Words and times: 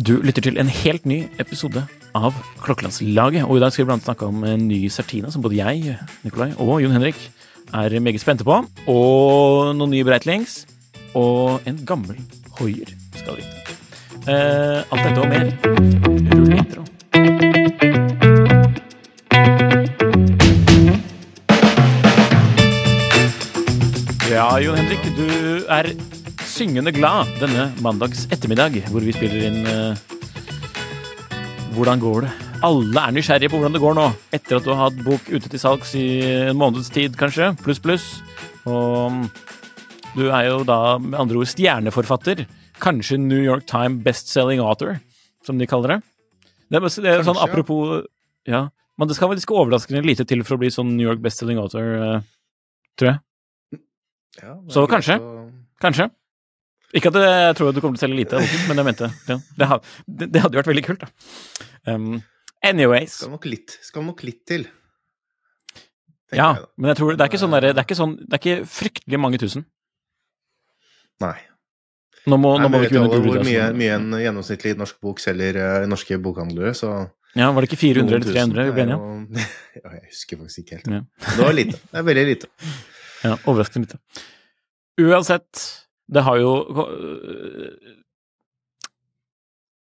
Du 0.00 0.16
lytter 0.24 0.42
til 0.42 0.56
en 0.58 0.70
helt 0.72 1.04
ny 1.06 1.22
episode 1.42 1.82
av 2.16 2.34
Klokkelandslaget, 2.64 3.44
og 3.44 3.58
i 3.58 3.60
dag 3.60 3.72
skal 3.72 3.84
vi 3.84 3.90
blant 3.90 4.06
snakke 4.06 4.26
om 4.26 4.44
en 4.48 4.68
ny 4.68 4.88
Sertina, 4.88 5.30
som 5.30 5.42
både 5.44 5.58
jeg, 5.58 5.96
Nikolai 6.24 6.52
og 6.56 6.80
Jon 6.82 6.94
Henrik 6.96 7.18
er 7.74 8.00
meget 8.00 8.22
spente 8.22 8.46
på, 8.46 8.56
og 8.88 9.76
noen 9.76 9.92
nye 9.92 10.06
Breitlings, 10.06 10.64
og 11.14 11.60
en 11.68 11.82
gammel 11.86 12.16
Hoier 12.58 12.90
skal 13.18 13.36
vi 13.36 13.44
vite. 13.44 13.76
Eh, 14.28 14.80
alt 14.92 15.04
dette 15.04 15.20
og 15.20 15.28
mer. 15.28 15.52
Rull 16.32 16.52
intro. 16.58 16.82
Ja, 24.30 24.48
Jon 24.62 24.76
Henrik, 24.76 25.04
du 25.16 25.64
er 25.68 25.92
syngende 26.60 26.92
glad 26.92 27.28
denne 27.40 27.70
mandags 27.80 28.26
ettermiddag, 28.28 28.74
hvor 28.92 29.00
vi 29.00 29.14
spiller 29.16 29.46
inn 29.48 29.62
uh, 29.64 29.96
Hvordan 31.72 32.02
går 32.02 32.26
det? 32.26 32.32
Alle 32.66 33.04
er 33.06 33.14
nysgjerrige 33.16 33.48
på 33.48 33.56
hvordan 33.56 33.76
det 33.76 33.80
går 33.80 33.94
nå, 33.96 34.04
etter 34.36 34.58
at 34.58 34.66
du 34.66 34.72
har 34.74 34.82
hatt 34.82 34.98
bok 35.06 35.30
ute 35.30 35.48
til 35.48 35.62
salgs 35.62 35.94
i 35.96 36.04
en 36.50 36.58
måneds 36.60 36.90
tid, 36.92 37.16
kanskje, 37.16 37.54
pluss, 37.62 37.80
pluss. 37.80 38.08
Og 38.68 39.14
mm, 39.14 39.22
du 40.18 40.26
er 40.26 40.50
jo 40.50 40.58
da 40.68 40.98
med 41.00 41.16
andre 41.22 41.40
ord 41.40 41.48
stjerneforfatter. 41.48 42.44
Kanskje 42.82 43.16
New 43.22 43.40
York 43.40 43.64
Time 43.70 44.02
bestselling 44.04 44.60
author, 44.60 44.98
som 45.46 45.56
de 45.56 45.70
kaller 45.70 45.94
det. 45.94 45.98
Det 46.68 46.82
er, 46.82 46.88
det 47.06 47.14
er 47.14 47.26
sånn 47.30 47.40
apropos 47.40 48.02
Ja, 48.50 48.66
men 49.00 49.08
det 49.08 49.16
skal 49.16 49.32
vel 49.32 49.40
ikke 49.40 49.56
overraskende 49.62 50.04
lite 50.04 50.28
til 50.28 50.44
for 50.44 50.58
å 50.58 50.60
bli 50.60 50.68
sånn 50.74 50.92
New 50.98 51.08
York 51.08 51.24
bestselling 51.24 51.62
author, 51.62 51.94
uh, 51.96 52.80
tror 53.00 53.14
jeg. 53.14 53.80
Ja, 54.42 54.58
Så 54.68 54.84
kanskje. 54.90 55.16
å- 55.16 55.38
Kanskje. 55.80 56.10
Ikke 56.94 57.10
at 57.12 57.14
det- 57.14 57.22
jeg 57.30 57.56
tror 57.56 57.68
at 57.70 57.74
du 57.76 57.80
kommer 57.80 57.96
til 57.98 58.02
å 58.02 58.08
selge 58.08 58.18
lite, 58.18 58.40
men 58.68 58.80
jeg 58.80 58.84
mente 58.88 59.10
ja, 59.28 59.36
det, 59.56 59.68
det, 60.08 60.32
det 60.34 60.42
hadde 60.42 60.56
jo 60.56 60.62
vært 60.62 60.70
veldig 60.72 60.84
kult, 60.88 61.04
da. 61.04 61.08
Um, 61.92 62.22
anyways. 62.66 63.20
Skal 63.20 63.30
nok 63.30 63.46
litt, 63.46 63.76
skal 63.86 64.02
nok 64.08 64.24
litt 64.26 64.40
til. 64.48 64.66
Ja, 66.34 66.52
jeg 66.54 66.66
men 66.78 66.92
jeg 66.92 66.98
tror 67.00 67.14
det 67.16 67.24
er 67.24 67.30
ikke 67.30 67.42
sånn 67.42 67.54
der, 67.56 67.68
det 67.74 67.80
er 67.80 67.86
ikke 67.88 67.98
sånn 67.98 68.12
Det 68.22 68.36
er 68.36 68.40
ikke 68.42 68.66
fryktelig 68.70 69.18
mange 69.18 69.38
tusen. 69.42 69.64
Nei. 71.20 71.36
Nå 72.30 72.36
må, 72.38 72.52
Nei, 72.58 72.66
nå 72.66 72.70
må 72.70 72.80
vi 72.82 72.90
ikke 72.90 73.00
google 73.00 73.22
hvor 73.24 73.46
mye, 73.48 73.64
mye 73.76 73.94
en 73.96 74.10
gjennomsnittlig 74.20 74.74
norsk 74.78 74.98
bok 75.02 75.22
selger 75.22 75.56
eh, 75.56 75.86
i 75.86 75.88
norske 75.90 76.18
bokhandlere, 76.22 76.74
så 76.76 76.90
Ja, 77.38 77.48
var 77.54 77.64
det 77.64 77.70
ikke 77.70 77.80
400 77.80 78.18
eller 78.18 78.28
300 78.34 78.66
vi 78.68 78.74
ble 78.76 78.84
enige 78.86 78.98
om? 79.00 79.22
Ja, 79.80 79.92
jeg 79.96 80.02
husker 80.10 80.40
faktisk 80.42 80.62
ikke 80.64 80.78
helt. 80.80 80.90
Ja. 80.90 81.00
Det 81.26 81.44
var 81.46 81.54
lite. 81.56 81.78
Det 81.80 81.98
er 82.02 82.06
veldig 82.10 82.24
lite. 82.28 82.50
Ja, 83.22 83.36
overraskende 83.48 83.86
lite. 83.86 84.00
Uansett, 85.00 85.62
det 86.10 86.22
har 86.26 86.40
jo 86.40 86.52
øh, 86.86 87.96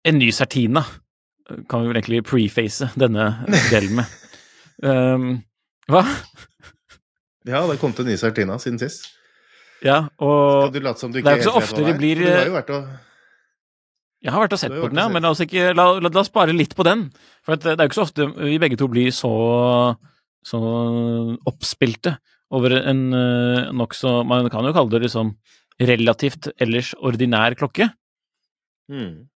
En 0.08 0.18
ny 0.20 0.30
Sertina 0.32 0.84
kan 1.70 1.82
vi 1.82 1.90
vel 1.90 1.98
egentlig 1.98 2.24
preface 2.30 2.90
denne 3.00 3.26
delen 3.72 4.00
med. 4.00 4.18
Um, 4.86 5.30
hva? 5.92 6.04
Ja, 7.50 7.64
det 7.66 7.80
kom 7.82 7.94
til 7.96 8.06
en 8.06 8.12
ny 8.14 8.18
Sartina 8.22 8.58
siden 8.62 8.80
sist. 8.82 9.10
Ja, 9.84 10.04
og 10.20 10.74
det 10.74 10.84
er 10.84 10.92
jo 10.92 11.20
ikke 11.22 11.46
så 11.48 11.56
ofte 11.56 11.86
de 11.86 11.96
blir, 11.96 12.20
Du 12.20 12.28
har 12.28 12.42
eh, 12.44 12.50
jo 12.50 12.56
vært 12.58 12.72
og 12.76 12.88
Jeg 14.22 14.34
har 14.36 14.44
vært 14.44 14.56
og 14.58 14.60
sett 14.60 14.76
på 14.76 14.90
den, 14.92 15.00
ja, 15.00 15.08
men 15.08 15.24
la 15.24 15.32
oss, 15.32 15.42
ikke, 15.42 15.70
la, 15.72 15.86
la, 16.04 16.12
la 16.12 16.22
oss 16.22 16.28
spare 16.28 16.56
litt 16.56 16.76
på 16.76 16.84
den. 16.84 17.06
For 17.48 17.56
at 17.56 17.64
det 17.64 17.78
er 17.78 17.86
jo 17.88 17.90
ikke 17.90 18.00
så 18.02 18.08
ofte 18.10 18.28
vi 18.36 18.60
begge 18.60 18.80
to 18.80 18.90
blir 18.92 19.14
så, 19.16 19.32
så 20.44 20.60
oppspilte 21.48 22.18
over 22.52 22.76
en 22.82 23.02
nokså 23.78 24.24
Man 24.28 24.50
kan 24.52 24.66
jo 24.66 24.76
kalle 24.76 24.92
det 24.92 25.06
liksom 25.06 25.32
relativt 25.80 26.50
ellers 26.60 26.94
ordinær 27.00 27.58
klokke. 27.60 27.92
mm. 28.92 29.28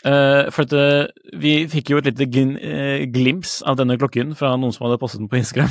Uh, 0.00 0.48
for 0.50 0.64
at 0.64 0.72
uh, 0.74 1.10
vi 1.38 1.66
fikk 1.70 1.92
jo 1.92 1.98
et 2.00 2.06
lite 2.08 2.24
eh, 2.24 3.04
glims 3.12 3.58
av 3.68 3.76
denne 3.78 3.98
klokken 4.00 4.32
fra 4.34 4.54
noen 4.58 4.72
som 4.74 4.86
hadde 4.86 4.96
postet 4.98 5.20
den 5.20 5.28
på 5.30 5.36
Instagram 5.38 5.70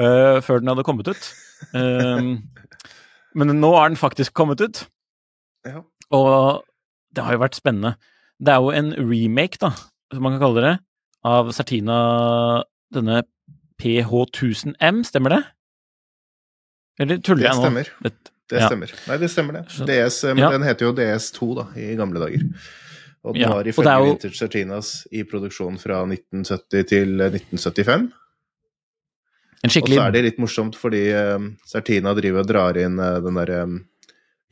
uh, 0.00 0.40
før 0.46 0.62
den 0.62 0.72
hadde 0.72 0.84
kommet 0.88 1.10
ut. 1.12 1.28
Men 3.38 3.52
nå 3.60 3.70
er 3.76 3.92
den 3.92 4.00
faktisk 4.00 4.34
kommet 4.34 4.64
ut. 4.64 4.80
Ja. 5.68 5.84
Og 6.16 6.64
det 7.14 7.26
har 7.26 7.36
jo 7.36 7.42
vært 7.44 7.60
spennende. 7.60 7.94
Det 8.40 8.54
er 8.54 8.64
jo 8.64 8.72
en 8.72 8.90
remake, 8.96 9.60
da, 9.60 9.70
som 10.14 10.24
man 10.24 10.34
kan 10.34 10.46
kalle 10.46 10.64
det, 10.64 10.74
av 11.28 11.52
Sertina 11.54 11.98
denne 12.94 13.22
PH1000M, 13.82 15.04
stemmer 15.06 15.36
det? 15.36 15.42
Eller 17.04 17.20
tuller 17.22 17.44
Det 17.44 17.50
jeg 17.52 17.60
nå? 17.60 17.66
stemmer. 17.68 17.92
Det, 18.48 18.62
stemmer. 18.64 18.88
Ja. 18.94 19.00
Nei, 19.12 19.16
det 19.20 19.28
stemmer 19.32 19.58
det. 19.58 19.64
DS, 19.88 20.22
eh, 20.24 20.34
men 20.34 20.44
Ja. 20.44 20.50
den 20.54 20.62
heter 20.64 20.86
jo 20.88 20.92
DS2 20.96 21.48
da, 21.58 21.66
i 21.76 21.94
gamle 21.98 22.20
dager. 22.22 22.44
Og 23.24 23.34
den 23.34 23.42
Ja, 23.42 23.48
var 23.52 23.64
ifølge 23.68 23.92
jo- 23.98 24.06
Vintage 24.14 24.38
Sartinas 24.38 25.06
i 25.12 25.22
produksjon 25.24 25.76
fra 25.78 26.04
1970 26.06 26.86
til 26.88 27.20
eh, 27.20 27.30
1975. 27.30 28.08
en 29.64 29.70
Og 29.82 29.88
så 29.90 30.06
er 30.06 30.12
det 30.12 30.24
litt 30.24 30.38
morsomt 30.38 30.76
fordi 30.78 31.12
um, 31.12 31.56
Sartina 31.66 32.14
driver 32.14 32.40
og 32.40 32.46
drar 32.46 32.76
inn 32.78 32.98
uh, 33.00 33.18
den 33.20 33.34
der 33.34 33.64
um, 33.64 33.84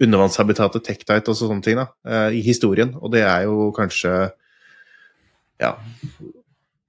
undervannshabitatet 0.03 0.83
Tektite 0.85 1.29
og 1.31 1.37
sånne 1.39 1.63
ting 1.63 1.77
da, 1.79 1.87
uh, 2.05 2.29
i 2.35 2.43
historien. 2.43 2.93
Og 3.01 3.13
det 3.13 3.23
er 3.23 3.45
jo 3.47 3.71
kanskje 3.73 4.33
Ja. 5.61 5.77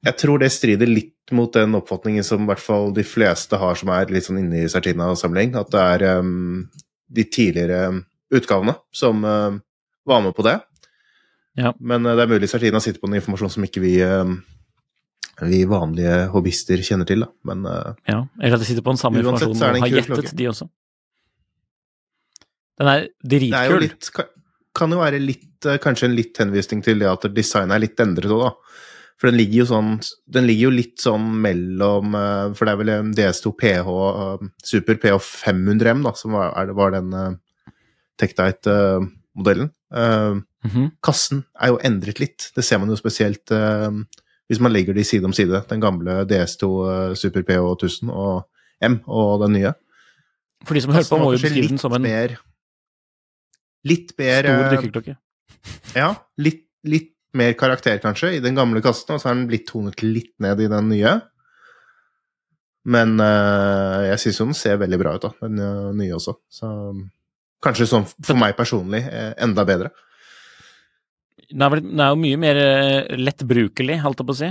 Jeg 0.04 0.18
tror 0.18 0.40
det 0.40 0.52
strider 0.52 0.88
litt 0.88 1.14
mot 1.32 1.52
den 1.54 1.74
oppfatningen 1.76 2.24
som 2.24 2.44
i 2.44 2.48
hvert 2.48 2.60
fall 2.64 2.92
de 2.96 3.04
fleste 3.04 3.58
har 3.60 3.76
som 3.76 3.90
er 3.90 4.06
litt 4.12 4.24
sånn 4.28 4.40
inne 4.40 4.64
i 4.64 4.68
Sartina-samling. 4.72 5.56
At 5.60 5.72
det 5.72 5.80
er 5.80 6.04
eh, 6.18 6.22
de 7.08 7.24
tidligere 7.24 8.04
utgavene 8.34 8.76
som 8.92 9.24
eh, 9.26 9.60
var 10.08 10.22
med 10.26 10.36
på 10.36 10.46
det. 10.48 10.60
Ja. 11.58 11.74
Men 11.80 12.06
eh, 12.06 12.16
det 12.18 12.26
er 12.26 12.32
mulig 12.36 12.50
Sartina 12.52 12.82
sitter 12.84 13.02
på 13.04 13.10
noe 13.10 13.22
informasjon 13.22 13.56
som 13.58 13.68
ikke 13.68 13.84
vi 13.84 13.98
eh, 14.04 14.36
vi 15.46 15.62
vanlige 15.70 16.26
hobbyister 16.34 16.82
kjenner 16.82 17.08
til, 17.10 17.26
da. 17.26 17.30
Men 17.50 17.66
eh, 17.70 17.94
Ja, 18.10 18.22
eller 18.42 18.58
at 18.58 18.64
de 18.64 18.70
sitter 18.70 18.86
på 18.86 18.94
den 18.96 19.02
samme 19.02 19.22
Uansett 19.22 19.52
informasjonen 19.52 19.82
og 19.82 19.86
har 19.86 19.94
gjettet, 19.94 20.14
klokke. 20.14 20.38
de 20.40 20.50
også. 20.52 20.70
Den 22.78 22.90
er 22.94 23.08
det 23.22 23.42
er 23.48 23.72
jo 23.72 23.80
dritkul. 23.82 23.86
litt 23.88 24.34
kan, 24.78 24.92
jo 24.94 25.00
være 25.02 25.22
litt 25.22 25.66
eh, 25.66 25.80
Kanskje 25.82 26.10
en 26.10 26.18
litt 26.18 26.38
henvisning 26.38 26.84
til 26.86 27.02
det 27.02 27.10
at 27.10 27.26
designet 27.34 27.78
er 27.78 27.86
litt 27.86 28.04
endret 28.04 28.34
òg, 28.34 28.44
da. 28.48 28.84
For 29.18 29.32
den 29.32 29.40
ligger 29.40 29.64
jo 29.64 29.66
sånn 29.72 29.88
Den 30.30 30.46
ligger 30.46 30.68
jo 30.68 30.76
litt 30.76 31.02
sånn 31.02 31.24
mellom 31.42 32.14
eh, 32.14 32.52
For 32.54 32.68
det 32.68 32.74
er 32.74 32.82
vel 32.84 32.92
en 32.94 33.14
DS2 33.18 33.54
PH 33.58 33.96
eh, 34.08 34.44
Super 34.62 35.00
PH 35.02 35.18
500M, 35.48 36.04
da, 36.06 36.14
som 36.18 36.38
var, 36.38 36.74
var 36.78 36.94
den 36.94 37.16
uh, 37.16 37.32
Tektite 38.18 38.76
modellen. 39.38 39.72
Mm 39.94 40.72
-hmm. 40.74 40.92
kassen 41.02 41.44
er 41.62 41.68
jo 41.68 41.80
endret 41.84 42.20
litt. 42.20 42.52
Det 42.56 42.64
ser 42.66 42.80
man 42.80 42.90
jo 42.90 42.96
spesielt 42.96 43.52
eh, 43.52 43.92
hvis 44.48 44.60
man 44.60 44.74
legger 44.74 44.94
de 44.94 45.04
side 45.04 45.26
om 45.26 45.34
side. 45.34 45.64
Den 45.70 45.82
gamle 45.82 46.24
DS2 46.26 46.64
eh, 46.92 47.16
Super 47.16 47.44
PH 47.44 47.72
1000 47.84 48.10
og 48.10 48.48
M 48.82 49.00
og 49.08 49.42
den 49.44 49.54
nye. 49.54 49.74
For 50.66 50.74
de 50.74 50.82
som 50.82 50.94
hører 50.94 51.10
på, 51.10 51.18
må 51.18 51.32
jo 51.32 51.42
beskrive 51.42 51.68
den 51.68 51.78
som 51.78 51.94
en 51.94 52.02
mer 52.02 52.40
Litt 53.86 54.12
mer 54.18 54.42
stor 54.44 54.64
eh, 54.66 54.72
dykkerklokke. 54.74 55.16
Ja, 55.96 56.16
litt, 56.38 56.66
litt 56.84 57.14
mer 57.36 57.54
karakter, 57.60 58.00
kanskje, 58.04 58.38
i 58.38 58.44
den 58.44 58.56
gamle 58.56 58.82
kassen, 58.82 59.16
og 59.16 59.22
så 59.22 59.30
er 59.32 59.36
den 59.36 59.48
blitt 59.50 59.68
tonet 59.70 60.02
litt 60.04 60.34
ned 60.44 60.62
i 60.64 60.70
den 60.72 60.90
nye. 60.90 61.18
Men 62.88 63.18
uh, 63.20 64.06
jeg 64.08 64.22
syns 64.24 64.40
jo 64.40 64.46
den 64.48 64.56
ser 64.58 64.78
veldig 64.80 65.00
bra 65.02 65.16
ut, 65.18 65.26
da, 65.26 65.34
den 65.44 65.60
eh, 65.60 65.90
nye 66.00 66.16
også. 66.16 66.38
Så 66.48 66.70
kanskje 67.64 67.88
sånn 67.90 68.06
for 68.08 68.38
meg 68.40 68.56
personlig 68.56 69.02
eh, 69.10 69.34
enda 69.44 69.66
bedre. 69.68 69.92
Den 71.50 71.66
er, 71.66 71.74
vel, 71.74 71.84
den 71.84 72.00
er 72.04 72.14
jo 72.14 72.22
mye 72.22 72.40
mer 72.40 72.62
lettbrukelig, 73.20 74.00
holdt 74.04 74.24
jeg 74.24 74.28
på 74.30 74.36
å 74.36 74.40
si. 74.40 74.50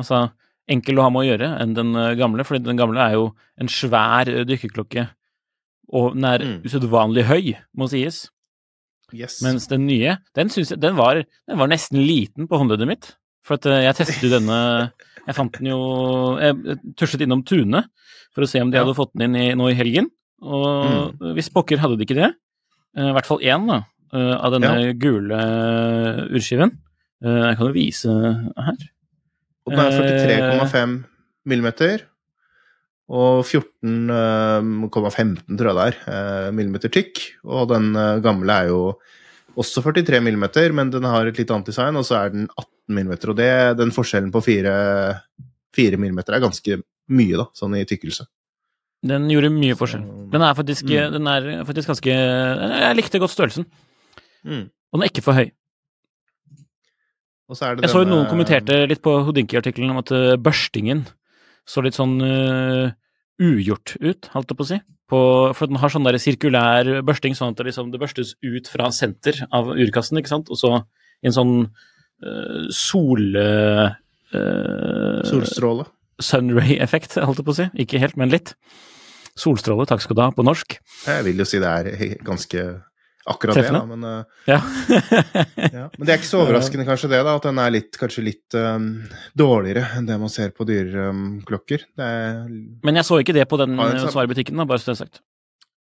Altså 0.00 0.22
enkel 0.70 0.98
å 0.98 1.04
ha 1.04 1.12
med 1.12 1.24
å 1.24 1.28
gjøre 1.28 1.50
enn 1.60 1.76
den 1.76 1.92
gamle, 2.16 2.44
fordi 2.48 2.64
den 2.64 2.80
gamle 2.80 3.04
er 3.04 3.18
jo 3.18 3.26
en 3.60 3.68
svær 3.68 4.30
dykkerklokke, 4.48 5.06
og 5.92 6.14
den 6.16 6.24
er 6.24 6.44
Mm. 6.44 6.62
usedvanlig 6.64 7.24
høy, 7.28 7.54
må 7.76 7.88
sies. 7.92 8.30
Yes. 9.14 9.40
Mens 9.44 9.68
den 9.70 9.86
nye, 9.86 10.16
den, 10.36 10.50
jeg, 10.50 10.78
den, 10.82 10.96
var, 10.98 11.20
den 11.22 11.60
var 11.60 11.70
nesten 11.70 12.00
liten 12.02 12.48
på 12.50 12.58
håndleddet 12.60 12.88
mitt. 12.90 13.10
For 13.46 13.58
at 13.58 13.66
eh, 13.70 13.82
jeg 13.86 13.98
testet 14.02 14.32
denne 14.32 14.58
Jeg 15.28 15.36
fant 15.38 15.54
den 15.56 15.70
jo 15.70 15.78
Jeg 16.36 16.78
tusjet 17.00 17.22
innom 17.24 17.40
Tune 17.48 17.80
for 18.34 18.44
å 18.44 18.48
se 18.50 18.60
om 18.60 18.68
de 18.72 18.76
Ja. 18.76 18.82
hadde 18.84 18.96
fått 18.98 19.12
den 19.14 19.28
inn 19.30 19.36
i, 19.40 19.44
nå 19.56 19.70
i 19.70 19.76
helgen. 19.78 20.10
Og 20.44 21.14
hvis 21.36 21.48
pokker 21.54 21.78
hadde 21.80 21.96
de 21.96 22.04
ikke 22.04 22.16
det, 22.18 22.32
eh, 22.98 23.08
i 23.08 23.14
hvert 23.14 23.28
fall 23.28 23.40
én 23.46 23.64
da, 23.70 23.78
eh, 24.12 24.34
av 24.36 24.52
denne 24.56 24.90
gule 25.00 25.38
eh, 25.38 26.24
urskiven. 26.34 26.74
Jeg 27.24 27.56
kan 27.56 27.68
jo 27.70 27.72
vise 27.72 28.10
her. 28.12 28.82
Og 29.64 29.72
den 29.72 29.80
er 29.80 29.94
eh, 30.02 30.64
43,5 30.66 30.96
millimeter. 31.48 32.02
Og 33.12 33.42
14,15 33.44 35.58
tror 35.58 35.68
jeg 35.68 35.76
det 35.76 35.84
er, 35.84 35.96
eh, 36.08 36.48
millimeter 36.56 36.88
tykk. 36.92 37.20
Og 37.44 37.66
den 37.68 37.90
eh, 38.00 38.20
gamle 38.24 38.52
er 38.64 38.70
jo 38.70 38.78
også 39.60 39.82
43 39.84 40.22
millimeter, 40.24 40.72
men 40.72 40.88
den 40.90 41.04
har 41.06 41.26
et 41.28 41.36
litt 41.38 41.50
annet 41.52 41.66
design, 41.68 41.96
og 42.00 42.04
så 42.08 42.16
er 42.24 42.30
den 42.32 42.48
18 42.58 42.94
millimeter. 42.96 43.30
Og 43.30 43.36
det, 43.36 43.50
den 43.78 43.92
forskjellen 43.94 44.32
på 44.34 44.40
4, 44.42 44.72
4 45.76 45.96
millimeter 46.00 46.34
er 46.34 46.40
ganske 46.42 46.80
mye, 47.12 47.36
da, 47.36 47.44
sånn 47.54 47.76
i 47.76 47.84
tykkelse. 47.84 48.24
Den 49.04 49.28
gjorde 49.28 49.52
mye 49.52 49.76
forskjell. 49.76 50.00
Så- 50.08 50.30
Den 50.32 50.42
er 50.42 50.54
faktisk, 50.54 50.84
Mm. 50.88 51.12
den 51.12 51.26
er 51.28 51.64
faktisk 51.64 51.88
ganske 51.88 52.08
Jeg 52.08 52.96
likte 52.96 53.18
godt 53.20 53.30
størrelsen. 53.30 53.66
Mm. 54.46 54.70
Og 54.92 55.00
den 55.00 55.02
er 55.02 55.08
ikke 55.12 55.22
for 55.22 55.34
høy. 55.34 55.50
Så 57.52 57.76
Jeg 57.78 57.90
så 57.90 58.02
jo 58.02 58.08
noen 58.08 58.26
kommenterte 58.26 58.88
litt 58.88 59.02
på 59.02 59.22
Houdinki-artikkelen 59.26 59.90
om 59.90 59.98
at 59.98 60.10
eh, 60.10 60.36
børstingen 60.36 61.06
så 61.68 61.82
litt 61.84 61.96
sånn 61.96 62.18
uh, 62.20 62.92
ugjort 63.42 63.96
ut, 64.00 64.28
holdt 64.34 64.52
jeg 64.52 64.58
på 64.58 64.66
å 64.66 64.70
si. 64.72 64.78
På, 65.10 65.20
for 65.56 65.68
den 65.68 65.80
har 65.82 65.92
sånn 65.92 66.06
der 66.06 66.16
sirkulær 66.20 66.88
børsting, 67.04 67.36
sånn 67.36 67.52
at 67.52 67.60
det, 67.60 67.68
liksom, 67.68 67.90
det 67.92 68.00
børstes 68.00 68.34
ut 68.44 68.70
fra 68.72 68.88
senter 68.94 69.42
av 69.54 69.72
urkassen, 69.74 70.20
ikke 70.20 70.32
sant, 70.32 70.52
og 70.52 70.60
så 70.60 70.72
i 71.24 71.28
en 71.28 71.36
sånn 71.36 71.54
uh, 71.66 72.64
sol... 72.72 73.28
eh, 73.40 73.92
eh, 74.36 75.20
Solstråle. 75.28 75.86
Sunray-effekt, 76.22 77.16
holdt 77.18 77.40
jeg 77.40 77.46
på 77.46 77.54
å 77.54 77.58
si. 77.58 77.68
Ikke 77.84 78.00
helt, 78.02 78.18
men 78.20 78.32
litt. 78.32 78.54
Solstråle, 79.40 79.86
takk 79.90 80.04
skal 80.04 80.18
du 80.18 80.22
ha, 80.22 80.30
på 80.34 80.44
norsk. 80.46 80.76
Jeg 81.08 81.26
vil 81.26 81.40
jo 81.42 81.46
si 81.48 81.60
det 81.62 81.70
er 81.70 82.18
ganske 82.24 82.66
akkurat 83.26 83.56
det, 83.56 83.70
da, 83.72 83.80
men 83.88 84.04
uh, 84.04 84.24
Ja. 84.50 84.58
Ja, 85.74 85.86
men 85.96 86.04
det 86.06 86.12
er 86.14 86.18
ikke 86.20 86.28
så 86.28 86.42
overraskende 86.44 86.84
kanskje 86.88 87.08
det, 87.12 87.20
da, 87.24 87.34
at 87.38 87.46
den 87.48 87.58
er 87.62 87.70
litt, 87.72 87.96
kanskje 88.00 88.24
litt 88.26 88.56
um, 88.58 88.88
dårligere 89.38 89.86
enn 89.98 90.06
det 90.08 90.18
man 90.20 90.32
ser 90.32 90.52
på 90.56 90.66
dyrklokker. 90.68 91.86
det 91.96 92.08
er 92.08 92.42
men 92.84 93.00
jeg 93.00 93.08
så 93.08 93.20
ikke 93.22 93.34
det 93.36 93.46
på 93.50 93.58
den 93.62 93.76
Ja, 93.80 93.88
er 93.94 94.02
eh, 94.02 94.10
svarebutikken, 94.12 94.56
da, 94.60 94.66
bare 94.68 94.82
så 94.82 94.90
det 94.92 94.96
er 94.98 95.02
sagt. 95.06 95.22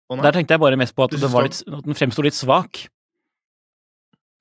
Å. 0.09 0.17
Der 0.23 0.37
tenkte 0.37 0.55
jeg 0.55 0.63
bare 0.63 0.79
mest 0.81 0.95
på 0.97 1.05
at, 1.05 1.17
litt, 1.19 1.63
at 1.67 1.85
den 1.89 1.99
fremsto 1.99 2.23
litt 2.25 2.37
svak. 2.39 2.85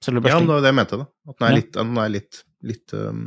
Ja, 0.05 0.13
det 0.13 0.45
var 0.45 0.61
det 0.61 0.69
jeg 0.69 0.77
mente, 0.77 0.97
da. 1.01 1.05
At 1.31 1.39
den 1.39 1.47
er 1.47 1.55
litt, 1.57 1.71
den 1.73 1.95
er 1.97 2.11
litt, 2.13 2.41
litt 2.61 2.93
um, 2.93 3.23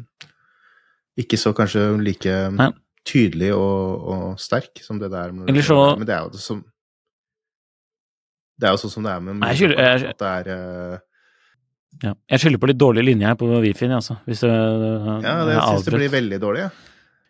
Ikke 1.18 1.38
så 1.40 1.50
kanskje 1.56 1.88
like 1.98 2.30
um, 2.46 2.58
Nei. 2.60 2.68
tydelig 3.08 3.48
og, 3.56 4.04
og 4.14 4.26
sterk 4.38 4.78
som 4.84 5.00
det 5.02 5.10
der. 5.10 5.32
Men, 5.34 5.50
så- 5.66 5.96
Men 5.98 6.06
det 6.06 6.14
er 6.14 6.28
jo 6.28 6.34
det 6.36 6.42
som 6.44 6.62
Det 8.58 8.66
er 8.68 8.74
jo 8.74 8.80
sånn 8.82 8.90
som 8.90 9.04
det 9.06 9.12
er 9.14 9.20
med 9.22 9.36
Nei, 9.38 9.48
jeg 9.54 9.58
skylder- 9.60 9.78
jeg- 9.78 10.14
er 10.20 10.48
uh, 10.94 10.98
Ja. 12.02 12.12
Jeg 12.30 12.40
skylder 12.40 12.58
på 12.62 12.68
litt 12.68 12.78
dårlig 12.78 13.04
linje 13.04 13.26
her 13.26 13.34
på 13.38 13.46
Wifi-en, 13.62 13.92
altså. 13.96 14.18
Hvis 14.26 14.40
det, 14.40 14.50
Ja, 14.50 15.44
det 15.46 15.54
syns 15.62 15.84
det 15.84 15.94
blir 15.94 16.10
veldig 16.10 16.40
dårlig. 16.40 16.60
Ja. 16.66 16.70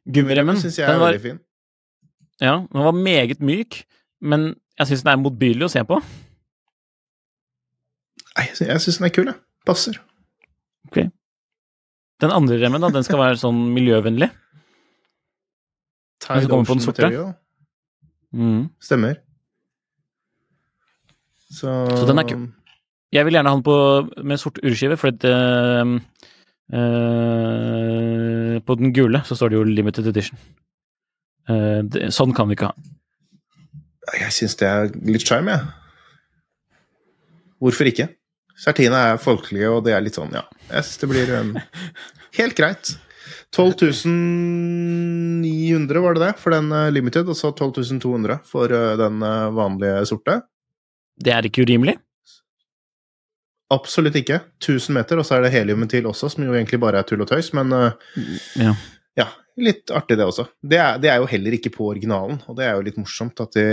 Gummiremmen, 0.09 0.57
syns 0.57 0.77
jeg 0.79 0.87
den 0.89 0.97
er 0.97 0.99
var, 0.99 1.13
veldig 1.13 1.23
fin. 1.23 1.41
ja, 2.41 2.55
den 2.73 2.83
var 2.83 2.93
meget 2.93 3.41
myk, 3.41 3.85
men 4.21 4.57
jeg 4.79 4.87
syns 4.89 5.03
den 5.05 5.13
er 5.13 5.23
motbydelig 5.23 5.65
å 5.69 5.71
se 5.71 5.85
på. 5.85 6.01
Nei, 8.39 8.47
jeg 8.49 8.81
syns 8.81 8.99
den 8.99 9.07
er 9.09 9.15
kul, 9.15 9.27
jeg. 9.27 9.37
Passer. 9.67 9.99
Ok. 10.89 11.11
Den 12.21 12.31
andre 12.35 12.59
remmen, 12.59 12.81
da, 12.81 12.89
den 12.91 13.05
skal 13.07 13.19
være 13.21 13.39
sånn 13.39 13.59
miljøvennlig. 13.75 14.31
Tide 16.25 16.51
Ocean. 16.51 16.81
Material. 16.87 17.35
Mm. 18.35 18.71
Stemmer. 18.83 19.21
Så, 21.49 21.73
Så 21.97 22.05
den 22.09 22.19
er 22.21 22.27
kul. 22.29 22.49
Jeg 23.15 23.25
vil 23.25 23.35
gjerne 23.39 23.49
ha 23.49 23.57
den 23.57 23.65
på, 23.65 23.77
med 24.21 24.37
sort 24.41 24.59
urskive, 24.61 24.97
for 25.01 25.09
det, 25.17 25.33
eh, 25.33 25.85
eh, 26.77 28.61
på 28.61 28.73
den 28.77 28.93
gule 28.93 29.23
så 29.25 29.33
står 29.39 29.49
det 29.49 29.57
jo 29.57 29.65
limited 29.65 30.05
edition. 30.11 30.37
Uh, 31.49 31.81
det, 31.89 32.13
sånn 32.13 32.35
kan 32.37 32.45
vi 32.51 32.55
ikke 32.59 32.69
ha. 32.69 32.75
Jeg 34.19 34.33
syns 34.37 34.55
det 34.61 34.69
er 34.69 34.93
litt 35.09 35.25
sjarm, 35.25 35.49
jeg. 35.49 35.61
Hvorfor 37.65 37.89
ikke? 37.89 38.13
Sertina 38.59 38.99
er 39.13 39.21
folkelige, 39.23 39.71
og 39.73 39.85
det 39.87 39.93
er 39.97 40.03
litt 40.05 40.17
sånn, 40.19 40.35
ja. 40.37 40.43
Jeg 40.69 40.85
syns 40.85 41.01
det 41.01 41.09
blir 41.09 41.29
um, 41.39 41.57
helt 42.39 42.57
greit. 42.59 42.85
12.900 43.57 46.05
var 46.05 46.13
det 46.19 46.25
det 46.27 46.35
for 46.43 46.51
den 46.53 46.69
uh, 46.75 46.93
limited, 46.93 47.25
og 47.33 47.37
så 47.39 47.49
12.200 47.57 48.39
for 48.49 48.67
uh, 48.69 48.97
den 49.01 49.23
uh, 49.25 49.55
vanlige 49.57 50.05
sorte. 50.13 50.35
Det 51.19 51.35
er 51.35 51.49
ikke 51.49 51.65
urimelig. 51.67 51.97
Absolutt 53.75 54.17
ikke. 54.17 54.39
1000 54.63 54.97
meter, 54.97 55.21
og 55.21 55.27
så 55.29 55.37
er 55.37 55.45
det 55.45 55.53
heliumen 55.53 55.91
til 55.91 56.07
også, 56.09 56.31
som 56.33 56.47
jo 56.47 56.55
egentlig 56.57 56.81
bare 56.81 57.03
er 57.03 57.09
tull 57.09 57.25
og 57.25 57.29
tøys, 57.29 57.51
men 57.57 57.75
uh, 57.75 57.91
Ja. 58.57 58.73
ja, 59.19 59.27
litt 59.61 59.93
artig 59.93 60.17
det 60.17 60.25
også. 60.25 60.47
Det 60.63 60.79
er, 60.81 61.01
det 61.03 61.11
er 61.13 61.21
jo 61.21 61.29
heller 61.29 61.57
ikke 61.59 61.75
på 61.75 61.91
originalen, 61.91 62.41
og 62.49 62.57
det 62.57 62.65
er 62.69 62.79
jo 62.79 62.87
litt 62.87 63.01
morsomt 63.01 63.43
at 63.45 63.59
de 63.59 63.67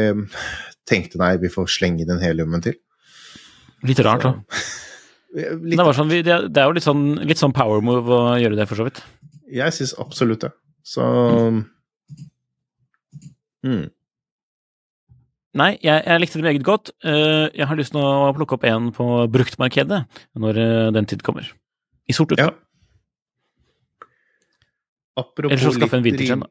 tenkte 0.89 1.21
nei, 1.21 1.35
vi 1.39 1.53
får 1.53 1.71
slenge 1.77 2.07
den 2.09 2.19
heliumen 2.23 2.65
til. 2.65 2.75
Litt 3.85 4.01
rart, 4.03 4.25
da. 4.25 4.33
Litt, 5.35 5.75
Det, 5.75 5.83
var 5.83 5.95
sånn, 5.95 6.11
det 6.11 6.23
det 6.25 6.61
er 6.61 6.69
jo 6.69 6.75
litt 6.75 6.85
sånn, 6.85 7.07
litt 7.27 7.39
sånn 7.39 7.55
power 7.55 7.83
move 7.83 8.11
å 8.11 8.35
gjøre 8.39 8.59
det, 8.59 8.67
for 8.69 8.79
så 8.79 8.87
vidt. 8.87 9.01
Jeg 9.51 9.75
syns 9.75 9.95
absolutt 10.01 10.43
det. 10.43 10.51
Så 10.85 11.03
mm. 13.63 13.87
Nei, 15.55 15.69
jeg, 15.79 16.01
jeg 16.03 16.19
likte 16.19 16.39
det 16.41 16.45
meget 16.49 16.63
godt. 16.67 16.89
Eh, 17.07 17.45
jeg 17.55 17.67
har 17.69 17.77
lyst 17.79 17.93
til 17.95 18.01
å 18.03 18.33
plukke 18.35 18.57
opp 18.57 18.65
en 18.67 18.89
på 18.95 19.05
bruktmarkedet 19.31 20.01
når 20.43 20.59
eh, 20.59 20.89
den 20.97 21.07
tid 21.07 21.23
kommer. 21.23 21.47
I 22.11 22.13
sort 22.15 22.33
Ja. 22.35 22.49
utgave. 22.49 22.59
Apropos 25.15 25.51
Eller 25.55 25.63
så 25.63 25.71
skaffe 25.77 25.95
en 25.95 26.03
vintage 26.03 26.33
en, 26.35 26.41
da. 26.43 26.49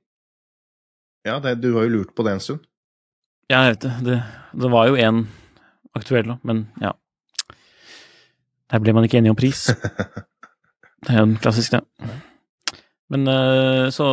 Ja, 1.29 1.39
det, 1.45 1.59
du 1.61 1.75
har 1.77 1.85
jo 1.85 1.99
lurt 1.99 2.15
på 2.17 2.25
det 2.25 2.33
en 2.39 2.41
stund. 2.41 2.63
Ja, 3.53 3.61
jeg 3.67 3.75
vet 3.75 3.85
det. 3.85 3.93
det. 4.07 4.19
Det 4.65 4.71
var 4.73 4.89
jo 4.89 4.97
en 4.97 5.27
aktuell 5.95 6.25
nå, 6.31 6.39
men 6.49 6.65
ja. 6.81 6.95
Der 8.73 8.81
ble 8.81 8.95
man 8.97 9.05
ikke 9.05 9.21
enig 9.21 9.35
om 9.35 9.37
pris. 9.39 9.67
Det 11.05 11.13
er 11.13 11.19
jo 11.21 11.27
en 11.29 11.35
klassisk, 11.37 11.75
det. 11.77 11.83
Men 13.15 13.31
eh, 13.31 13.87
så 13.95 14.09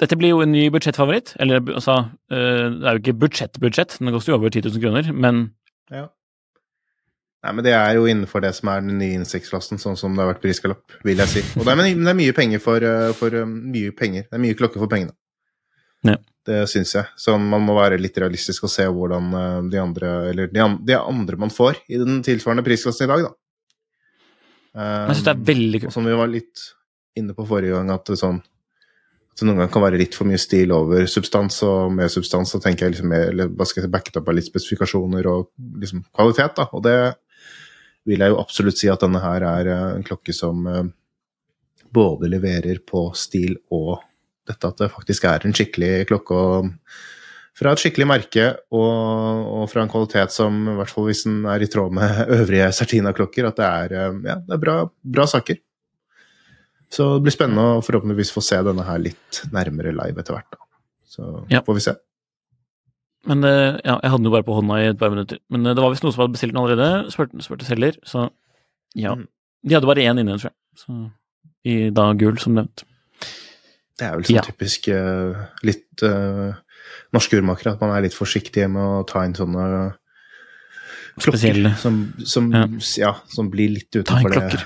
Dette 0.00 0.18
blir 0.20 0.34
jo 0.34 0.44
en 0.44 0.52
ny 0.52 0.68
budsjettfavoritt. 0.74 1.34
Eller 1.40 1.62
altså 1.62 1.96
eh, 2.32 2.68
Det 2.68 2.84
er 2.84 2.94
jo 2.94 3.02
ikke 3.02 3.18
budsjettbudsjett, 3.24 3.98
den 4.02 4.12
koster 4.14 4.34
jo 4.34 4.38
over 4.40 4.52
10 4.52 4.68
000 4.68 4.84
kroner, 4.84 5.12
men 5.12 5.48
Ja. 5.88 6.08
Nei, 7.46 7.52
men 7.54 7.62
det 7.62 7.70
er 7.70 7.92
jo 7.94 8.08
innenfor 8.10 8.42
det 8.42 8.50
som 8.56 8.68
er 8.72 8.80
den 8.82 8.96
nye 8.98 9.14
insektklassen, 9.14 9.78
sånn 9.78 9.94
som 9.96 10.16
det 10.16 10.24
har 10.24 10.32
vært 10.32 10.40
prisgalopp, 10.42 10.96
vil 11.06 11.20
jeg 11.22 11.30
si. 11.30 11.42
Og 11.54 11.62
det 11.62 11.70
er, 11.70 11.78
men 11.78 12.02
det 12.02 12.10
er 12.10 12.16
mye 12.18 12.34
penger 12.34 12.60
for, 12.60 12.82
uh, 12.82 13.12
for 13.14 13.36
um, 13.38 13.52
mye 13.70 13.92
penger. 13.94 14.24
Det 14.26 14.34
er 14.34 14.42
mye 14.42 14.56
klokke 14.58 14.80
for 14.82 14.90
pengene. 14.90 15.14
Ja. 16.02 16.16
Det 16.50 16.64
syns 16.72 16.96
jeg. 16.96 17.06
Så 17.14 17.36
man 17.38 17.62
må 17.62 17.76
være 17.78 18.00
litt 18.02 18.18
realistisk 18.18 18.66
og 18.66 18.72
se 18.74 18.88
hvordan 18.90 19.30
de 19.70 19.78
andre 19.78 20.10
Eller 20.32 20.50
de, 20.50 20.66
de 20.88 20.96
andre 20.98 21.38
man 21.38 21.54
får 21.54 21.78
i 21.86 22.02
den 22.02 22.18
tilsvarende 22.26 22.66
prisklassen 22.66 23.06
i 23.06 23.12
dag, 23.12 23.28
da. 23.28 23.32
jeg 24.82 25.20
syns 25.20 25.24
det 25.30 25.34
er 25.36 25.46
veldig 25.52 25.82
kult. 25.84 25.94
som 25.94 26.10
vi 26.10 26.18
var 26.18 26.34
litt 26.34 26.66
inne 27.20 27.36
på 27.36 27.46
forrige 27.48 27.76
gang, 27.76 27.92
at 27.94 28.06
det, 28.08 28.18
sånn, 28.20 28.40
at 28.40 29.40
det 29.40 29.48
noen 29.48 29.62
ganger 29.62 29.74
kan 29.74 29.86
være 29.86 30.00
litt 30.00 30.16
for 30.18 30.28
mye 30.28 30.40
stil 30.40 30.74
over 30.74 31.06
substans, 31.10 31.60
og 31.66 31.94
med 31.94 32.12
substans 32.12 32.54
så 32.54 32.60
tenker 32.64 32.86
jeg 32.86 32.96
liksom 32.96 33.12
mer 33.12 33.30
eller 33.32 33.50
hva 33.52 33.66
skal 33.68 33.82
jeg 33.82 33.88
si, 33.88 33.94
backet 33.94 34.20
opp 34.20 34.30
av 34.30 34.38
litt 34.38 34.50
spesifikasjoner 34.50 35.30
og 35.30 35.50
liksom 35.82 36.04
kvalitet, 36.16 36.56
da. 36.58 36.68
Og 36.72 36.84
det 36.86 36.98
vil 38.08 38.24
jeg 38.24 38.32
jo 38.32 38.40
absolutt 38.40 38.80
si 38.80 38.88
at 38.90 39.04
denne 39.04 39.20
her 39.22 39.44
er 39.44 39.70
eh, 39.72 39.86
en 39.98 40.06
klokke 40.06 40.34
som 40.36 40.64
eh, 40.70 40.84
både 41.94 42.30
leverer 42.30 42.80
på 42.86 43.08
stil 43.16 43.56
og 43.74 43.98
dette 44.48 44.70
at 44.70 44.80
det 44.80 44.92
faktisk 44.94 45.26
er 45.28 45.44
en 45.44 45.54
skikkelig 45.56 46.08
klokke 46.08 46.40
fra 47.58 47.72
et 47.74 47.82
skikkelig 47.82 48.06
merke 48.06 48.44
og, 48.70 48.86
og, 48.86 49.64
fra 49.70 49.82
en 49.82 49.90
kvalitet 49.90 50.32
som, 50.34 50.60
i 50.72 50.76
hvert 50.78 50.92
fall 50.92 51.08
hvis 51.08 51.24
den 51.26 51.40
er 51.50 51.64
i 51.64 51.70
tråd 51.70 51.94
med 51.98 52.20
øvrige 52.38 52.70
Sertina-klokker, 52.76 53.48
at 53.50 53.58
det 53.58 53.68
er, 53.68 53.96
eh, 53.98 54.20
ja, 54.30 54.38
det 54.44 54.56
er 54.56 54.62
bra, 54.62 54.76
bra, 55.16 55.26
saker. 55.30 55.58
Så 56.92 57.06
det 57.16 57.26
blir 57.26 57.34
spennende 57.34 57.78
å 57.78 57.84
forhåpentligvis 57.84 58.32
få 58.32 58.42
se 58.44 58.58
denne 58.64 58.84
her 58.86 59.00
litt 59.02 59.42
nærmere 59.52 59.92
live 59.92 60.22
etter 60.22 60.38
hvert. 60.38 60.54
Da. 60.54 60.68
Så 61.08 61.30
ja. 61.52 61.62
får 61.66 61.76
vi 61.76 61.84
se. 61.84 61.96
Men 63.28 63.44
ja, 63.44 63.98
jeg 63.98 64.08
hadde 64.08 64.20
den 64.22 64.28
jo 64.30 64.32
bare 64.32 64.46
på 64.46 64.54
hånda 64.56 64.78
i 64.80 64.86
et 64.92 65.00
par 65.00 65.10
minutter. 65.12 65.40
Men 65.52 65.66
det 65.66 65.82
var 65.82 65.92
visst 65.92 66.04
noen 66.06 66.14
som 66.14 66.22
hadde 66.22 66.36
bestilt 66.36 66.54
den 66.54 66.60
allerede, 66.62 67.10
spurte, 67.12 67.42
spurte 67.44 67.66
selger, 67.68 67.98
så 68.08 68.28
ja. 68.96 69.12
Mm. 69.18 69.26
De 69.66 69.76
hadde 69.76 69.90
bare 69.90 70.06
én 70.06 70.22
inne, 70.22 70.38
tror 70.38 70.50
jeg. 70.50 70.56
Så, 70.78 70.96
I 71.68 71.76
da 71.94 72.06
gul, 72.18 72.38
som 72.40 72.56
nevnt. 72.56 72.84
Det 73.98 74.06
er 74.06 74.14
vel 74.14 74.26
sånn 74.28 74.38
ja. 74.38 74.44
typisk 74.46 74.88
uh, 74.94 75.46
litt 75.66 76.04
uh, 76.06 76.54
norske 77.14 77.40
urmakere, 77.40 77.74
at 77.74 77.82
man 77.82 77.96
er 77.96 78.06
litt 78.06 78.16
forsiktig 78.16 78.68
med 78.70 78.82
å 78.82 79.06
ta 79.08 79.24
inn 79.26 79.34
sånne 79.36 79.64
klokker 81.18 81.72
som, 81.80 81.96
som, 82.22 82.52
ja. 82.54 82.66
ja. 83.00 83.12
som 83.26 83.48
blir 83.50 83.72
litt 83.74 83.90
utenfor 83.96 84.36
det 84.36 84.60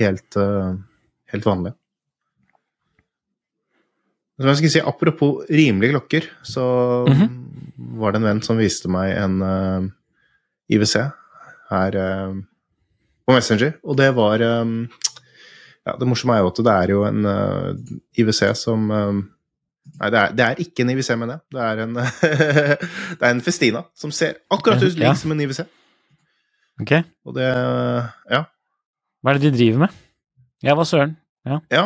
helt, 0.00 0.38
uh, 0.40 0.74
helt 1.32 1.46
vanlig. 1.46 1.72
Som 4.40 4.48
jeg 4.48 4.60
skulle 4.60 4.72
si, 4.72 4.80
Apropos 4.80 5.44
rimelige 5.52 5.92
klokker, 5.92 6.28
så 6.42 6.64
mm 7.08 7.14
-hmm. 7.14 7.30
var 8.00 8.12
det 8.12 8.16
en 8.16 8.28
venn 8.28 8.42
som 8.42 8.56
viste 8.56 8.88
meg 8.88 9.16
en 9.16 9.42
uh, 9.42 9.90
IWC 10.68 10.96
her 11.70 11.96
uh, 11.96 12.34
på 13.26 13.32
Messenger, 13.34 13.72
og 13.84 13.96
det 13.96 14.14
var 14.16 14.40
um, 14.40 14.88
ja, 15.86 15.96
Det 16.00 16.08
morsomme 16.08 16.34
er 16.34 16.38
jo 16.38 16.46
at 16.46 16.56
det 16.56 16.72
er 16.72 16.90
jo 16.90 17.04
en 17.04 17.26
uh, 17.26 17.74
IWC 18.16 18.56
som 18.56 18.90
um, 18.90 19.30
Nei, 20.00 20.10
det 20.10 20.18
er, 20.18 20.32
det 20.32 20.44
er, 20.44 20.54
ikke 20.58 20.82
en 20.82 20.90
IWC, 20.90 21.16
mener 21.16 21.34
jeg. 21.34 21.40
Det 21.52 21.60
er 21.60 21.82
en, 21.82 21.94
det 23.18 23.26
er 23.26 23.30
en 23.30 23.40
Festina 23.40 23.82
som 23.96 24.10
ser 24.10 24.34
akkurat 24.50 24.82
ut 24.82 24.96
ja. 24.96 25.14
som 25.14 25.32
en 25.32 25.40
IWC. 25.40 25.60
Okay. 26.80 27.02
Og 27.24 27.34
det 27.34 27.44
Ja. 28.30 28.44
Hva 29.20 29.30
er 29.30 29.38
det 29.38 29.52
de 29.52 29.58
driver 29.58 29.78
med? 29.78 29.88
Ja, 30.64 30.76
hva 30.76 30.84
søren. 30.88 31.16
Ja. 31.48 31.60
ja. 31.72 31.84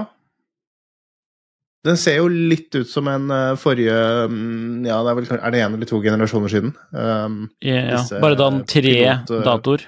Den 1.84 1.98
ser 2.00 2.16
jo 2.22 2.30
litt 2.32 2.74
ut 2.74 2.88
som 2.88 3.08
en 3.12 3.28
uh, 3.28 3.54
forrige 3.60 3.94
um, 4.26 4.84
Ja, 4.86 5.02
det 5.04 5.12
er 5.12 5.18
vel 5.18 5.28
er 5.36 5.52
det 5.52 5.60
én 5.60 5.76
eller 5.76 5.88
to 5.88 6.00
generasjoner 6.02 6.52
siden. 6.52 6.72
Um, 6.90 7.44
ja, 7.64 7.82
ja. 7.92 8.02
Bare 8.24 8.38
da 8.40 8.48
tre 8.64 8.82
pilot, 8.88 9.32
uh, 9.34 9.42
datoer. 9.44 9.84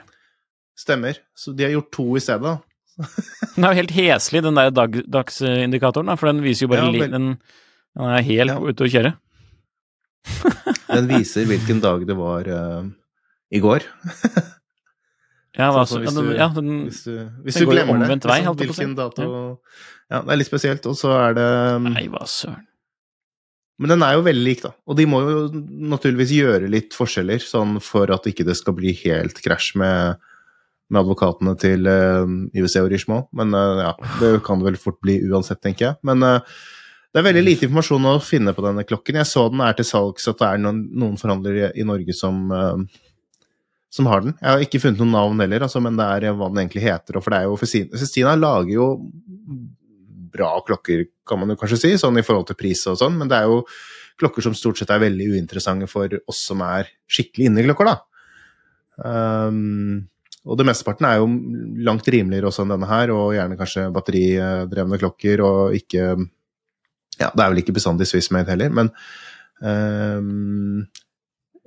Stemmer. 0.76 1.22
Så 1.34 1.54
de 1.56 1.64
har 1.64 1.72
gjort 1.72 1.92
to 1.96 2.08
i 2.18 2.22
stedet. 2.22 2.52
da. 2.52 2.58
den 3.54 3.64
er 3.64 3.72
jo 3.72 3.80
helt 3.80 3.94
heslig, 3.96 4.42
den 4.44 4.60
der 4.60 4.72
dag, 4.72 4.98
dagsindikatoren, 5.12 6.12
for 6.16 6.30
den 6.30 6.44
viser 6.44 6.66
jo 6.66 6.72
bare 6.72 6.84
ja, 6.84 6.92
vel... 6.92 7.12
den, 7.12 7.30
den, 7.96 8.10
er 8.12 8.28
helt 8.28 8.52
ja. 8.52 8.58
ute 8.60 8.86
å 8.86 8.92
kjøre. 8.92 9.14
den 10.92 11.08
viser 11.10 11.48
hvilken 11.48 11.80
dag 11.84 12.04
det 12.08 12.16
var 12.18 12.48
uh, 12.52 12.84
i 13.52 13.62
går. 13.62 13.88
ja, 15.56 15.68
altså, 15.72 16.00
hvis, 16.02 16.14
du, 16.14 16.30
ja, 16.36 16.48
den, 16.52 16.72
hvis, 16.86 17.02
du, 17.08 17.26
hvis 17.44 17.58
du 17.60 17.68
glemmer 17.68 18.02
det, 18.02 18.18
vei, 18.28 18.40
liksom, 18.42 18.58
hvilken 18.60 18.96
dato 18.98 19.28
ja, 20.06 20.22
det 20.22 20.30
er 20.32 20.38
litt 20.38 20.48
spesielt. 20.48 20.86
Og 20.86 20.96
så 20.98 21.12
er 21.18 21.36
det 21.36 21.46
um, 21.76 21.90
Nei, 21.90 22.06
hva 22.12 22.22
søren. 22.30 22.64
Men 23.76 23.92
den 23.92 24.04
er 24.06 24.14
jo 24.16 24.25
veldig 24.25 24.44
lik, 24.46 24.62
da. 24.64 24.70
Og 24.88 24.96
de 24.96 25.04
må 25.10 25.18
jo 25.20 25.40
naturligvis 25.92 26.32
gjøre 26.32 26.70
litt 26.72 26.94
forskjeller, 26.96 27.42
sånn 27.44 27.76
for 27.84 28.08
at 28.14 28.25
ikke 28.30 28.46
det 28.48 28.54
skal 28.56 28.72
bli 28.78 28.94
helt 29.02 29.36
krasj 29.44 29.75
med, 29.76 30.22
med 30.88 31.02
advokatene 31.02 31.52
til 31.60 31.84
uh, 31.84 32.25
IWC 32.56 32.78
og 32.80 32.88
Richemont. 32.94 33.28
Men 33.36 33.52
uh, 33.52 33.82
ja, 33.84 33.92
det 34.22 34.30
kan 34.46 34.62
det 34.62 34.70
vel 34.70 34.80
fort 34.80 34.96
bli 35.04 35.18
uansett, 35.28 35.60
tenker 35.60 35.90
jeg. 35.90 36.00
Men 36.08 36.25
uh, 36.25 36.56
det 37.12 37.20
er 37.20 37.28
veldig 37.28 37.44
lite 37.44 37.68
informasjon 37.68 38.08
å 38.08 38.16
finne 38.25 38.56
på 38.56 38.64
denne 38.64 38.86
klokken. 38.88 39.20
Jeg 39.20 39.28
så 39.28 39.44
den 39.52 39.60
er 39.66 39.76
til 39.76 39.90
salgs, 39.90 40.25
at 40.32 40.40
det 40.40 40.48
er 40.48 40.64
noen, 40.64 40.80
noen 40.96 41.20
forhandlere 41.20 41.75
i 41.76 41.84
Norge 41.88 42.16
som, 42.16 42.46
uh, 42.52 43.04
som 43.96 44.08
har 44.10 44.22
den. 44.24 44.36
Jeg 44.40 44.50
har 44.52 44.64
ikke 44.64 44.82
funnet 44.82 45.00
noen 45.00 45.14
navn 45.16 45.42
heller, 45.42 45.64
altså, 45.66 45.80
men 45.84 45.96
det 45.98 46.06
er 46.06 46.36
hva 46.36 46.50
den 46.52 46.62
egentlig 46.62 46.84
heter. 46.84 47.20
For 47.24 47.32
det 47.32 47.40
er 47.40 47.48
jo 47.48 47.58
Festina 47.60 48.34
lager 48.38 48.74
jo 48.74 48.88
bra 50.36 50.50
klokker, 50.66 51.06
kan 51.26 51.40
man 51.40 51.52
jo 51.52 51.60
kanskje 51.60 51.78
si, 51.80 51.92
sånn 52.00 52.20
i 52.20 52.24
forhold 52.26 52.50
til 52.50 52.58
pris 52.60 52.82
og 52.90 52.98
sånn, 53.00 53.16
men 53.20 53.30
det 53.30 53.38
er 53.38 53.48
jo 53.48 53.62
klokker 54.20 54.44
som 54.44 54.56
stort 54.56 54.80
sett 54.80 54.92
er 54.92 55.02
veldig 55.02 55.30
uinteressante 55.36 55.88
for 55.90 56.12
oss 56.28 56.42
som 56.50 56.62
er 56.64 56.90
skikkelig 57.08 57.50
inne 57.50 57.62
i 57.62 57.66
klokker, 57.68 57.88
da. 57.88 57.96
Um, 58.96 60.06
og 60.46 60.56
det 60.60 60.66
mesteparten 60.68 61.08
er 61.08 61.18
jo 61.20 61.28
langt 61.84 62.06
rimeligere 62.12 62.48
også 62.50 62.64
enn 62.64 62.74
denne 62.76 62.88
her, 62.90 63.12
og 63.14 63.34
gjerne 63.36 63.58
kanskje 63.58 63.88
batteridrevne 63.96 65.00
klokker, 65.02 65.44
og 65.44 65.78
ikke 65.78 66.14
Ja, 67.16 67.30
det 67.32 67.40
er 67.40 67.48
vel 67.48 67.62
ikke 67.62 67.72
bestandig 67.78 68.04
Swissmade 68.10 68.52
heller, 68.52 68.72
men 68.76 68.90
um, 69.64 70.82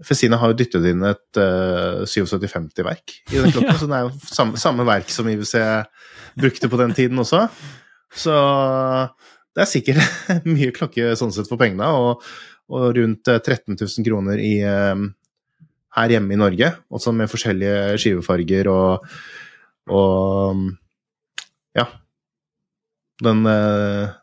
Festina 0.05 0.37
har 0.39 0.51
jo 0.51 0.59
dyttet 0.61 0.85
inn 0.91 1.03
et 1.07 1.39
uh, 1.39 2.05
7750-verk 2.07 3.15
i 3.33 3.41
den 3.41 3.51
klokka, 3.55 3.75
så 3.79 3.89
det 3.89 3.97
er 3.97 4.05
jo 4.07 4.31
samme, 4.31 4.59
samme 4.61 4.85
verk 4.87 5.11
som 5.11 5.27
IWC 5.27 5.55
brukte 6.39 6.69
på 6.71 6.79
den 6.79 6.95
tiden 6.95 7.19
også. 7.19 7.45
Så 8.15 8.35
det 9.55 9.65
er 9.65 9.69
sikkert 9.69 10.45
mye 10.49 10.71
klokke 10.75 11.15
sånn 11.19 11.33
sett 11.35 11.49
for 11.51 11.59
pengene, 11.61 11.89
og, 11.91 12.23
og 12.71 12.93
rundt 12.97 13.27
13 13.27 13.75
eh, 13.75 13.81
000 13.81 14.07
kroner 14.07 14.43
i, 14.43 14.53
uh, 14.63 15.03
her 15.99 16.15
hjemme 16.15 16.35
i 16.35 16.39
Norge, 16.39 16.71
også 16.93 17.13
med 17.15 17.31
forskjellige 17.31 17.99
skivefarger 17.99 18.69
og, 18.71 19.09
og 19.91 20.63
ja. 21.77 21.89
Den, 23.19 23.43
uh, 23.43 24.15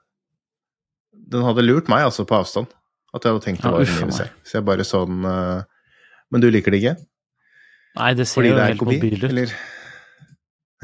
den 1.12 1.44
hadde 1.44 1.66
lurt 1.66 1.90
meg 1.92 2.06
altså 2.06 2.24
på 2.24 2.38
avstand, 2.38 2.72
at 3.18 3.26
jeg 3.26 3.34
hadde 3.34 3.44
tenkt 3.44 3.64
det 3.64 3.72
var 3.74 3.84
en 3.84 4.10
IWC. 4.10 4.32
Så 4.46 4.58
jeg 4.58 4.66
bare 4.66 4.86
sånn 4.86 5.22
Men 5.24 6.42
du 6.42 6.48
liker 6.50 6.74
det 6.74 6.82
ikke? 6.82 6.96
Nei, 7.96 8.12
det 8.18 8.26
ser 8.28 8.40
Fordi 8.40 8.52
jo 8.52 8.60
helt 8.60 8.84
mobilt 8.84 9.24
ut. 9.24 9.30
Eller? 9.30 9.52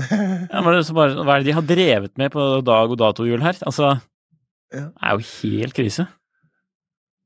ja, 0.52 0.62
men 0.64 0.74
det 0.78 0.96
bare, 0.96 1.24
hva 1.26 1.36
er 1.36 1.42
det 1.42 1.50
de 1.50 1.56
har 1.58 1.66
drevet 1.68 2.14
med 2.20 2.32
på 2.32 2.46
dag- 2.64 2.94
og 2.94 2.98
datohjul 3.00 3.42
her? 3.44 3.58
Altså, 3.68 3.94
det 4.72 4.86
er 4.88 5.18
jo 5.18 5.26
helt 5.28 5.76
krise. 5.76 6.06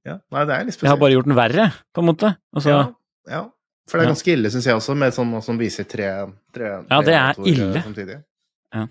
Ja, 0.06 0.18
nei, 0.34 0.42
det 0.46 0.54
er 0.54 0.66
litt 0.66 0.75
spesielt. 0.76 0.88
De 0.88 0.92
har 0.92 1.02
bare 1.02 1.14
gjort 1.14 1.28
den 1.28 1.38
verre, 1.38 1.68
på 1.94 2.02
en 2.02 2.08
måte. 2.08 2.32
Altså, 2.54 2.75
ja, 2.75 2.82
ja, 3.30 3.42
for 3.86 3.98
det 3.98 4.06
er 4.06 4.12
ganske 4.12 4.32
ille, 4.34 4.50
syns 4.54 4.66
jeg 4.66 4.78
også, 4.78 4.94
med 4.98 5.14
sånn 5.14 5.34
som 5.46 5.58
viser 5.58 5.86
tre, 5.86 6.10
tre, 6.54 6.70
tre 6.86 6.94
Ja, 6.94 7.00
det 7.06 7.14
er 7.14 7.28
motorer, 7.38 7.50
ille. 7.52 7.82
Samtidig. 7.86 8.16
Ja. 8.75 8.86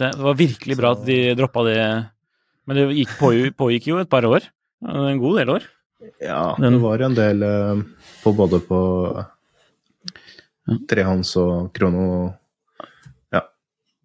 Det, 0.00 0.10
var 0.24 0.38
virkelig 0.38 0.76
bra 0.80 0.92
at 0.96 1.04
de 1.08 1.18
droppa 1.36 1.64
det, 1.68 1.78
men 2.68 2.78
det 2.78 2.86
gikk, 2.96 3.16
pågikk 3.56 3.88
jo 3.92 4.00
et 4.00 4.12
par 4.12 4.28
år. 4.28 4.48
En 4.82 5.22
god 5.22 5.38
del 5.40 5.54
år. 5.58 5.68
Ja, 6.22 6.56
det 6.58 6.72
var 6.82 7.04
en 7.06 7.14
del 7.14 7.44
eh, 7.46 7.82
på 8.24 8.32
både 8.34 8.58
på 8.66 8.80
trehånds 10.90 11.36
og 11.38 11.70
krono 11.76 12.32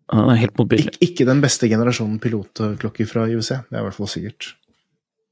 han 0.07 0.29
er 0.31 0.39
helt 0.39 0.55
motbydelig. 0.55 0.95
Ik 0.95 1.09
ikke 1.09 1.27
den 1.27 1.41
beste 1.43 1.67
generasjonen 1.67 2.19
pilotklokker 2.23 3.07
fra 3.09 3.25
UC, 3.27 3.49
det 3.67 3.75
er 3.75 3.81
i 3.81 3.87
hvert 3.87 3.97
fall 3.97 4.11
sikkert. 4.11 4.53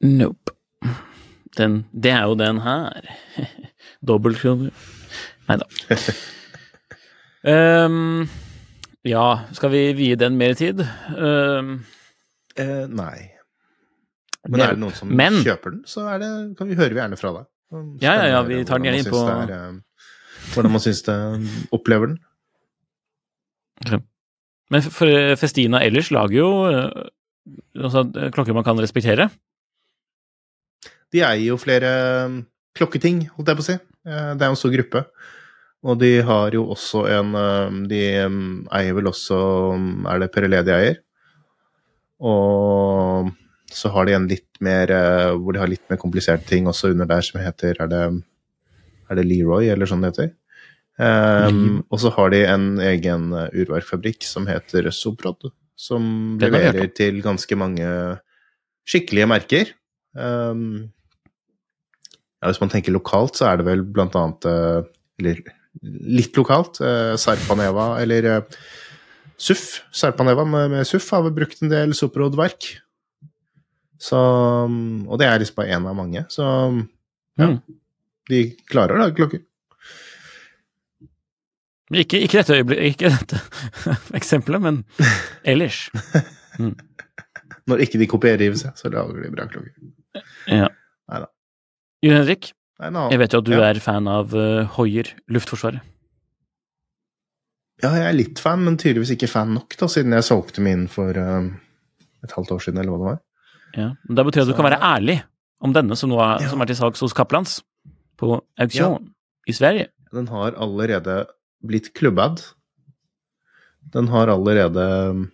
Nope. 0.03 0.55
Den, 1.55 1.85
det 1.95 2.11
er 2.11 2.25
jo 2.27 2.35
den 2.35 2.59
her. 2.65 3.07
Dobbeltkroner. 4.07 4.73
Nei 5.47 5.57
da. 5.61 5.69
um, 7.87 8.25
ja, 9.15 9.27
skal 9.55 9.71
vi 9.71 9.85
vie 9.95 10.19
den 10.19 10.35
mer 10.41 10.57
tid? 10.59 10.83
Um, 11.15 11.77
eh, 12.59 12.83
nei. 12.91 13.31
Men 14.45 14.61
er 14.61 14.75
det 14.75 14.81
noen 14.81 14.95
som 14.95 15.09
Men, 15.09 15.39
kjøper 15.45 15.73
den, 15.73 15.83
så 15.89 16.05
det, 16.21 16.29
kan 16.59 16.69
vi 16.69 16.77
høre 16.77 16.93
vi 16.93 17.01
gjerne 17.01 17.19
fra 17.19 17.33
deg. 17.39 17.47
Ja, 18.03 18.13
ja, 18.13 18.25
ja, 18.29 18.41
vi 18.45 18.61
tar 18.67 18.79
den 18.79 18.87
gjerne 18.89 19.01
inn 19.01 19.09
på 19.09 19.21
er, 19.25 19.53
eh, 19.55 20.03
Hvordan 20.53 20.75
man 20.75 20.83
syns 20.83 21.01
det 21.07 21.15
opplever 21.73 22.13
den. 22.13 22.19
Okay. 23.81 24.03
Men 24.71 24.85
for 24.85 25.37
Festina 25.39 25.81
ellers 25.85 26.11
lager 26.13 26.37
jo 26.37 26.49
eh, 26.69 27.07
altså, 27.81 28.05
klokker 28.33 28.55
man 28.55 28.65
kan 28.67 28.79
respektere? 28.81 29.29
De 31.13 31.23
eier 31.25 31.47
jo 31.49 31.57
flere 31.61 31.89
klokketing, 32.77 33.25
holdt 33.33 33.49
jeg 33.49 33.57
på 33.57 33.65
å 33.65 33.67
si. 33.71 33.79
Eh, 34.05 34.29
det 34.37 34.45
er 34.45 34.51
jo 34.51 34.57
en 34.57 34.61
stor 34.61 34.75
gruppe. 34.77 35.05
Og 35.85 35.99
de 36.01 36.11
har 36.25 36.55
jo 36.55 36.63
også 36.73 37.03
en 37.13 37.35
De 37.85 37.99
eier 38.73 38.95
vel 38.97 39.05
også 39.05 39.35
Er 40.09 40.23
det 40.23 40.31
Perelé 40.33 40.63
de 40.65 40.73
eier? 40.73 40.95
Og 42.25 43.29
så 43.71 43.89
har 43.93 44.07
de 44.07 44.15
en 44.15 44.27
litt 44.29 44.59
mer 44.63 44.91
eh, 44.93 45.31
Hvor 45.41 45.55
de 45.55 45.61
har 45.61 45.69
litt 45.69 45.83
mer 45.89 45.97
kompliserte 46.01 46.45
ting 46.49 46.67
også 46.69 46.91
under 46.93 47.07
der, 47.09 47.23
som 47.25 47.41
heter 47.41 47.79
Er 47.81 47.89
det, 47.89 48.01
er 49.09 49.19
det 49.19 49.25
Leroy, 49.25 49.69
eller 49.73 49.89
sånn 49.89 50.05
det 50.05 50.13
heter? 50.13 50.33
Um, 50.95 51.81
og 51.91 51.99
så 51.99 52.07
har 52.15 52.29
de 52.31 52.45
en 52.47 52.67
egen 52.79 53.27
uh, 53.35 53.49
urverkfabrikk 53.51 54.23
som 54.23 54.45
heter 54.47 54.87
Soprod, 54.95 55.49
som 55.75 56.37
leverer 56.39 56.87
til 56.95 57.19
ganske 57.19 57.57
mange 57.59 57.89
skikkelige 58.87 59.27
merker. 59.27 59.73
Um, 60.15 60.93
ja, 62.39 62.47
hvis 62.47 62.61
man 62.63 62.71
tenker 62.71 62.95
lokalt, 62.95 63.35
så 63.35 63.49
er 63.49 63.59
det 63.59 63.67
vel 63.67 63.83
blant 63.83 64.15
annet 64.15 64.47
uh, 64.47 64.87
Eller 65.19 65.43
litt 65.83 66.37
lokalt. 66.39 66.79
Uh, 66.79 67.19
Sarpaneva, 67.19 67.89
eller 67.99 68.29
uh, 68.31 68.59
SUF. 69.35 69.81
Sarpaneva 69.91 70.47
med, 70.47 70.77
med 70.77 70.87
SUF 70.87 71.09
har 71.11 71.27
vel 71.27 71.35
brukt 71.41 71.59
en 71.59 71.75
del 71.75 71.95
Soprod-verk. 71.97 72.71
Så 74.01 74.17
Og 75.07 75.17
det 75.19 75.27
er 75.27 75.39
liksom 75.39 75.55
bare 75.55 75.75
én 75.77 75.87
av 75.87 75.95
mange. 75.95 76.25
Så 76.29 76.43
ja, 77.37 77.47
Mm. 77.47 77.59
de 78.29 78.39
klarer 78.71 78.95
å 78.95 78.99
lage 79.03 79.15
klokker. 79.15 79.41
Men 81.91 81.99
Ikke, 82.01 82.17
ikke 82.25 82.39
dette 82.41 82.55
øyeblikket, 82.57 82.85
ikke 82.95 83.09
dette 83.13 83.39
eksempelet, 84.19 84.61
men 84.63 84.83
ellers. 85.51 85.83
Når 87.69 87.83
ikke 87.85 87.99
de 88.01 88.07
kopierer 88.09 88.55
seg, 88.57 88.73
så 88.79 88.89
lager 88.93 89.21
de 89.21 89.29
bra 89.33 89.45
klokker. 89.51 89.73
Ja. 90.49 90.69
Neida. 91.11 91.27
Jon 92.05 92.17
Henrik, 92.19 92.51
Nei, 92.79 92.89
en 92.89 92.97
jeg 93.13 93.19
vet 93.21 93.33
jo 93.35 93.39
at 93.39 93.45
du 93.47 93.53
Ja. 93.55 93.67
er 93.69 93.79
fan 93.79 94.07
av 94.11 94.33
uh, 94.35 94.65
Hoier, 94.75 95.13
Luftforsvaret. 95.31 95.81
Ja, 97.83 97.91
jeg 97.99 98.05
er 98.07 98.15
litt 98.15 98.39
fan, 98.39 98.63
men 98.65 98.77
tydeligvis 98.79 99.11
ikke 99.15 99.27
fan 99.29 99.53
nok, 99.53 99.75
da, 99.77 99.87
siden 99.91 100.13
jeg 100.15 100.23
solgte 100.27 100.63
min 100.63 100.87
for 100.91 101.11
uh, 101.19 101.45
et 102.23 102.31
halvt 102.35 102.51
år 102.55 102.63
siden, 102.65 102.79
eller 102.81 102.91
hva 102.95 102.99
det 103.01 103.09
var. 103.11 103.21
Ja. 103.75 103.91
Men 104.07 104.15
Det 104.15 104.25
betyr 104.25 104.41
at 104.41 104.47
du 104.47 104.53
Så- 104.53 104.57
kan 104.59 104.69
være 104.69 104.81
ærlig 104.81 105.23
om 105.61 105.73
denne 105.73 105.95
som, 105.95 106.11
er, 106.11 106.39
Ja. 106.41 106.49
som 106.49 106.61
er 106.61 106.65
til 106.65 106.75
salgs 106.75 106.99
hos 106.99 107.13
Kaplans 107.13 107.61
på 108.17 108.41
auksjon 108.59 109.09
i 109.47 109.51
Sverige. 109.51 109.87
Den 110.13 110.27
har 110.27 110.51
allerede 110.55 111.25
blitt 111.65 111.93
klubbad. 111.93 112.41
Den 113.93 114.07
har 114.07 114.27
allerede 114.27 114.85
mm, 115.13 115.31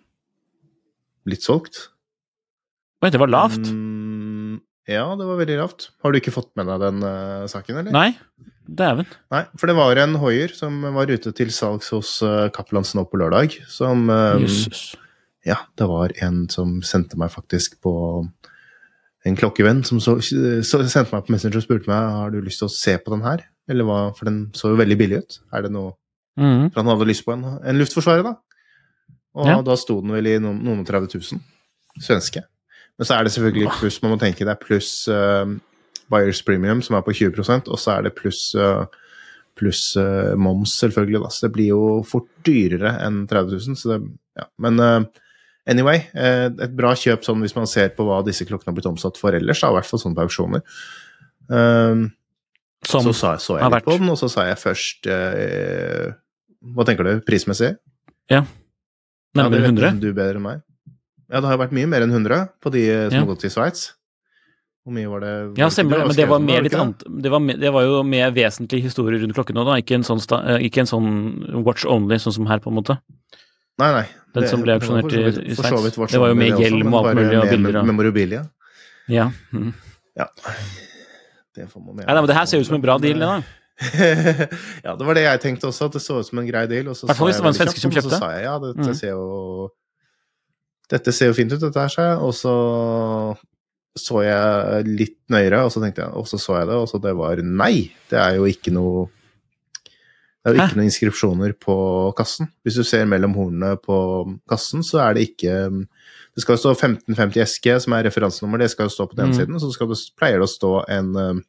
blitt 1.25 1.43
solgt. 1.43 1.89
Oi, 3.01 3.09
det 3.09 3.19
var 3.19 3.27
lavt. 3.31 3.69
Mm, 3.71 4.59
ja, 4.87 5.05
det 5.15 5.25
var 5.25 5.37
veldig 5.39 5.57
lavt. 5.57 5.89
Har 6.03 6.11
du 6.11 6.19
ikke 6.19 6.33
fått 6.33 6.51
med 6.59 6.67
deg 6.69 6.79
den 6.83 7.03
uh, 7.03 7.47
saken, 7.47 7.77
eller? 7.81 7.91
Nei, 7.95 8.11
dæven. 8.67 9.07
Nei, 9.33 9.43
for 9.57 9.67
det 9.71 9.75
var 9.77 9.97
en 10.03 10.15
hoier 10.21 10.53
som 10.53 10.81
var 10.93 11.09
ute 11.09 11.31
til 11.33 11.49
salgs 11.53 11.89
hos 11.95 12.21
uh, 12.21 12.49
Kaplans 12.53 12.93
nå 12.97 13.05
på 13.09 13.17
lørdag. 13.21 13.55
Som 13.71 14.09
um, 14.09 14.43
Jøsses. 14.45 14.95
Ja, 15.47 15.57
det 15.77 15.87
var 15.89 16.13
en 16.21 16.43
som 16.53 16.79
sendte 16.85 17.17
meg 17.17 17.31
faktisk 17.33 17.79
på 17.81 17.93
En 19.25 19.35
klokkevenn 19.37 19.83
som 19.85 19.99
så, 20.01 20.15
så 20.17 20.79
sendte 20.89 21.13
meg 21.13 21.25
på 21.27 21.33
Messenger 21.33 21.59
og 21.59 21.65
spurte 21.65 21.89
meg 21.89 22.13
har 22.17 22.31
du 22.33 22.39
lyst 22.41 22.61
til 22.63 22.69
å 22.69 22.73
se 22.73 22.95
på 22.97 23.11
den 23.13 23.21
her. 23.21 23.43
Eller 23.69 23.85
hva, 23.85 23.97
For 24.17 24.25
den 24.25 24.47
så 24.57 24.71
jo 24.71 24.79
veldig 24.79 24.97
billig 24.97 25.19
ut. 25.21 25.35
Er 25.53 25.67
det 25.67 25.69
noe 25.75 25.91
mm. 26.41 26.71
For 26.71 26.79
han 26.81 26.89
hadde 26.89 27.09
lyst 27.09 27.25
på 27.27 27.35
en, 27.35 27.43
en 27.61 27.77
luftforsvarer, 27.77 28.25
da. 28.25 28.33
Og 29.37 29.47
Ja. 29.47 29.59
da 29.61 29.75
sto 29.77 29.99
den 30.01 30.11
vel 30.15 30.27
i 30.27 30.39
noen, 30.41 30.57
noen 30.65 30.81
og 30.81 30.89
30 30.89 31.13
000 31.21 32.01
svenske. 32.01 32.41
Men 32.97 33.07
så 33.07 33.15
er 33.17 33.23
det 33.25 33.35
selvfølgelig 33.35 33.75
pluss, 33.77 34.01
man 34.01 34.15
må 34.15 34.17
tenke 34.19 34.45
det 34.45 34.55
er 34.55 34.59
pluss 34.61 34.89
uh, 35.07 35.45
Buyers 36.11 36.41
Premium, 36.45 36.81
som 36.83 36.97
er 36.97 37.05
på 37.05 37.13
20% 37.15 37.69
og 37.71 37.79
så 37.79 37.95
er 37.95 38.09
det 38.09 38.15
pluss 38.17 38.41
uh, 38.57 38.83
pluss 39.59 39.95
uh, 39.99 40.33
moms, 40.39 40.73
selvfølgelig. 40.81 41.21
Da. 41.23 41.29
Så 41.29 41.45
det 41.45 41.53
blir 41.55 41.71
jo 41.71 41.83
fort 42.07 42.29
dyrere 42.47 42.97
enn 43.05 43.23
30 43.29 43.61
000. 43.69 43.77
Så 43.79 43.93
det, 43.93 43.99
ja. 44.39 44.47
Men 44.63 44.79
eh, 44.81 45.03
anyway, 45.69 46.05
eh, 46.15 46.47
et 46.49 46.73
bra 46.77 46.93
kjøp 46.97 47.25
sånn 47.27 47.43
hvis 47.45 47.55
man 47.57 47.69
ser 47.69 47.91
på 47.97 48.05
hva 48.07 48.21
disse 48.25 48.47
klokkene 48.47 48.71
har 48.71 48.79
blitt 48.79 48.89
omsatt 48.89 49.19
for 49.21 49.35
ellers, 49.37 49.61
da, 49.61 49.69
i 49.71 49.77
hvert 49.77 49.89
fall 49.89 50.01
sånn 50.01 50.17
på 50.17 50.25
auksjoner. 50.25 50.63
Um, 51.51 52.07
så, 52.85 53.01
så 53.13 53.35
så 53.37 53.57
jeg 53.59 53.65
har 53.65 53.75
litt 53.75 53.85
på 53.85 53.97
den, 53.99 54.09
og 54.09 54.17
så 54.17 54.29
sa 54.31 54.45
jeg 54.47 54.57
først 54.57 55.05
uh, 55.11 56.13
Hva 56.73 56.85
tenker 56.87 57.05
du 57.05 57.19
prismessig? 57.27 57.75
nærmere 58.31 59.61
ja, 59.61 59.71
det 59.71 59.87
100. 59.89 59.99
Du 60.01 60.11
bedre 60.15 60.39
enn 60.39 60.45
meg. 60.45 60.61
Ja, 61.31 61.39
det 61.39 61.47
har 61.47 61.59
vært 61.61 61.73
mye 61.75 61.87
mer 61.87 62.03
enn 62.05 62.11
100 62.11 62.47
på 62.63 62.71
de 62.73 62.85
eh, 62.89 63.03
som 63.07 63.15
Ja. 63.15 63.19
har 63.23 63.29
gått 63.29 63.43
til 63.45 63.51
Sveits. 63.53 63.93
Hvor 64.83 64.95
mye 64.95 65.07
var 65.07 65.21
det? 65.21 65.31
Ja, 65.59 65.67
var 65.67 65.75
stemmer 65.75 65.99
det, 66.01 66.07
men 66.07 66.17
det 66.17 66.27
var 66.27 66.39
det, 66.41 66.57
litt 66.65 66.75
annet 66.75 67.03
det 67.23 67.31
var, 67.31 67.43
det 67.63 67.71
var 67.71 67.83
jo 67.85 68.01
med 68.03 68.33
vesentlig 68.33 68.81
historie 68.87 69.21
rundt 69.21 69.35
klokken 69.37 69.55
nå, 69.55 69.63
da. 69.67 69.77
Ikke 69.79 69.95
en 69.99 70.03
sånn, 70.03 70.19
ikke 70.65 70.81
en 70.83 70.89
sånn 70.89 71.09
watch 71.63 71.85
only, 71.85 72.17
sånn 72.19 72.33
som 72.39 72.49
her, 72.49 72.59
på 72.63 72.71
en 72.71 72.79
måte. 72.79 72.97
Nei, 73.79 73.91
nei. 73.93 74.07
Den 74.35 74.47
som 74.47 74.61
ble 74.63 74.75
auksjonert 74.77 75.11
i- 75.11 75.55
Sveits. 75.55 75.95
Det 75.95 76.19
var 76.19 76.31
jo 76.31 76.35
sånn 76.35 76.37
med 76.37 76.59
hjelm 76.61 76.93
og 76.93 77.07
alt 77.07 77.17
mulig 77.19 77.37
og 77.37 77.45
med 77.45 77.55
bilder 77.55 77.79
av 77.81 77.89
Memorabilia. 77.89 78.43
Ja. 79.11 79.31
Mm. 79.51 79.73
Ja. 80.15 80.27
Det 81.55 81.67
får 81.67 81.81
man 81.83 81.95
med. 81.95 82.05
Nei, 82.05 82.13
nei, 82.13 82.21
men 82.21 82.29
det 82.31 82.37
her 82.37 82.45
ser 82.45 82.61
ut 82.61 82.69
som 82.69 82.75
en 82.75 82.83
bra 82.83 82.97
deal, 82.97 83.19
det, 83.19 83.27
da. 83.27 83.41
ja, 84.85 84.95
det 84.95 85.05
var 85.07 85.17
det 85.17 85.23
jeg 85.25 85.41
tenkte 85.43 85.67
også, 85.67 85.89
at 85.89 85.97
det 85.97 86.01
så 86.03 86.19
ut 86.21 86.27
som 86.27 86.39
en 86.39 86.47
grei 86.47 86.65
deal. 86.71 86.91
Og 86.91 86.95
så 86.95 87.09
Hvertfall 87.09 87.33
sa 87.33 87.47
jeg 87.49 87.59
svenske 87.59 87.83
som 87.83 87.91
kjøpte. 87.91 88.07
og. 88.07 88.17
Så 88.17 88.21
sa 88.23 88.33
jeg 88.37 88.43
ja, 88.45 88.57
dette 88.63 88.87
mm. 88.87 88.99
ser 88.99 89.15
jo 89.15 89.69
Dette 90.91 91.13
ser 91.15 91.29
jo 91.31 91.35
fint 91.37 91.53
ut, 91.53 91.61
dette 91.61 91.79
her, 91.79 91.91
sa 91.91 92.09
jeg. 92.09 92.19
Og 92.19 92.35
så 92.35 92.55
så 93.99 94.21
jeg 94.23 94.85
litt 94.87 95.17
nøyere, 95.31 95.65
og 95.65 95.71
så 95.73 95.81
tenkte 95.83 96.05
jeg, 96.05 96.13
og 96.15 96.27
så 96.29 96.37
så 96.39 96.61
jeg 96.61 96.69
det, 96.69 96.77
og 96.79 96.87
så 96.87 96.99
det 97.03 97.11
var 97.19 97.41
nei. 97.43 97.91
Det 98.07 98.19
er 98.19 98.37
jo 98.37 98.45
ikke 98.47 98.71
noe 98.71 99.09
det 100.41 100.49
er 100.49 100.55
jo 100.55 100.61
Hæ? 100.61 100.67
ikke 100.71 100.77
noen 100.79 100.89
inskripsjoner 100.89 101.51
på 101.61 101.75
kassen. 102.17 102.47
Hvis 102.65 102.79
du 102.79 102.83
ser 102.87 103.05
mellom 103.05 103.35
hornene 103.37 103.75
på 103.77 103.97
kassen, 104.49 104.81
så 104.83 104.99
er 105.07 105.13
det 105.17 105.27
ikke 105.29 105.55
Det 106.33 106.41
skal 106.45 106.55
jo 106.55 106.61
stå 106.63 106.71
1550 106.71 107.41
SG, 107.43 107.67
som 107.83 107.93
er 107.93 108.05
referansenummer, 108.07 108.57
det 108.63 108.69
skal 108.71 108.85
jo 108.87 108.93
stå 108.95 109.05
på 109.11 109.17
den 109.19 109.29
Mm. 109.29 109.35
siden. 109.35 109.59
Så 109.59 109.71
skal 109.73 109.87
det, 109.89 109.97
pleier 110.15 110.39
det 110.39 110.47
å 110.47 110.49
stå 110.49 110.85
en, 110.87 111.09
eh, 111.17 111.41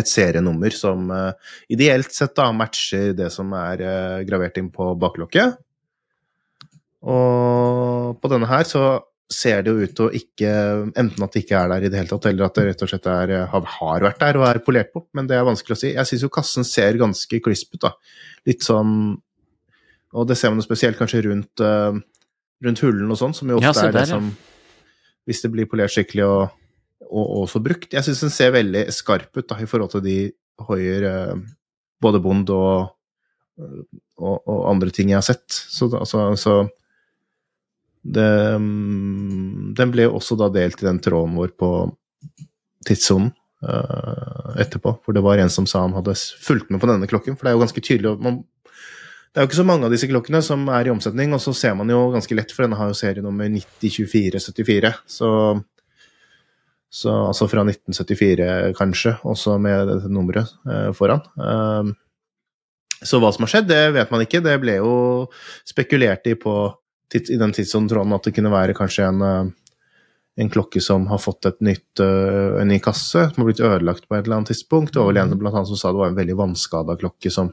et 0.00 0.06
serienummer 0.08 0.72
som 0.72 1.10
eh, 1.10 1.32
ideelt 1.70 2.10
sett 2.10 2.34
da 2.34 2.50
matcher 2.52 3.12
det 3.14 3.30
som 3.30 3.52
er 3.52 3.82
eh, 3.82 4.24
gravert 4.24 4.56
inn 4.56 4.70
på 4.72 4.98
baklokket. 4.98 5.58
Og 7.02 8.18
på 8.22 8.30
denne 8.32 8.46
her 8.48 8.64
så 8.64 9.02
ser 9.30 9.62
det 9.64 9.72
jo 9.72 9.82
ut 9.82 9.92
til 9.96 10.06
å 10.06 10.12
ikke 10.16 10.52
Enten 10.98 11.24
at 11.24 11.34
det 11.34 11.44
ikke 11.44 11.58
er 11.58 11.70
der 11.72 11.86
i 11.86 11.90
det 11.92 12.00
hele 12.00 12.10
tatt, 12.10 12.28
eller 12.30 12.46
at 12.46 12.56
det 12.58 12.64
rett 12.68 12.84
og 12.84 12.90
slett 12.90 13.10
er, 13.10 13.34
har, 13.52 13.68
har 13.76 14.06
vært 14.06 14.22
der 14.22 14.38
og 14.40 14.46
er 14.48 14.62
polert 14.64 14.92
på, 14.94 15.04
men 15.16 15.28
det 15.30 15.38
er 15.38 15.46
vanskelig 15.46 15.76
å 15.76 15.80
si. 15.82 15.92
Jeg 15.94 16.08
syns 16.08 16.24
jo 16.26 16.32
kassen 16.32 16.66
ser 16.68 16.98
ganske 17.00 17.40
crisp 17.44 17.76
ut, 17.76 17.84
da. 17.86 17.92
Litt 18.48 18.66
sånn 18.66 18.96
Og 20.12 20.26
det 20.28 20.36
ser 20.36 20.52
man 20.52 20.60
jo 20.60 20.66
spesielt 20.66 20.98
kanskje 20.98 21.22
rundt, 21.28 21.62
eh, 21.64 22.00
rundt 22.66 22.82
hullene 22.84 23.14
og 23.14 23.20
sånn, 23.20 23.36
som 23.36 23.52
jo 23.52 23.60
ofte 23.60 23.70
Ja, 23.70 23.88
er 23.88 23.96
det 23.96 24.08
som 24.10 24.32
Hvis 25.28 25.44
det 25.44 25.52
blir 25.54 25.70
polert 25.70 25.94
skikkelig 25.94 26.26
og, 26.26 26.58
og 27.06 27.44
også 27.44 27.62
brukt. 27.62 27.92
Jeg 27.94 28.04
syns 28.04 28.24
den 28.24 28.34
ser 28.34 28.54
veldig 28.56 28.86
skarp 28.92 29.36
ut 29.38 29.48
da, 29.48 29.60
i 29.62 29.68
forhold 29.70 29.94
til 29.94 30.04
de 30.04 30.16
Hoier 30.66 31.06
eh, 31.08 31.36
både 32.02 32.20
Bond 32.22 32.50
og, 32.50 32.92
og, 33.62 34.36
og 34.42 34.62
andre 34.70 34.90
ting 34.94 35.12
jeg 35.12 35.20
har 35.20 35.26
sett. 35.26 35.46
Så, 35.48 35.88
altså, 35.94 36.26
så 36.40 36.56
det, 38.02 38.54
mm, 38.58 39.74
Den 39.78 39.92
ble 39.94 40.08
også 40.10 40.36
da 40.38 40.50
delt 40.52 40.82
i 40.82 40.88
den 40.88 41.00
tråden 41.02 41.36
vår 41.38 41.54
på 41.58 41.70
tidssonen 42.86 43.30
uh, 43.62 44.54
etterpå, 44.58 44.96
hvor 45.04 45.14
det 45.14 45.22
var 45.22 45.38
en 45.38 45.52
som 45.52 45.68
sa 45.70 45.84
han 45.84 45.94
hadde 45.94 46.16
fulgt 46.42 46.70
med 46.70 46.82
på 46.82 46.90
denne 46.90 47.08
klokken. 47.10 47.38
For 47.38 47.46
det 47.46 47.52
er 47.52 47.58
jo 47.58 47.62
ganske 47.62 47.84
tydelig 47.84 48.16
man, 48.22 48.42
Det 49.32 49.38
er 49.40 49.46
jo 49.46 49.50
ikke 49.52 49.62
så 49.62 49.68
mange 49.68 49.86
av 49.86 49.94
disse 49.94 50.10
klokkene 50.10 50.42
som 50.44 50.66
er 50.68 50.88
i 50.88 50.92
omsetning, 50.92 51.32
og 51.32 51.40
så 51.40 51.54
ser 51.56 51.76
man 51.78 51.90
jo 51.90 52.10
ganske 52.12 52.34
lett, 52.36 52.50
for 52.52 52.66
denne 52.66 52.76
har 52.80 52.90
jo 52.90 52.98
serienummer 52.98 53.48
902474. 53.54 54.92
Så, 55.06 55.30
så 56.90 57.16
altså 57.30 57.48
fra 57.48 57.64
1974, 57.64 58.74
kanskje, 58.76 59.16
også 59.22 59.56
med 59.62 59.88
dette 59.94 60.10
nummeret 60.10 60.50
uh, 60.66 60.90
foran. 60.96 61.22
Uh, 61.38 61.94
så 63.02 63.18
hva 63.18 63.32
som 63.34 63.46
har 63.46 63.50
skjedd, 63.50 63.70
det 63.70 63.82
vet 63.96 64.12
man 64.14 64.22
ikke. 64.26 64.42
Det 64.42 64.58
ble 64.62 64.78
jo 64.78 64.92
spekulert 65.66 66.26
i 66.30 66.36
på 66.38 66.54
i 67.14 67.38
den 67.40 67.52
tidsåndtråden 67.54 68.14
at 68.16 68.28
det 68.28 68.34
kunne 68.36 68.52
være 68.52 68.76
kanskje 68.76 69.08
en, 69.08 69.22
eh, 69.26 69.50
en 70.42 70.50
klokke 70.52 70.80
som 70.80 71.06
har 71.10 71.20
fått 71.20 71.46
et 71.46 71.60
nytt, 71.60 72.00
eh, 72.00 72.60
en 72.60 72.68
ny 72.68 72.78
kasse, 72.80 73.28
som 73.30 73.42
har 73.42 73.50
blitt 73.50 73.60
ødelagt 73.60 74.08
på 74.08 74.16
et 74.16 74.24
eller 74.24 74.40
annet 74.40 74.52
tidspunkt. 74.52 74.92
Det 74.92 75.00
var 75.00 75.12
vel 75.12 75.22
en 75.22 75.38
blant 75.38 75.54
annet 75.54 75.68
som 75.68 75.76
sa 75.76 75.92
det 75.92 76.00
var 76.00 76.08
en 76.12 76.18
veldig 76.20 76.38
vannskada 76.38 76.96
klokke 76.96 77.30
som, 77.30 77.52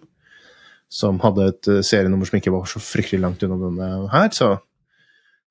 som 0.90 1.20
hadde 1.20 1.48
et 1.48 1.68
eh, 1.68 1.82
serienummer 1.82 2.30
som 2.30 2.40
ikke 2.40 2.56
var 2.56 2.66
så 2.66 2.80
fryktelig 2.80 3.22
langt 3.22 3.44
unna 3.44 3.60
denne 3.66 4.10
her. 4.14 4.30
Så 4.32 4.52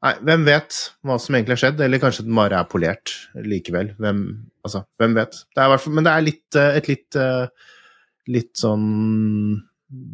nei, 0.03 0.15
hvem 0.23 0.45
vet 0.45 0.83
hva 1.05 1.19
som 1.19 1.35
egentlig 1.35 1.59
har 1.59 1.65
skjedd, 1.67 1.81
eller 1.81 2.03
kanskje 2.03 2.25
den 2.27 2.39
bare 2.39 2.61
er 2.61 2.71
polert 2.71 3.15
likevel. 3.35 3.95
Hvem, 3.99 4.23
altså, 4.65 4.85
hvem 4.99 5.17
vet. 5.19 5.43
Det 5.55 5.65
er 5.65 5.89
men 5.91 6.05
det 6.05 6.13
er 6.13 6.29
litt, 6.29 6.47
et 6.57 6.89
litt, 6.89 7.23
litt 8.29 8.55
sånn 8.57 9.65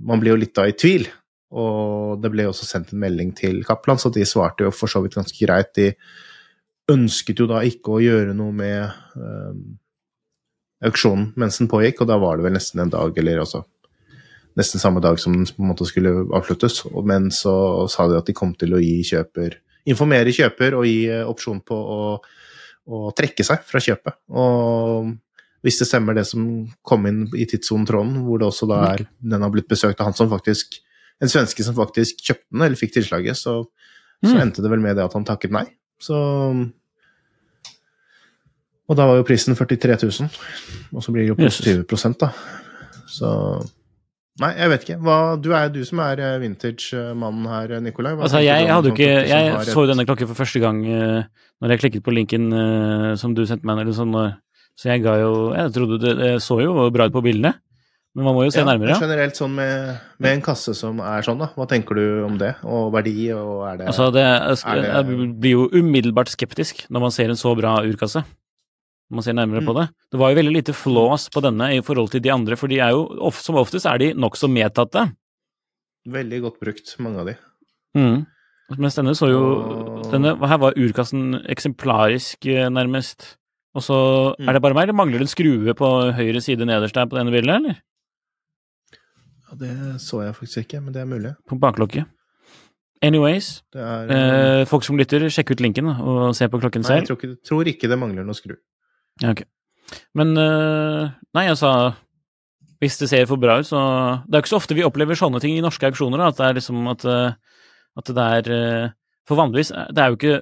Man 0.07 0.21
blir 0.23 0.37
jo 0.37 0.39
litt 0.39 0.55
da 0.55 0.69
i 0.71 0.75
tvil. 0.79 1.09
Og 1.55 2.21
det 2.23 2.33
ble 2.35 2.49
også 2.51 2.67
sendt 2.67 2.93
en 2.93 3.03
melding 3.03 3.31
til 3.39 3.63
Kaplan, 3.67 4.01
så 4.01 4.11
de 4.13 4.27
svarte 4.27 4.67
jo 4.67 4.73
for 4.75 4.91
så 4.91 5.03
vidt 5.05 5.17
ganske 5.19 5.39
greit. 5.39 5.71
De 5.79 5.93
ønsket 6.91 7.41
jo 7.41 7.49
da 7.51 7.63
ikke 7.65 7.95
å 7.95 8.03
gjøre 8.03 8.35
noe 8.37 8.53
med 8.55 8.83
øh, 9.17 9.55
auksjonen 10.85 11.31
mens 11.41 11.61
den 11.61 11.71
pågikk, 11.71 12.03
og 12.03 12.11
da 12.11 12.19
var 12.21 12.39
det 12.39 12.49
vel 12.49 12.57
nesten 12.59 12.83
en 12.85 12.93
dag, 12.93 13.15
eller 13.21 13.45
også 13.45 13.63
nesten 14.59 14.83
samme 14.83 15.03
dag 15.03 15.19
som 15.19 15.35
den 15.35 15.47
på 15.49 15.63
en 15.63 15.71
måte 15.73 15.87
skulle 15.89 16.13
avsluttes. 16.37 16.85
Men 17.07 17.31
så 17.35 17.55
sa 17.91 18.07
de 18.11 18.19
at 18.19 18.29
de 18.29 18.37
kom 18.37 18.55
til 18.59 18.77
å 18.77 18.83
gi 18.83 19.01
kjøper 19.15 19.61
Informere 19.85 20.33
kjøper 20.33 20.79
og 20.79 20.87
gi 20.89 21.11
eh, 21.13 21.27
opsjon 21.29 21.59
på 21.61 21.77
å, 21.77 22.05
å 22.89 23.01
trekke 23.13 23.45
seg 23.45 23.67
fra 23.69 23.83
kjøpet. 23.85 24.15
Og 24.33 25.11
hvis 25.65 25.77
det 25.83 25.89
stemmer 25.91 26.17
det 26.17 26.25
som 26.25 26.47
kom 26.81 27.05
inn 27.11 27.27
i 27.37 27.45
tidssonetråden, 27.49 28.15
hvor 28.25 28.41
det 28.41 28.49
også 28.49 28.69
da 28.71 28.79
er 28.95 29.05
Den 29.21 29.45
har 29.45 29.53
blitt 29.53 29.69
besøkt 29.69 30.01
av 30.01 30.09
han 30.09 30.17
som 30.17 30.31
faktisk 30.33 30.79
En 31.25 31.33
svenske 31.33 31.65
som 31.65 31.77
faktisk 31.79 32.21
kjøpte 32.21 32.45
den, 32.53 32.63
eller 32.69 32.77
fikk 32.81 32.93
tilslaget, 32.99 33.39
så, 33.41 33.63
så 34.25 34.35
Mm. 34.35 34.41
endte 34.47 34.63
det 34.65 34.71
vel 34.73 34.81
med 34.85 34.97
det 34.99 35.05
at 35.09 35.13
han 35.17 35.25
takket 35.25 35.53
nei. 35.55 35.65
Så 36.01 36.17
Og 38.89 38.97
da 38.99 39.07
var 39.09 39.17
jo 39.17 39.25
prisen 39.25 39.57
43 39.57 39.97
000, 40.03 40.29
og 40.93 41.05
så 41.05 41.13
blir 41.15 41.25
det 41.25 41.33
jo 41.33 41.39
Jesus. 41.41 41.65
20 41.65 42.19
da. 42.21 42.29
Så 43.09 43.31
Nei, 44.43 44.49
jeg 44.59 44.71
vet 44.73 44.83
ikke. 44.83 44.97
Hva, 44.99 45.17
du 45.39 45.53
er 45.55 45.69
du 45.71 45.77
som 45.87 46.01
er 46.03 46.19
eh, 46.19 46.41
vintage-mannen 46.43 47.45
her, 47.47 47.77
Nikolai. 47.85 48.17
Hva 48.17 48.25
Altså, 48.27 48.41
jeg 48.43 48.67
hadde 48.67 48.91
ikke 48.91 49.07
sånn 49.07 49.29
som 49.29 49.31
Jeg 49.31 49.53
et- 49.55 49.69
så 49.71 49.85
jo 49.85 49.87
denne 49.93 50.07
klokken 50.09 50.27
for 50.27 50.35
første 50.41 50.61
gang 50.61 50.81
uh, 50.91 51.23
når 51.63 51.71
jeg 51.71 51.81
klikket 51.85 52.03
på 52.03 52.15
linken 52.17 52.49
uh, 52.53 53.15
som 53.15 53.33
du 53.33 53.45
sendte 53.47 53.63
meg, 53.65 53.79
eller 53.79 53.95
sånn, 53.95 54.11
uh, 54.19 54.33
så 54.75 54.91
jeg 54.91 55.05
ga 55.05 55.15
jo 55.21 55.55
Jeg 55.55 55.71
trodde 55.77 56.01
det, 56.03 56.17
det 56.19 56.33
så 56.43 56.59
jo 56.65 56.91
bra 56.91 57.07
ut 57.07 57.15
på 57.15 57.23
bildene, 57.23 57.55
men 58.15 58.25
man 58.25 58.35
må 58.37 58.45
jo 58.45 58.51
se 58.55 58.61
Ja, 58.61 58.65
nærmere. 58.69 58.95
Generelt 59.01 59.35
sånn 59.35 59.55
med, 59.55 60.01
med 60.23 60.33
en 60.37 60.43
kasse 60.43 60.75
som 60.75 61.01
er 61.01 61.23
sånn, 61.27 61.39
da. 61.39 61.49
Hva 61.57 61.67
tenker 61.69 61.95
du 61.99 62.25
om 62.25 62.39
det? 62.39 62.55
Og 62.63 62.93
verdi, 62.95 63.33
og 63.35 63.65
er 63.73 63.77
det 63.79 63.87
Altså, 63.91 64.13
det, 64.15 64.23
jeg, 64.23 64.59
Er 64.65 64.81
det- 64.81 64.93
jeg 64.95 65.35
blir 65.41 65.51
jo 65.51 65.69
umiddelbart 65.71 66.29
skeptisk 66.31 66.87
når 66.91 67.01
man 67.01 67.11
ser 67.11 67.29
en 67.29 67.37
så 67.41 67.57
bra 67.59 67.81
urkasse. 67.83 68.23
Når 69.11 69.15
man 69.19 69.23
ser 69.23 69.33
nærmere 69.35 69.65
på 69.67 69.75
det. 69.75 69.89
Det 70.11 70.19
var 70.19 70.31
jo 70.31 70.37
veldig 70.41 70.53
lite 70.55 70.73
flås 70.73 71.29
på 71.29 71.43
denne 71.43 71.73
i 71.77 71.81
forhold 71.81 72.11
til 72.11 72.21
de 72.21 72.31
andre, 72.31 72.57
for 72.57 72.69
de 72.69 72.79
er 72.81 72.91
jo, 72.91 73.31
som 73.33 73.57
oftest 73.57 73.85
er 73.87 73.99
de 73.99 74.13
nokså 74.15 74.49
medtatte. 74.49 75.13
veldig 76.07 76.41
godt 76.43 76.61
brukt, 76.61 76.95
mange 77.01 77.19
av 77.21 77.27
de? 77.27 77.35
Mm. 77.97 78.27
Mens 78.79 78.95
denne 78.97 79.13
så 79.17 79.29
jo 79.29 79.41
Og- 79.41 80.11
denne, 80.13 80.37
Her 80.49 80.59
var 80.59 80.73
urkassen 80.77 81.45
eksemplarisk, 81.49 82.47
eh, 82.47 82.69
nærmest. 82.69 83.37
Og 83.75 83.83
så 83.83 84.35
Mm. 84.39 84.49
Er 84.49 84.53
det 84.55 84.63
bare 84.63 84.75
meg, 84.75 84.83
eller 84.85 84.93
mangler 84.95 85.19
det 85.19 85.23
en 85.23 85.27
skrue 85.27 85.75
på 85.75 86.13
høyre 86.15 86.41
side 86.43 86.61
nederst 86.65 86.95
der 86.95 87.07
på 87.07 87.17
denne 87.19 87.31
bildet, 87.33 87.57
eller? 87.57 87.77
Det 89.61 89.73
så 90.03 90.25
jeg 90.25 90.37
faktisk 90.37 90.65
ikke, 90.65 90.83
men 90.85 90.95
det 90.95 91.03
er 91.03 91.09
mulig. 91.11 91.35
På 91.49 91.59
baklokket. 91.61 92.11
Anyways, 93.05 93.59
er 93.77 94.13
eh, 94.15 94.63
folk 94.69 94.85
som 94.87 94.97
lytter, 94.97 95.27
sjekk 95.33 95.53
ut 95.53 95.63
linken 95.65 95.91
og 95.93 96.31
se 96.37 96.47
på 96.49 96.61
klokken 96.63 96.85
Nei, 96.87 97.01
jeg 97.03 97.09
tror 97.11 97.19
ikke, 97.19 97.35
tror 97.45 97.69
ikke 97.69 97.91
det 97.91 97.99
mangler 98.01 98.25
noe 98.25 98.37
skru. 98.39 98.55
Ja, 99.21 99.35
ok. 99.35 99.45
Men 100.17 100.33
eh, 100.41 101.13
Nei, 101.37 101.45
altså 101.51 101.93
Hvis 102.83 102.97
det 102.99 103.11
ser 103.11 103.27
for 103.31 103.41
bra 103.41 103.59
ut, 103.61 103.69
så 103.69 103.79
Det 104.25 104.33
er 104.33 104.41
jo 104.41 104.45
ikke 104.47 104.55
så 104.55 104.61
ofte 104.61 104.77
vi 104.79 104.87
opplever 104.87 105.19
sånne 105.19 105.43
ting 105.43 105.59
i 105.59 105.65
norske 105.65 105.87
auksjoner, 105.91 106.23
da, 106.23 106.31
at 106.33 106.41
det 106.41 106.47
er 106.47 106.57
liksom 106.59 106.89
at, 106.91 107.05
eh, 107.05 107.59
at 108.01 108.13
det 108.17 108.29
er 108.39 108.55
eh, 108.57 108.95
For 109.29 109.41
vanligvis 109.41 109.75
eh, 109.75 109.91
Det 109.93 110.03
er 110.03 110.11
jo 110.11 110.19
ikke 110.21 110.39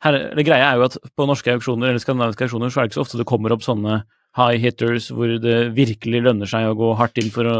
her, 0.00 0.16
det 0.36 0.44
Greia 0.48 0.68
er 0.70 0.78
jo 0.80 0.86
at 0.86 0.94
på 1.16 1.26
norske 1.28 1.52
auksjoner 1.52 1.90
eller 1.90 2.00
skandinaviske 2.00 2.46
auksjoner 2.46 2.70
så 2.72 2.80
er 2.80 2.86
det 2.86 2.92
ikke 2.92 2.98
så 3.00 3.02
ofte 3.04 3.18
det 3.20 3.26
kommer 3.28 3.52
opp 3.52 3.64
sånne 3.66 3.98
high 4.38 4.62
hitters 4.62 5.10
hvor 5.12 5.32
det 5.42 5.58
virkelig 5.76 6.22
lønner 6.24 6.48
seg 6.48 6.68
å 6.70 6.76
gå 6.78 6.94
hardt 6.96 7.20
inn 7.20 7.28
for 7.34 7.48
å, 7.50 7.58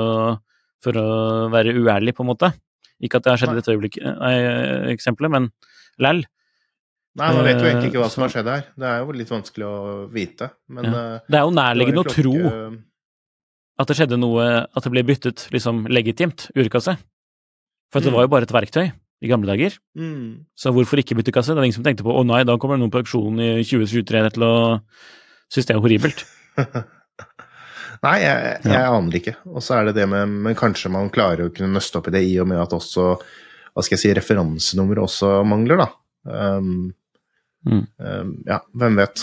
for 0.82 0.96
å 1.00 1.06
være 1.52 1.74
uærlig, 1.76 2.14
på 2.16 2.24
en 2.24 2.30
måte. 2.32 2.52
Ikke 3.00 3.16
at 3.20 3.24
det 3.24 3.32
har 3.32 3.40
skjedd 3.40 3.54
i 3.54 3.60
dette 3.60 3.72
øyeblikket, 3.72 4.04
nei, 4.20 4.34
eksempelet, 4.92 5.30
men 5.32 5.50
læll. 5.98 6.24
Nei, 7.16 7.28
man 7.34 7.44
vet 7.44 7.56
Eh, 7.58 7.66
egentlig 7.72 7.90
ikke 7.90 8.02
hva 8.04 8.10
som 8.12 8.22
har 8.22 8.30
skjedd 8.30 8.46
her. 8.48 8.66
Det 8.78 8.86
er 8.86 8.98
jo 9.02 9.12
litt 9.18 9.28
vanskelig 9.32 9.66
å 9.66 10.10
vite, 10.12 10.50
men 10.68 10.84
Ja. 10.84 10.90
eh, 11.16 11.20
Det 11.28 11.38
er 11.40 11.44
jo 11.44 11.50
nærliggende 11.56 12.04
å 12.04 12.12
tro 12.14 12.80
at 13.80 13.88
det 13.88 13.96
skjedde 13.96 14.18
noe 14.20 14.66
At 14.76 14.82
det 14.84 14.92
ble 14.92 15.02
byttet 15.02 15.48
liksom 15.50 15.86
legitimt 15.88 16.50
urkasse. 16.54 16.96
For 17.90 18.00
det 18.00 18.10
Mm. 18.12 18.14
var 18.14 18.22
jo 18.22 18.28
bare 18.28 18.42
et 18.42 18.52
verktøy 18.52 18.92
i 19.22 19.28
gamle 19.28 19.46
dager. 19.46 19.76
mm. 19.96 20.44
Så 20.56 20.72
hvorfor 20.72 20.98
ikke 21.02 21.16
bytte 21.16 21.32
kasse? 21.32 21.48
Det 21.54 21.58
er 21.58 21.64
ingen 21.64 21.74
som 21.74 21.84
tenkte 21.84 22.04
på 22.04 22.14
å 22.14 22.24
nei, 22.24 22.44
da 22.44 22.56
kommer 22.56 22.76
det 22.76 22.80
noen 22.84 22.90
på 22.92 23.02
auksjon 23.02 23.40
i 23.40 23.64
2023 23.64 24.30
til 24.32 24.42
å 24.44 24.80
synes 25.50 25.66
det 25.66 25.74
er 25.76 25.80
horribelt. 25.80 26.24
Nei, 28.02 28.16
jeg, 28.22 28.60
jeg 28.64 28.80
aner 28.88 29.16
ikke. 29.18 29.34
Og 29.52 29.60
så 29.62 29.74
er 29.76 29.90
det 29.90 29.94
det 29.98 30.06
med 30.08 30.28
Men 30.46 30.54
kanskje 30.56 30.88
man 30.92 31.10
klarer 31.12 31.46
å 31.48 31.52
kunne 31.52 31.74
nøste 31.76 31.98
opp 32.00 32.08
i 32.08 32.14
det 32.14 32.22
i 32.24 32.38
og 32.40 32.48
med 32.48 32.60
at 32.62 32.72
også 32.72 33.10
hva 33.70 33.84
skal 33.84 33.94
jeg 33.94 34.02
si, 34.02 34.12
referansenummeret 34.16 35.04
også 35.04 35.34
mangler, 35.46 35.84
da. 35.84 35.90
Um, 36.58 36.94
Mm. 37.60 37.82
um, 38.00 38.28
ja, 38.48 38.56
hvem 38.72 38.94
vet. 38.96 39.20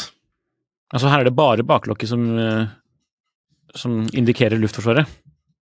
Altså 0.93 1.09
her 1.09 1.23
er 1.23 1.25
det 1.25 1.33
bare 1.33 1.63
baklokket 1.65 2.11
som, 2.11 2.21
eh, 2.37 2.67
som 3.73 3.95
indikerer 4.13 4.61
Luftforsvaret. 4.61 5.09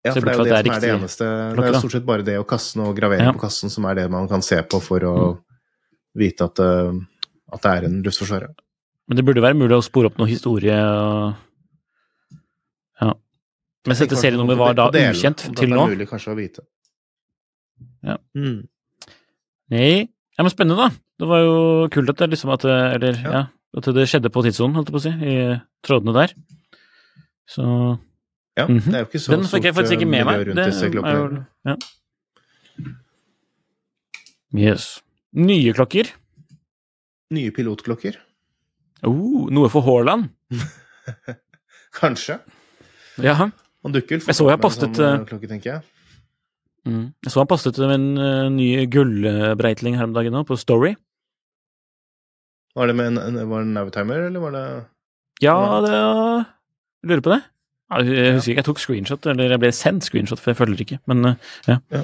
Ja, 0.05 0.13
for 0.13 0.21
det 0.21 0.35
er 0.35 0.37
jo 0.37 0.43
det, 0.45 0.51
det, 0.51 0.59
er 0.59 0.63
som 0.63 0.75
er 0.75 0.83
det 0.83 0.91
eneste 0.93 1.25
Det 1.57 1.63
er 1.65 1.73
jo 1.73 1.79
stort 1.81 1.95
sett 1.97 2.05
bare 2.05 2.23
det 2.27 2.35
og 2.39 2.45
kassen 2.47 2.83
og 2.85 2.93
gravering 2.95 3.25
Ja. 3.25 3.33
på 3.33 3.41
kassen 3.41 3.73
som 3.73 3.85
er 3.89 3.95
det 3.95 4.05
man 4.13 4.29
kan 4.29 4.45
se 4.45 4.61
på 4.61 4.79
for 4.85 4.99
å 5.01 5.15
vite 6.15 6.45
at, 6.45 6.61
uh, 6.61 6.93
at 7.51 7.65
det 7.65 7.71
er 7.73 7.85
en 7.89 8.03
Luftforsvaret. 8.05 8.53
Men 9.09 9.17
det 9.17 9.25
burde 9.25 9.41
være 9.41 9.57
mulig 9.57 9.75
å 9.75 9.83
spore 9.83 10.05
opp 10.13 10.17
noe 10.21 10.29
historie 10.29 10.77
og 10.77 11.33
Ja. 11.33 11.33
Mens 13.87 13.99
dette 14.03 14.17
serienummer 14.19 14.57
var 14.59 14.73
da 14.75 14.89
ukjent 14.91 15.37
til 15.55 15.69
nå. 15.71 15.85
Det 15.85 15.93
er 15.93 15.95
mulig 15.95 16.07
kanskje 16.09 16.33
å 16.33 16.35
vite. 16.37 16.65
Ja. 18.03 18.17
Mm. 18.35 18.67
Nei. 19.71 20.09
Ja, 20.37 20.43
men 20.43 20.51
spennende, 20.51 20.77
da. 20.77 20.89
Det 21.19 21.27
var 21.27 21.39
jo 21.43 21.87
kult 21.91 22.09
at 22.09 22.17
det 22.17 22.29
liksom 22.33 22.51
at 22.53 22.65
Eller, 22.65 23.13
ja. 23.23 23.31
Ja. 23.31 23.45
At 23.77 23.85
det 23.93 24.07
skjedde 24.09 24.31
på 24.33 24.41
tidssonen, 24.43 24.73
holdt 24.75 24.89
jeg 24.89 24.95
på 24.95 24.99
å 24.99 25.05
si, 25.05 25.11
i 25.29 25.61
trådene 25.85 26.13
der. 26.15 26.33
Så 27.47 27.99
Ja, 28.57 28.65
Mhm. 28.67 28.91
det 28.91 28.95
er 28.95 28.99
jo 28.99 29.05
ikke 29.05 29.19
så 29.23 29.29
Den 29.31 29.43
fikk 29.47 29.63
jeg 29.63 29.73
faktisk 29.75 29.93
ikke 29.95 30.07
med 30.09 30.25
meg. 30.25 30.45
Det 30.55 30.57
er 30.57 31.15
jo- 31.15 31.45
ja. 31.65 31.75
Yes. 34.53 35.01
Nye 35.33 35.73
klokker. 35.73 36.09
Nye 37.31 37.51
pilotklokker? 37.51 38.15
Oh, 39.05 39.47
noe 39.53 39.69
for 39.69 39.81
Haaland. 39.85 40.29
Kanskje. 41.99 42.39
Ja. 43.21 43.51
Han 43.85 43.95
dukker 43.95 44.19
vel 44.19 44.27
med 44.27 44.53
en 44.53 44.63
postet, 44.63 44.97
sånn, 44.97 45.05
eh, 45.05 45.21
uh, 45.21 45.27
klokke, 45.29 45.49
tenker 45.51 45.71
jeg. 45.71 45.85
Mm. 46.89 47.05
Jeg 47.25 47.33
så 47.33 47.43
han 47.43 47.51
postet 47.51 47.79
med 47.83 47.95
en 47.95 48.09
uh, 48.19 48.49
ny 48.51 48.69
gullbreitling 48.91 49.99
her 49.99 50.09
om 50.09 50.15
dagen 50.15 50.35
nå, 50.35 50.43
på 50.47 50.57
Story. 50.59 50.95
Var 52.77 52.91
det 52.91 52.95
med 52.95 53.13
en, 53.13 53.21
en, 53.21 53.39
var 53.49 53.63
det 53.63 53.69
en 53.69 53.77
Navitimer, 53.77 54.27
eller 54.29 54.43
var 54.43 54.55
det 54.55 54.65
Ja, 55.43 55.55
det 55.85 55.95
var... 55.95 56.45
lurer 57.07 57.23
på 57.25 57.33
det. 57.33 57.41
Jeg 57.89 58.33
husker 58.35 58.51
ikke, 58.51 58.59
jeg 58.59 58.65
tok 58.67 58.81
screenshot, 58.83 59.27
eller 59.31 59.55
jeg 59.55 59.61
ble 59.63 59.71
sendt 59.73 60.05
screenshot, 60.05 60.41
for 60.41 60.51
jeg 60.51 60.59
følger 60.59 60.83
ikke, 60.83 60.99
men 61.09 61.31
eh, 61.31 61.47
ja. 61.71 62.03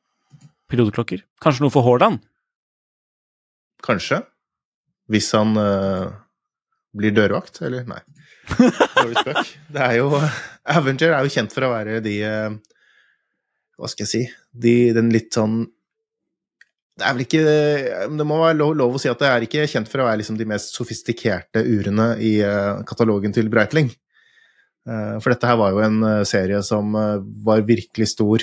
Pilotklokker. 0.71 1.25
Kanskje 1.43 1.65
noe 1.65 1.73
for 1.73 1.85
Haaland? 1.85 2.21
Kanskje. 3.83 4.21
Hvis 5.11 5.31
han 5.35 5.57
uh, 5.59 6.13
blir 6.95 7.13
dørvakt, 7.15 7.59
eller? 7.65 7.83
Nei. 7.89 7.99
Dårlig 8.95 9.19
spøk. 9.19 9.51
Det 9.71 9.83
er 9.83 9.97
jo 9.99 10.07
Avenger 10.71 11.13
er 11.15 11.25
jo 11.25 11.33
kjent 11.33 11.53
for 11.53 11.65
å 11.65 11.71
være 11.73 11.99
de 12.03 12.15
uh, 12.25 12.55
Hva 13.79 13.89
skal 13.91 14.03
jeg 14.03 14.11
si 14.11 14.21
de, 14.51 14.73
Den 14.97 15.11
litt 15.13 15.29
sånn 15.37 15.59
Det 16.97 17.05
er 17.05 17.15
vel 17.15 17.23
ikke 17.23 17.43
Det 18.17 18.25
må 18.27 18.39
være 18.41 18.57
lov, 18.57 18.73
lov 18.79 18.97
å 18.97 19.01
si 19.01 19.11
at 19.11 19.21
det 19.21 19.29
er 19.29 19.45
ikke 19.45 19.69
kjent 19.71 19.91
for 19.91 20.01
å 20.01 20.07
være 20.09 20.23
liksom 20.23 20.39
de 20.41 20.49
mest 20.49 20.75
sofistikerte 20.75 21.63
urene 21.63 22.15
i 22.17 22.33
uh, 22.43 22.81
katalogen 22.87 23.35
til 23.35 23.51
Breitling. 23.51 23.91
For 24.81 25.29
dette 25.29 25.45
her 25.45 25.59
var 25.61 25.75
jo 25.75 25.83
en 25.85 26.25
serie 26.25 26.57
som 26.65 26.95
var 27.45 27.59
virkelig 27.67 28.07
stor 28.15 28.41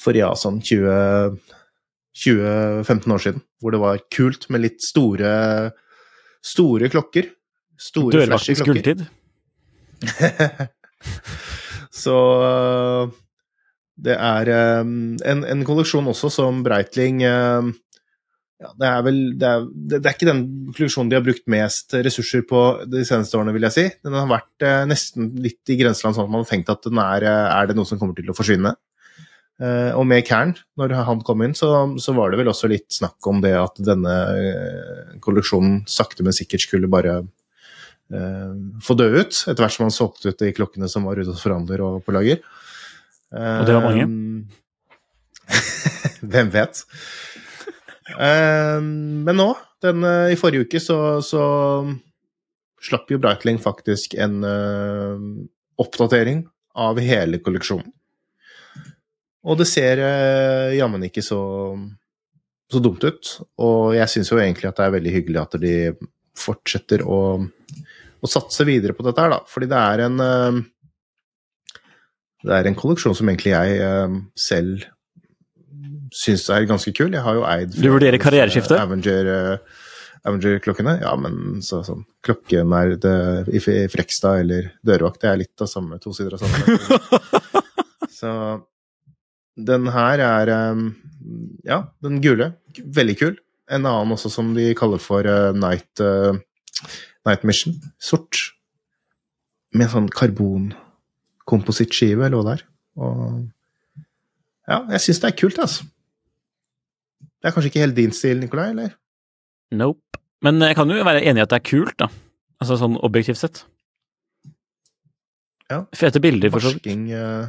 for 0.00 0.16
ja, 0.16 0.30
sånn 0.38 0.62
20 0.64 1.36
20-15 2.12 3.14
år 3.14 3.20
siden, 3.24 3.40
hvor 3.60 3.72
det 3.72 3.80
var 3.80 4.02
kult 4.12 4.44
med 4.52 4.60
litt 4.66 4.82
store 4.84 5.30
store 6.44 6.90
klokker. 6.92 7.30
Store, 7.80 8.26
flashy 8.26 8.54
Dørvaktens 8.54 8.66
gulltid. 8.66 9.00
Så 12.02 12.16
øh, 12.42 13.08
det 14.02 14.14
er 14.14 14.48
øh, 14.52 14.84
en, 15.32 15.44
en 15.44 15.64
kolleksjon 15.66 16.08
også 16.10 16.30
som 16.32 16.62
Breitling 16.66 17.22
øh, 17.26 17.62
ja, 18.62 18.68
det 18.78 18.88
er 18.88 19.02
vel 19.02 19.18
det 19.38 19.48
er, 19.48 19.66
det 19.90 20.04
er 20.04 20.14
ikke 20.14 20.30
den 20.30 20.42
kolleksjonen 20.76 21.10
de 21.10 21.18
har 21.18 21.26
brukt 21.26 21.46
mest 21.50 21.94
ressurser 22.06 22.42
på 22.46 22.60
de 22.86 23.04
seneste 23.06 23.38
årene, 23.38 23.54
vil 23.56 23.66
jeg 23.66 23.74
si. 23.74 23.86
Den 24.06 24.14
har 24.14 24.28
vært 24.30 24.58
nesten 24.86 25.22
litt 25.42 25.72
i 25.72 25.78
grenseland 25.80 26.14
sånn 26.14 26.28
at 26.28 26.34
man 26.36 26.44
har 26.44 26.50
tenkt 26.52 26.70
at 26.70 26.86
den 26.86 26.98
er, 27.02 27.20
er 27.26 27.64
det 27.66 27.76
noe 27.78 27.88
som 27.88 27.98
kommer 27.98 28.14
til 28.14 28.30
å 28.30 28.38
forsvinne. 28.38 28.72
Eh, 29.60 29.92
og 29.94 30.06
med 30.08 30.24
Cairn, 30.26 30.54
når 30.80 30.94
han 31.06 31.20
kom 31.26 31.42
inn, 31.44 31.54
så, 31.54 31.68
så 32.00 32.14
var 32.16 32.32
det 32.32 32.40
vel 32.40 32.50
også 32.52 32.70
litt 32.72 32.88
snakk 32.94 33.28
om 33.30 33.42
det 33.44 33.52
at 33.58 33.78
denne 33.84 34.14
eh, 34.38 35.16
kolleksjonen 35.22 35.82
sakte, 35.90 36.24
men 36.24 36.34
sikkert 36.36 36.64
skulle 36.64 36.90
bare 36.90 37.20
uh, 37.22 38.52
få 38.82 38.96
dø 38.98 39.10
ut, 39.20 39.30
etter 39.30 39.60
hvert 39.62 39.76
som 39.76 39.86
han 39.86 39.94
solgte 39.94 40.32
ut 40.32 40.40
de 40.40 40.52
klokkene 40.56 40.88
som 40.90 41.06
var 41.08 41.20
ute 41.20 41.30
hos 41.30 41.44
forhandler 41.44 41.84
og 41.84 42.00
på 42.06 42.14
lager. 42.16 42.42
Og 43.32 43.68
det 43.68 43.76
var 43.76 43.86
mange. 43.86 44.08
Hvem 46.32 46.50
vet? 46.52 46.82
Men 48.12 49.38
nå, 49.38 49.46
den, 49.80 50.04
i 50.28 50.36
forrige 50.36 50.66
uke, 50.66 50.82
så, 50.84 50.98
så 51.24 51.46
slapp 52.84 53.08
jo 53.08 53.20
Breitling 53.22 53.56
faktisk 53.62 54.18
en 54.20 54.42
uh, 54.44 55.16
oppdatering 55.80 56.44
av 56.76 57.00
hele 57.00 57.40
kolleksjonen. 57.40 57.88
Og 59.42 59.58
det 59.58 59.66
ser 59.70 60.00
eh, 60.02 60.76
jammen 60.78 61.02
ikke 61.08 61.24
så, 61.24 61.40
så 62.70 62.82
dumt 62.82 63.02
ut. 63.02 63.32
Og 63.62 63.94
jeg 63.96 64.10
syns 64.12 64.30
jo 64.30 64.38
egentlig 64.38 64.70
at 64.70 64.78
det 64.78 64.86
er 64.86 64.96
veldig 64.96 65.14
hyggelig 65.16 65.42
at 65.42 65.58
de 65.62 65.74
fortsetter 66.38 67.02
å, 67.04 67.20
å 67.42 68.30
satse 68.30 68.66
videre 68.68 68.96
på 68.96 69.04
dette 69.06 69.24
her, 69.24 69.34
da. 69.34 69.42
Fordi 69.50 69.68
det 69.70 69.82
er 69.82 70.06
en 70.06 70.24
eh, 70.26 70.62
Det 72.42 72.56
er 72.58 72.66
en 72.66 72.78
kolleksjon 72.78 73.14
som 73.18 73.28
egentlig 73.30 73.54
jeg 73.54 73.82
eh, 73.82 74.18
selv 74.38 74.86
syns 76.14 76.48
er 76.52 76.68
ganske 76.68 76.92
kul. 76.94 77.12
Jeg 77.12 77.24
har 77.24 77.38
jo 77.38 77.46
eid 77.48 77.74
Du 77.74 77.88
vurderer 77.90 78.20
karriereskifte? 78.22 78.78
Avenger, 78.78 79.30
eh, 79.32 79.78
Avenger-klokkene. 80.28 81.00
Ja, 81.02 81.16
men 81.18 81.62
så, 81.66 81.82
sånn 81.86 82.04
klokkenerd 82.22 83.06
eh, 83.08 83.54
i 83.58 83.62
Frekstad 83.90 84.44
eller 84.44 84.70
dørvakt, 84.86 85.22
det 85.24 85.32
er 85.32 85.40
litt 85.42 85.64
av 85.64 85.70
samme, 85.70 85.98
to 86.02 86.14
sider 86.14 86.38
av 86.38 86.44
samme. 86.44 87.62
så 88.20 88.34
den 89.56 89.86
her 89.92 90.18
er 90.24 90.48
eh, 90.48 90.76
Ja, 91.68 91.82
den 92.02 92.22
gule. 92.22 92.52
Veldig 92.76 93.18
kul. 93.18 93.36
En 93.70 93.86
annen 93.86 94.12
også 94.14 94.30
som 94.32 94.54
de 94.56 94.74
kaller 94.78 94.98
for 95.02 95.20
eh, 95.28 95.52
Night, 95.56 96.00
eh, 96.00 96.32
Night 97.26 97.44
Mission. 97.44 97.74
Sort. 98.00 98.36
Med 99.72 99.90
sånn 99.92 100.08
karbonkomposittskive, 100.12 102.24
eller 102.26 102.42
der. 102.44 102.52
er. 102.60 102.64
Og 103.00 103.16
ja, 104.68 104.78
jeg 104.94 105.00
syns 105.06 105.20
det 105.22 105.28
er 105.30 105.40
kult, 105.40 105.58
altså. 105.58 105.82
Det 107.42 107.48
er 107.48 107.54
kanskje 107.54 107.70
ikke 107.72 107.82
helt 107.82 107.96
din 107.96 108.12
stil, 108.14 108.38
Nikolai, 108.38 108.68
eller? 108.70 108.90
Nope. 109.74 110.18
Men 110.44 110.54
jeg 110.62 110.76
kan 110.76 110.90
jo 110.90 111.04
være 111.06 111.24
enig 111.24 111.40
i 111.40 111.42
at 111.46 111.50
det 111.50 111.58
er 111.58 111.70
kult, 111.70 111.96
da. 111.98 112.06
Altså 112.62 112.74
sånn 112.78 112.96
objektivt 113.02 113.38
sett. 113.40 113.56
Ja. 115.72 115.78
Fete 115.96 116.20
bilder, 116.22 116.50
for 116.52 116.60
så 116.62 116.68
vidt. 116.74 116.84
Forsking 116.84 117.02
eh, 117.16 117.46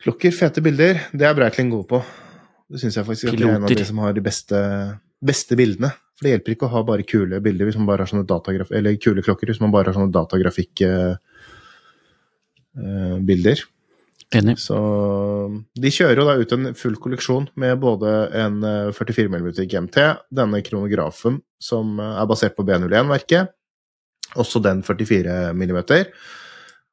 Klokker, 0.00 0.32
fete 0.32 0.62
bilder, 0.64 1.02
det 1.12 1.26
er 1.28 1.34
Breitling 1.36 1.72
god 1.72 1.86
på. 1.90 2.02
Det 2.70 2.80
syns 2.80 2.96
jeg 2.96 3.06
faktisk 3.06 3.32
at 3.32 3.36
det 3.36 3.48
er 3.48 3.58
en 3.58 3.66
av 3.66 3.74
de 3.80 3.84
som 3.88 3.98
har 4.00 4.14
de 4.16 4.22
beste, 4.24 4.60
beste 5.20 5.58
bildene. 5.58 5.90
For 6.16 6.26
det 6.26 6.32
hjelper 6.34 6.54
ikke 6.54 6.68
å 6.68 6.74
ha 6.74 6.80
bare 6.86 7.04
kule 7.08 7.40
bilder 7.44 7.68
hvis 7.68 7.78
man 7.80 7.88
bare 7.88 8.04
har 8.04 8.10
sånne 8.10 8.28
datagraf 8.28 8.70
eller 8.76 8.96
kule 9.00 9.24
klokker 9.24 9.50
hvis 9.50 9.60
man 9.62 9.72
bare 9.74 9.90
har 9.90 9.96
sånne 9.98 10.14
datagrafikkbilder. 10.14 11.20
bilder. 13.28 13.62
Enig. 14.30 14.56
Så 14.62 14.76
de 15.74 15.90
kjører 15.90 16.20
jo 16.20 16.26
da 16.28 16.36
ut 16.38 16.52
en 16.54 16.74
full 16.78 16.94
kolleksjon 17.02 17.48
med 17.58 17.80
både 17.82 18.12
en 18.38 18.60
eh, 18.62 18.92
44 18.94 19.26
mm 19.26 19.48
GMT, 19.58 19.96
denne 20.30 20.60
kronografen 20.62 21.40
som 21.58 21.98
eh, 21.98 22.12
er 22.20 22.28
basert 22.30 22.54
på 22.54 22.62
B01-verket, 22.68 23.50
også 24.38 24.62
den 24.62 24.84
44 24.86 25.50
mm. 25.50 25.80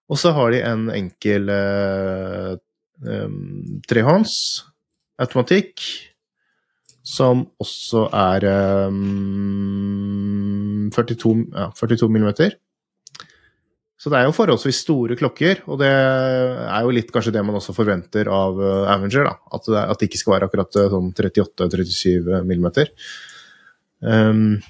Og 0.10 0.18
så 0.18 0.32
har 0.34 0.56
de 0.56 0.64
en 0.66 0.88
enkel 0.90 1.52
eh, 3.06 3.26
em, 3.26 3.82
trehånds 3.90 4.34
automatikk, 5.22 5.82
som 7.08 7.46
også 7.62 8.10
er 8.12 8.44
um, 8.90 10.90
42, 10.94 11.34
ja, 11.54 11.70
42 11.78 12.10
mm. 12.12 12.28
Så 13.98 14.12
det 14.14 14.20
er 14.20 14.28
jo 14.28 14.36
forholdsvis 14.36 14.84
store 14.84 15.16
klokker, 15.18 15.64
og 15.66 15.80
det 15.82 15.90
er 15.90 16.84
jo 16.86 16.92
litt 16.94 17.10
kanskje 17.14 17.34
det 17.34 17.42
man 17.48 17.58
også 17.58 17.74
forventer 17.74 18.30
av 18.30 18.60
eh, 18.62 18.92
Avenger. 18.94 19.26
da, 19.26 19.34
At 19.58 19.66
det, 19.66 19.82
at 19.82 19.98
det 19.98 20.06
ikke 20.12 20.22
skal 20.22 20.34
være 20.36 20.46
akkurat 20.52 20.72
eh, 20.78 20.92
sånn 20.94 21.10
38-37 21.16 22.46
millimeter. 22.46 22.86
Um, 23.98 24.62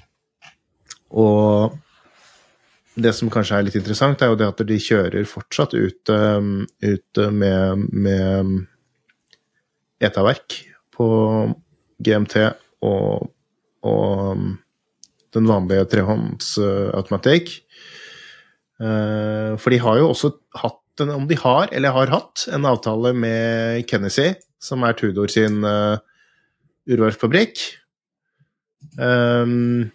og 1.12 1.76
det 2.98 3.14
som 3.16 3.30
kanskje 3.32 3.58
er 3.58 3.66
litt 3.66 3.78
interessant, 3.78 4.22
er 4.22 4.32
jo 4.32 4.38
det 4.38 4.48
at 4.50 4.62
de 4.66 4.78
kjører 4.82 5.28
fortsatt 5.28 5.74
ut, 5.76 6.12
um, 6.12 6.66
ut 6.82 7.20
med, 7.34 7.86
med 7.92 8.54
ETA-verk 10.02 10.58
på 10.94 11.08
GMT 12.04 12.36
og, 12.86 13.30
og 13.86 14.34
um, 14.34 14.50
den 15.36 15.48
vanlige 15.50 15.86
trehånds 15.92 16.56
uh. 16.58 17.54
For 19.58 19.74
de 19.74 19.80
har 19.82 19.98
jo 19.98 20.10
også 20.12 20.30
hatt 20.62 21.02
en, 21.02 21.10
om 21.14 21.26
de 21.30 21.38
har, 21.38 21.68
eller 21.74 21.94
har 21.94 22.12
hatt, 22.12 22.46
en 22.54 22.66
avtale 22.68 23.12
med 23.14 23.84
Kennessy, 23.90 24.32
som 24.62 24.82
er 24.86 24.96
Tudor 24.98 25.30
sin 25.30 25.62
uh, 25.66 25.98
urverksfabrikk. 26.88 27.60
Um, 28.98 29.90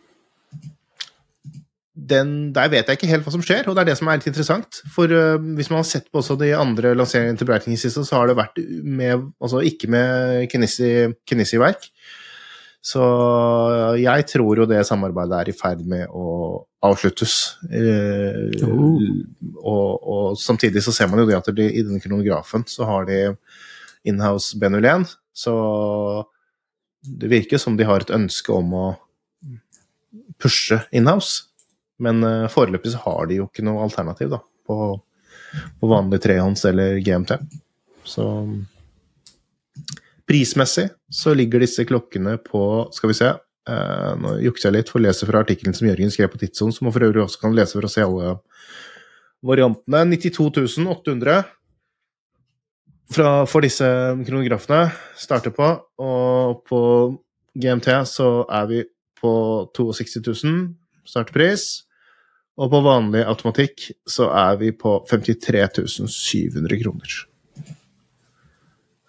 den, 1.94 2.52
der 2.56 2.72
vet 2.74 2.88
jeg 2.90 2.98
ikke 2.98 3.10
helt 3.12 3.26
hva 3.28 3.34
som 3.36 3.44
skjer, 3.46 3.68
og 3.70 3.76
det 3.76 3.84
er 3.84 3.92
det 3.92 3.98
som 4.00 4.10
er 4.10 4.18
litt 4.18 4.30
interessant. 4.32 4.82
For 4.96 5.12
uh, 5.12 5.38
hvis 5.58 5.70
man 5.70 5.84
har 5.84 5.88
sett 5.90 6.10
på 6.10 6.24
også 6.24 6.38
de 6.42 6.50
andre 6.58 6.96
lanseringene 6.98 7.38
til 7.38 7.50
Breitling 7.50 7.78
i 7.78 7.82
siste, 7.82 8.02
så 8.08 8.20
har 8.20 8.30
det 8.30 8.40
vært 8.40 8.58
med, 8.82 9.30
altså 9.44 9.62
ikke 9.68 9.92
med 9.94 10.48
Kenissi-verk. 10.52 11.90
Så 12.84 13.04
jeg 13.96 14.26
tror 14.28 14.60
jo 14.60 14.66
det 14.68 14.82
samarbeidet 14.84 15.38
er 15.38 15.52
i 15.54 15.56
ferd 15.56 15.86
med 15.88 16.10
å 16.12 16.26
avsluttes. 16.84 17.36
Eh, 17.72 18.66
og, 18.68 20.04
og 20.04 20.36
samtidig 20.40 20.84
så 20.84 20.92
ser 20.92 21.08
man 21.08 21.22
jo 21.24 21.30
det 21.30 21.38
at 21.38 21.48
de, 21.56 21.70
i 21.70 21.86
denne 21.86 22.02
kronografen 22.04 22.68
så 22.68 22.90
har 22.90 23.08
de 23.08 23.22
inhouse 24.04 24.60
B01, 24.60 25.08
så 25.32 25.54
det 27.04 27.32
virker 27.32 27.62
som 27.62 27.80
de 27.80 27.88
har 27.88 28.04
et 28.04 28.12
ønske 28.12 28.52
om 28.52 28.76
å 28.76 28.86
pushe 30.44 30.82
inhouse. 30.92 31.53
Men 32.02 32.24
uh, 32.26 32.52
foreløpig 32.52 32.94
så 32.94 33.02
har 33.06 33.28
de 33.30 33.42
jo 33.42 33.48
ikke 33.50 33.66
noe 33.66 33.84
alternativ 33.86 34.32
da, 34.34 34.40
på, 34.68 34.78
på 35.80 35.90
vanlig 35.92 36.22
trehånds 36.24 36.66
eller 36.70 36.98
GMT. 37.04 37.36
Så 38.08 38.28
prismessig 40.28 40.90
så 41.12 41.34
ligger 41.36 41.64
disse 41.64 41.86
klokkene 41.88 42.38
på 42.44 42.60
Skal 42.96 43.12
vi 43.12 43.16
se 43.16 43.30
uh, 43.30 44.14
Nå 44.20 44.38
jukser 44.44 44.70
jeg 44.70 44.78
litt 44.78 44.92
for 44.92 45.00
å 45.00 45.06
lese 45.06 45.28
fra 45.28 45.44
artikkelen 45.44 45.76
som 45.76 45.88
Jørgen 45.88 46.12
skrev 46.12 46.32
på 46.34 46.42
Tidssonen, 46.42 46.76
som 46.76 46.88
man 46.88 46.96
for 46.96 47.08
øvrig 47.08 47.24
også 47.24 47.44
kan 47.44 47.56
lese 47.56 47.78
for 47.78 47.88
å 47.88 47.92
se 47.92 48.06
alle 48.06 48.38
variantene. 49.44 50.06
92 50.16 50.88
800 50.98 51.44
fra, 53.14 53.44
for 53.50 53.66
disse 53.66 53.86
kronografene 54.26 54.88
starter 55.20 55.54
på, 55.54 55.68
og 56.02 56.64
på 56.70 56.80
GMT 57.60 57.90
så 58.10 58.30
er 58.50 58.70
vi 58.72 58.80
på 59.20 59.34
62 59.76 60.24
000 60.44 60.64
startpris. 61.08 61.84
Og 62.60 62.70
på 62.70 62.84
vanlig 62.86 63.24
automatikk 63.26 63.88
så 64.10 64.30
er 64.30 64.60
vi 64.62 64.70
på 64.78 65.00
53 65.10 65.66
700 66.06 66.80
kroner. 66.84 67.18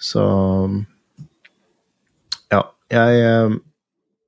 Så 0.00 0.24
Ja, 2.52 2.62
jeg 2.92 3.20
eh, 3.20 3.56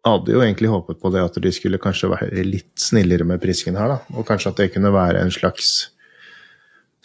hadde 0.07 0.33
jo 0.33 0.43
egentlig 0.45 0.71
håpet 0.73 1.01
på 1.01 1.11
det 1.15 1.25
at 1.25 1.41
de 1.43 1.53
skulle 1.53 1.81
kanskje 1.83 2.13
være 2.13 2.45
litt 2.47 2.75
snillere 2.81 3.27
med 3.29 3.41
prisingen 3.43 3.79
her, 3.81 3.97
da. 3.97 4.17
Og 4.17 4.27
kanskje 4.29 4.53
at 4.53 4.63
det 4.63 4.73
kunne 4.75 4.95
være 4.95 5.25
en 5.25 5.35
slags 5.35 5.93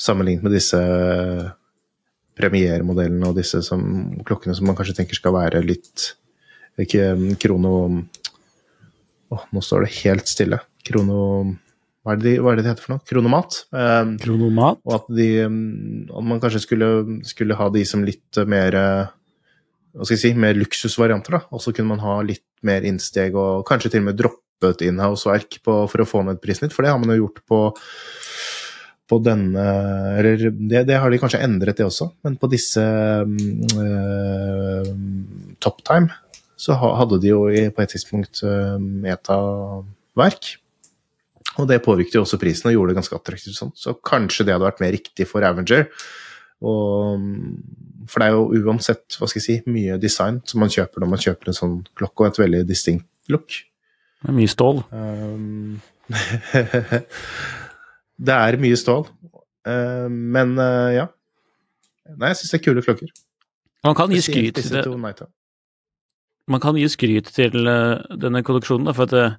Sammenlignet 0.01 0.41
med 0.41 0.55
disse 0.55 0.77
premiermodellene 2.39 3.27
og 3.27 3.35
disse 3.37 3.59
som, 3.61 3.83
klokkene 4.25 4.55
som 4.57 4.65
man 4.65 4.77
kanskje 4.79 4.95
tenker 4.97 5.19
skal 5.19 5.35
være 5.35 5.61
litt 5.61 6.07
Ikke 6.81 7.11
krono 7.37 7.73
Åh, 9.31 9.43
nå 9.55 9.63
står 9.63 9.85
det 9.85 9.95
helt 10.01 10.27
stille. 10.29 10.59
Krono 10.87 11.21
hva 12.01 12.15
er, 12.15 12.21
det 12.23 12.31
hva 12.41 12.51
er 12.51 12.57
det 12.57 12.63
det 12.65 12.71
heter 12.71 12.85
for 12.87 12.95
noe? 12.95 13.03
Kronomat. 13.05 13.57
Eh, 13.77 14.13
Kronomat? 14.23 14.79
og 14.87 14.93
at, 14.95 15.09
de, 15.13 15.27
mm, 15.45 16.07
at 16.09 16.25
man 16.31 16.39
kanskje 16.41 16.63
skulle, 16.63 16.87
skulle 17.29 17.57
ha 17.59 17.67
de 17.69 17.83
som 17.85 18.01
litt 18.05 18.39
mer 18.49 18.77
eh, 18.77 19.11
hva 19.93 20.07
skal 20.07 20.15
jeg 20.15 20.23
si, 20.23 20.31
mer 20.39 20.57
luksusvarianter. 20.57 21.37
da, 21.37 21.41
Og 21.53 21.61
så 21.61 21.73
kunne 21.75 21.93
man 21.93 22.01
ha 22.01 22.15
litt 22.25 22.47
mer 22.65 22.87
innsteg 22.87 23.37
og 23.37 23.67
kanskje 23.69 23.93
til 23.93 24.01
og 24.01 24.07
med 24.09 24.17
droppet 24.17 24.81
inhouse-verk 24.87 25.59
for 25.65 26.01
å 26.01 26.09
få 26.09 26.23
ned 26.25 26.41
prisen 26.41 26.65
litt, 26.65 26.73
for 26.73 26.85
det 26.85 26.93
har 26.93 27.01
man 27.01 27.13
jo 27.13 27.25
gjort 27.25 27.45
på 27.49 27.61
på 29.11 29.17
denne 29.19 29.63
Eller 30.15 30.45
det, 30.55 30.85
det 30.87 30.95
har 30.95 31.11
de 31.11 31.17
kanskje 31.19 31.41
endret, 31.43 31.75
det 31.75 31.83
også, 31.83 32.07
men 32.23 32.37
på 32.39 32.47
disse 32.47 32.79
eh, 33.83 34.91
Top 35.59 35.83
Time 35.83 36.07
så 36.61 36.75
hadde 36.77 37.17
de 37.21 37.31
jo 37.31 37.45
på 37.73 37.83
et 37.83 37.93
tidspunkt 37.95 38.43
eh, 38.45 38.77
metaverk. 38.77 40.57
Og 41.59 41.67
det 41.67 41.81
påvirket 41.83 42.15
jo 42.15 42.23
også 42.23 42.39
prisen 42.41 42.69
og 42.69 42.75
gjorde 42.75 42.93
det 42.93 42.99
ganske 42.99 43.17
attraktivt 43.17 43.57
sånn. 43.57 43.73
Så 43.75 43.95
kanskje 44.05 44.45
det 44.47 44.53
hadde 44.55 44.67
vært 44.67 44.83
mer 44.83 44.93
riktig 44.93 45.25
for 45.27 45.43
Avenger. 45.43 45.87
Og, 46.61 47.23
for 48.07 48.21
det 48.21 48.27
er 48.27 48.37
jo 48.37 48.69
uansett 48.69 49.17
hva 49.17 49.27
skal 49.27 49.41
jeg 49.41 49.47
si, 49.47 49.73
mye 49.73 49.97
design 50.01 50.39
som 50.47 50.61
man 50.61 50.71
kjøper 50.71 51.01
når 51.01 51.11
man 51.15 51.23
kjøper 51.23 51.49
en 51.49 51.57
sånn 51.57 51.75
klokke, 51.97 52.21
og 52.21 52.29
et 52.29 52.41
veldig 52.43 52.61
distinct 52.69 53.09
look. 53.33 53.57
Det 54.21 54.29
er 54.29 54.37
mye 54.37 54.53
stål. 54.53 54.83
Um, 54.93 55.81
det 58.29 58.37
er 58.37 58.59
mye 58.61 58.77
stål. 58.77 59.07
Uh, 59.65 60.07
men 60.07 60.53
uh, 60.61 60.93
ja. 60.93 61.09
Nei, 62.11 62.31
jeg 62.31 62.41
syns 62.41 62.53
det 62.53 62.61
er 62.61 62.65
kule 62.69 62.85
klokker. 62.85 63.11
Man 63.87 63.97
kan 63.97 64.13
gi 64.13 64.21
skryt 64.21 64.61
til, 64.61 64.97
Nighta. 65.01 65.31
Man 66.49 66.61
kan 66.63 66.77
gi 66.77 66.87
skryt 66.89 67.29
til 67.35 67.67
eh, 67.69 68.17
denne 68.21 68.43
kolleksjonen, 68.45 68.89
da, 68.89 68.95
for 68.97 69.09
at 69.09 69.17
eh, 69.17 69.35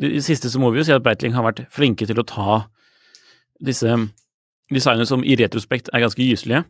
det, 0.00 0.12
det 0.16 0.24
siste 0.26 0.50
så 0.50 0.60
må 0.60 0.72
vi 0.72 0.80
jo 0.80 0.88
si 0.88 0.94
at 0.94 1.04
Breitling 1.04 1.36
har 1.36 1.46
vært 1.46 1.64
flinke 1.72 2.08
til 2.08 2.20
å 2.20 2.26
ta 2.28 2.58
disse 3.62 3.96
designene 4.72 5.06
som 5.08 5.24
i 5.24 5.36
retrospekt 5.38 5.90
er 5.92 6.04
ganske 6.04 6.24
gyselige, 6.24 6.64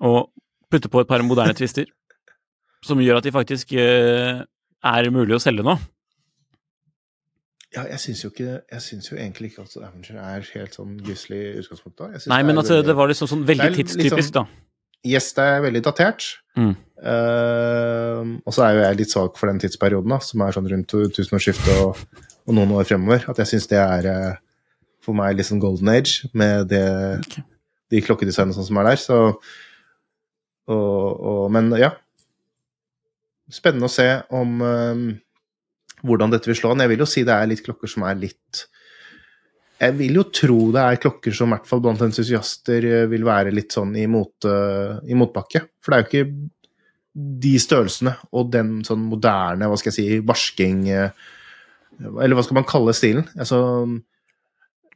og 0.00 0.30
putte 0.72 0.90
på 0.90 1.02
et 1.02 1.08
par 1.08 1.22
moderne 1.26 1.56
twister, 1.56 1.88
som 2.86 3.00
gjør 3.02 3.20
at 3.20 3.28
de 3.28 3.34
faktisk 3.34 3.74
eh, 3.76 4.44
er 4.80 5.10
mulig 5.14 5.36
å 5.36 5.42
selge 5.42 5.66
nå. 5.66 5.76
Ja, 7.70 7.84
jeg 7.86 8.00
syns 8.02 8.24
jo 8.24 8.32
ikke 8.32 8.54
Jeg 8.66 8.82
syns 8.82 9.12
jo 9.12 9.14
egentlig 9.14 9.52
ikke 9.52 9.62
at 9.62 9.76
Avenger 9.78 10.16
er 10.18 10.46
helt 10.56 10.74
sånn 10.74 10.96
gyselig 11.06 11.38
i 11.38 11.52
utgangspunktet. 11.60 12.24
Nei, 12.32 12.40
men 12.42 12.56
er 12.56 12.64
altså, 12.64 12.80
det 12.82 12.96
var 12.98 13.06
liksom 13.12 13.30
sånn 13.30 13.44
veldig 13.46 13.68
tidstypisk, 13.76 14.16
liksom, 14.16 14.32
da. 14.40 14.69
Yes, 15.06 15.30
det 15.36 15.44
er 15.46 15.62
veldig 15.64 15.82
datert. 15.86 16.26
Mm. 16.58 16.74
Uh, 17.00 18.36
og 18.44 18.52
så 18.52 18.66
er 18.66 18.74
jo 18.74 18.82
jeg 18.82 18.98
litt 18.98 19.14
svak 19.14 19.38
for 19.40 19.48
den 19.48 19.60
tidsperioden, 19.62 20.12
da, 20.12 20.20
som 20.24 20.42
er 20.44 20.52
sånn 20.56 20.68
rundt 20.68 20.92
tusenårsskiftet 21.16 21.80
og, 21.86 22.02
og 22.44 22.56
noen 22.56 22.74
år 22.76 22.88
fremover. 22.88 23.24
At 23.30 23.40
jeg 23.40 23.54
syns 23.54 23.70
det 23.70 23.80
er 23.80 24.08
eh, 24.10 24.36
for 25.04 25.16
meg 25.16 25.38
litt 25.38 25.48
sånn 25.48 25.62
golden 25.62 25.88
age 25.92 26.28
med 26.36 26.68
det, 26.72 26.84
de 27.90 28.02
klokkedesignene 28.04 28.56
sånn 28.56 28.68
som 28.68 28.80
er 28.82 28.90
der. 28.90 29.00
Så 29.00 29.18
og, 30.70 30.76
og, 30.76 31.46
Men 31.54 31.72
ja. 31.80 31.94
Spennende 33.50 33.88
å 33.88 33.90
se 33.90 34.06
om 34.36 34.60
um, 34.62 35.06
hvordan 36.06 36.30
dette 36.30 36.46
vil 36.46 36.58
slå 36.58 36.70
an. 36.70 36.84
Jeg 36.84 36.92
vil 36.92 37.02
jo 37.02 37.08
si 37.08 37.24
det 37.26 37.34
er 37.34 37.48
litt 37.50 37.64
klokker 37.66 37.90
som 37.90 38.04
er 38.06 38.20
litt 38.20 38.66
jeg 39.80 39.96
vil 39.96 40.18
jo 40.20 40.24
tro 40.34 40.58
det 40.74 40.82
er 40.84 41.00
klokker 41.00 41.34
som 41.36 41.48
i 41.50 41.54
hvert 41.56 41.68
fall 41.68 41.82
blant 41.84 42.02
entusiaster 42.04 42.86
eh, 42.86 43.06
vil 43.10 43.24
være 43.26 43.54
litt 43.54 43.72
sånn 43.76 43.94
i, 43.96 44.06
mot, 44.10 44.46
i 44.46 45.16
motbakke. 45.16 45.64
For 45.80 45.92
det 45.92 45.96
er 45.96 46.02
jo 46.02 46.08
ikke 46.10 46.24
de 47.40 47.54
størrelsene 47.60 48.14
og 48.36 48.50
den 48.52 48.80
sånn 48.86 49.02
moderne, 49.10 49.68
hva 49.68 49.78
skal 49.80 49.90
jeg 49.90 49.96
si, 49.98 50.20
varsking 50.26 50.84
eh, 50.94 51.10
Eller 51.98 52.36
hva 52.38 52.44
skal 52.46 52.60
man 52.60 52.68
kalle 52.68 52.94
stilen? 52.96 53.26
Altså, 53.34 53.58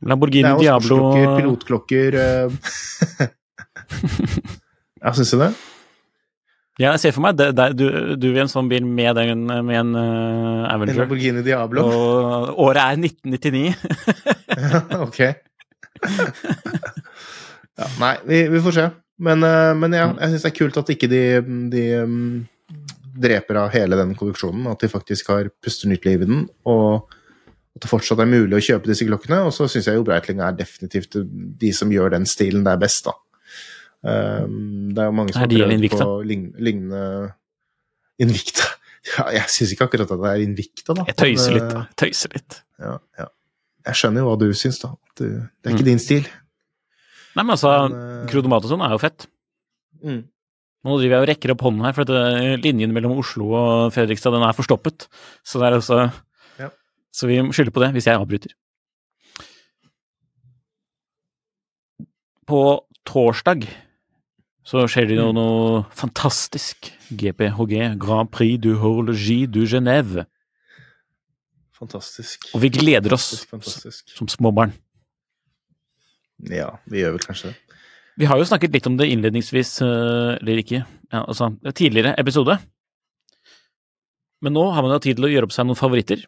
Lamborghini 0.05 0.55
Diablo 0.61 1.13
pilotklokker 1.37 2.19
Jeg 5.05 5.17
syns 5.19 5.33
du 5.35 5.39
det? 5.43 5.51
Ja, 6.81 6.91
jeg 6.97 7.05
ser 7.05 7.15
for 7.15 7.23
meg 7.23 7.37
det, 7.39 7.53
det, 7.55 7.69
du, 7.79 7.87
du 8.19 8.29
i 8.33 8.41
en 8.43 8.51
sånn 8.51 8.67
bil 8.71 8.83
med, 8.83 9.15
den, 9.15 9.45
med 9.47 9.77
en 9.79 9.95
Avenger. 9.95 10.97
En 10.97 11.03
Lamborghini 11.05 11.45
Diablo? 11.47 11.85
Og 11.87 12.65
året 12.67 12.83
er 12.83 12.99
1999. 12.99 13.77
ok. 15.07 15.21
ja, 17.79 17.89
nei, 18.03 18.15
vi, 18.27 18.43
vi 18.51 18.63
får 18.65 18.79
se. 18.81 18.91
Men, 19.23 19.45
uh, 19.47 19.73
men 19.79 19.95
ja, 19.95 20.09
jeg 20.19 20.35
syns 20.35 20.47
det 20.47 20.51
er 20.51 20.59
kult 20.59 20.79
at 20.81 20.91
ikke 20.95 21.11
de, 21.11 21.23
de 21.71 21.85
um, 22.03 22.17
dreper 23.23 23.61
av 23.63 23.75
hele 23.75 23.99
den 24.01 24.15
kolleksjonen. 24.19 24.67
At 24.71 24.83
de 24.83 24.91
faktisk 24.91 25.31
har 25.33 25.51
puster 25.63 25.91
nytt 25.91 26.07
liv 26.09 26.25
i 26.25 26.31
den. 26.31 26.47
Og 26.71 27.07
at 27.75 27.83
det 27.85 27.91
fortsatt 27.91 28.23
er 28.23 28.31
mulig 28.31 28.59
å 28.59 28.65
kjøpe 28.73 28.91
disse 28.91 29.07
klokkene. 29.07 29.45
Og 29.47 29.55
så 29.55 29.69
syns 29.71 29.89
jeg 29.91 29.99
jo 29.99 30.07
Breitling 30.07 30.43
er 30.43 30.57
definitivt 30.59 31.19
de 31.23 31.75
som 31.77 31.93
gjør 31.95 32.17
den 32.17 32.27
stilen 32.29 32.67
der 32.67 32.81
best, 32.81 33.07
da. 33.07 33.15
Um, 34.05 34.91
det 34.93 35.01
er 35.01 35.07
jo 35.09 35.15
mange 35.17 35.33
som 35.33 35.41
har 35.41 35.49
prøvd 35.49 35.95
på 35.97 36.09
lignende 36.29 37.05
Invicta. 38.21 38.71
Ja, 39.05 39.27
jeg 39.37 39.51
syns 39.53 39.73
ikke 39.75 39.85
akkurat 39.85 40.09
at 40.15 40.21
det 40.23 40.29
er 40.31 40.43
Invicta, 40.47 40.95
da. 40.97 41.03
Jeg 41.11 41.17
tøyser 41.21 41.53
litt, 41.53 41.67
da. 41.69 41.81
Jeg 41.91 41.97
tøyser 42.01 42.31
litt. 42.33 42.55
ja, 42.81 42.95
ja. 43.21 43.27
Jeg 43.85 43.99
skjønner 44.01 44.23
jo 44.25 44.29
hva 44.31 44.37
du 44.41 44.47
syns, 44.57 44.79
da. 44.81 44.95
Det 45.21 45.27
er 45.29 45.75
ikke 45.75 45.85
Mm. 45.85 45.89
din 45.91 46.01
stil. 46.01 46.23
Nei, 47.37 47.43
men 47.45 47.53
altså, 47.53 47.73
Men, 47.91 47.99
eh, 48.25 48.47
og 48.57 48.65
sånn 48.71 48.81
er 48.87 48.95
jo 48.95 49.01
fett. 49.03 49.27
Mm. 50.01 50.23
Nå 50.85 50.97
driver 51.01 51.15
jeg 51.19 51.21
og 51.25 51.29
rekker 51.29 51.53
opp 51.53 51.61
hånden 51.67 51.85
her, 51.85 51.93
for 51.93 52.03
at 52.09 52.15
eh, 52.17 52.57
linjen 52.65 52.93
mellom 52.97 53.19
Oslo 53.19 53.51
og 53.53 53.93
Fredrikstad 53.93 54.33
den 54.33 54.43
er 54.49 54.57
forstoppet. 54.57 55.09
Så 55.45 55.61
er 55.61 55.77
altså 55.77 56.11
Ja. 56.59 56.71
Så 57.13 57.29
vi 57.29 57.37
skylder 57.53 57.73
på 57.77 57.85
det 57.85 57.93
hvis 57.93 58.09
jeg 58.09 58.17
avbryter. 58.17 58.53
På 62.47 62.85
torsdag 63.05 63.69
så 64.65 64.87
skjer 64.89 65.09
det 65.11 65.17
jo 65.19 65.29
Mm. 65.33 65.35
noe 65.37 65.83
fantastisk. 65.93 66.91
GPHG, 67.15 67.99
Grand 68.01 68.31
Prix 68.31 68.59
du 68.61 68.75
Horlogie 68.81 69.47
du 69.47 69.67
Genève. 69.67 70.27
Fantastisk. 71.79 72.49
Og 72.55 72.63
vi 72.63 72.71
gleder 72.71 73.13
oss 73.13 73.45
Fantastisk, 73.45 73.51
fantastisk. 73.51 74.17
som 74.17 74.29
småbarn. 74.29 74.73
Ja, 76.51 76.79
vi 76.91 77.01
gjør 77.03 77.17
vel 77.17 77.25
kanskje 77.25 77.51
det. 77.53 77.57
Vi 78.17 78.27
har 78.31 78.39
jo 78.39 78.47
snakket 78.47 78.73
litt 78.73 78.87
om 78.87 78.97
det 78.97 79.09
innledningsvis, 79.11 79.81
eh, 79.83 80.37
eller 80.39 80.61
ikke, 80.63 80.85
ja, 81.13 81.25
altså 81.25 81.49
tidligere 81.75 82.15
episode. 82.19 82.59
Men 84.41 84.53
nå 84.55 84.69
har 84.73 84.83
man 84.83 84.93
jo 84.95 85.01
tid 85.03 85.17
til 85.19 85.25
å 85.27 85.33
gjøre 85.33 85.49
opp 85.49 85.53
seg 85.57 85.67
noen 85.67 85.79
favoritter. 85.79 86.23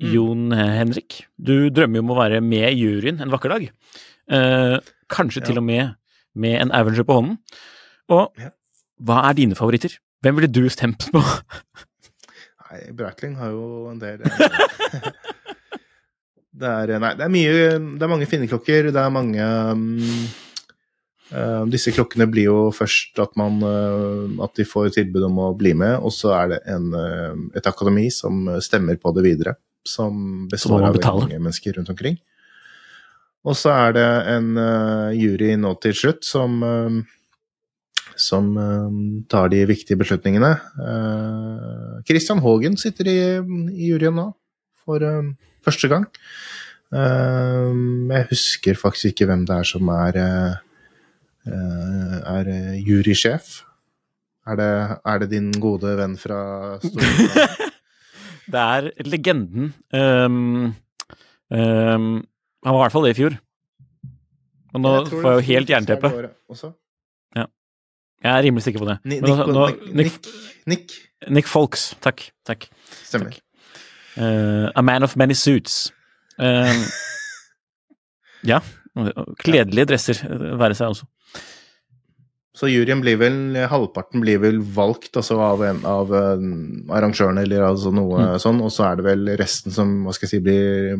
Mm. 0.00 0.12
Jon 0.12 0.50
Henrik, 0.52 1.24
du 1.38 1.68
drømmer 1.70 1.96
jo 1.98 2.02
om 2.04 2.10
å 2.14 2.18
være 2.18 2.40
med 2.42 2.68
i 2.72 2.78
juryen 2.84 3.20
en 3.22 3.30
vakker 3.32 3.48
dag. 3.54 3.68
Eh, 4.30 4.78
kanskje 5.10 5.40
Ja. 5.42 5.46
til 5.46 5.58
og 5.58 5.64
med 5.64 5.96
med 6.34 6.60
en 6.60 6.72
Avenger 6.74 7.06
på 7.06 7.18
hånden. 7.18 7.38
Og 8.12 8.30
hva 9.04 9.24
er 9.28 9.38
dine 9.38 9.58
favoritter? 9.58 9.96
Hvem 10.24 10.38
ville 10.38 10.50
du 10.50 10.64
stemt 10.72 11.08
på? 11.12 11.20
Nei, 12.64 12.80
Breitling 12.96 13.36
har 13.38 13.52
jo 13.54 13.90
en 13.90 14.00
del 14.02 14.24
eh, 14.24 15.10
Det 16.64 16.70
er 16.70 17.02
Nei, 17.02 17.12
det 17.18 17.26
er 17.26 17.32
mye 17.32 17.52
Det 17.98 18.06
er 18.06 18.10
mange 18.10 18.28
finneklokker. 18.30 18.90
Det 18.94 19.02
er 19.02 19.12
mange 19.12 19.48
um, 19.74 19.84
uh, 21.34 21.62
Disse 21.70 21.92
klokkene 21.94 22.28
blir 22.30 22.48
jo 22.48 22.58
først 22.74 23.18
at 23.22 23.34
man 23.40 23.60
uh, 23.62 24.44
At 24.46 24.54
de 24.58 24.66
får 24.68 24.94
tilbud 24.96 25.28
om 25.28 25.42
å 25.48 25.52
bli 25.58 25.74
med, 25.78 25.98
og 26.00 26.14
så 26.14 26.34
er 26.38 26.54
det 26.54 26.60
en, 26.72 26.90
uh, 26.94 27.34
et 27.58 27.66
akademi 27.70 28.06
som 28.14 28.46
stemmer 28.64 28.98
på 29.02 29.12
det 29.16 29.26
videre. 29.26 29.56
Som 29.84 30.46
består 30.50 30.86
av 30.88 30.96
mange 30.96 31.36
mennesker 31.36 31.76
rundt 31.76 31.92
omkring. 31.92 32.16
Og 33.44 33.56
så 33.58 33.74
er 33.74 33.92
det 33.96 34.06
en 34.32 34.54
eh, 34.60 35.16
jury 35.20 35.52
nå 35.60 35.74
til 35.84 35.96
slutt 35.96 36.24
som 36.26 36.62
eh, 36.64 37.02
som 38.14 38.52
eh, 38.56 38.98
tar 39.30 39.50
de 39.50 39.64
viktige 39.66 39.98
beslutningene. 39.98 40.52
Christian 42.06 42.40
Haagen 42.44 42.78
sitter 42.78 43.10
i, 43.10 43.18
i 43.74 43.90
juryen 43.90 44.14
nå, 44.14 44.28
for 44.84 45.02
første 45.64 45.90
gang. 45.90 46.06
Jeg 46.94 48.26
husker 48.30 48.78
faktisk 48.78 49.10
ikke 49.10 49.26
hvem 49.26 49.42
det 49.48 49.56
er 49.56 49.66
som 49.66 49.88
er, 49.90 50.18
er 51.42 52.50
jurysjef. 52.86 53.64
Er 54.46 54.60
det, 54.60 54.70
er 55.02 55.22
det 55.24 55.30
din 55.32 55.50
gode 55.58 55.96
venn 55.98 56.14
fra 56.20 56.38
Storbritannia? 56.84 57.70
Det 58.44 58.60
er 58.60 58.90
legenden 59.08 59.72
Um, 59.94 60.74
ehm, 61.48 62.08
Han 62.64 62.74
var 62.74 62.80
i 62.80 62.84
hvert 62.84 62.92
fall 62.96 63.04
det 63.08 63.12
i 63.14 63.18
fjor. 63.22 63.38
Og 64.74 64.80
nå 64.82 64.92
Jeg 64.96 65.10
får 65.12 65.26
jeg 65.30 65.38
jo 65.38 65.46
helt 65.52 65.70
er 65.70 65.74
jernteppe. 65.76 66.10
Ja. 67.36 67.46
Jeg 68.24 68.30
er 68.32 68.42
rimelig 68.48 68.64
sikker 68.66 68.80
på 68.82 68.88
det. 68.88 68.98
Ni- 69.04 69.20
Men 69.20 69.30
nå- 69.30 69.46
Nick, 69.46 69.54
nå- 69.54 69.94
Nick, 69.94 69.94
Nick, 69.94 70.28
Nick, 70.66 70.94
Nick 71.30 71.46
Folks. 71.46 71.94
Takk. 72.00 72.30
Takk. 72.44 72.68
Stemmer. 73.04 73.30
Takk. 73.30 73.40
Uh, 74.16 74.70
a 74.74 74.82
man 74.82 75.02
of 75.02 75.16
many 75.16 75.34
suits. 75.34 75.90
Uh, 76.38 76.72
ja. 78.52 78.60
Kledelige 79.42 79.88
dresser 79.90 80.20
eh, 80.22 80.52
være 80.60 80.74
seg 80.78 80.92
også. 80.94 81.06
Så 82.54 82.68
juryen 82.70 83.00
blir 83.02 83.16
vel, 83.18 83.38
halvparten 83.66 84.20
blir 84.22 84.38
vel 84.38 84.60
valgt 84.62 85.16
altså 85.18 85.40
av 85.42 85.62
en 85.66 85.80
av 85.90 86.12
arrangørene, 86.14 87.42
eller 87.42 87.64
altså 87.66 87.90
noe 87.90 88.20
Mm. 88.20 88.38
sånn, 88.38 88.60
og 88.62 88.70
så 88.70 88.84
er 88.92 88.96
det 89.00 89.04
vel 89.08 89.32
resten 89.40 89.72
som, 89.74 90.04
hva 90.06 90.14
skal 90.14 90.28
jeg 90.28 90.30
si, 90.30 90.38
blir 90.46 90.94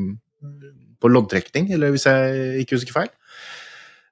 på 1.05 1.13
loddtrekning, 1.13 1.69
eller 1.77 1.93
hvis 1.93 2.07
jeg 2.09 2.65
ikke 2.65 2.79
husker 2.79 2.97
feil. 2.97 3.11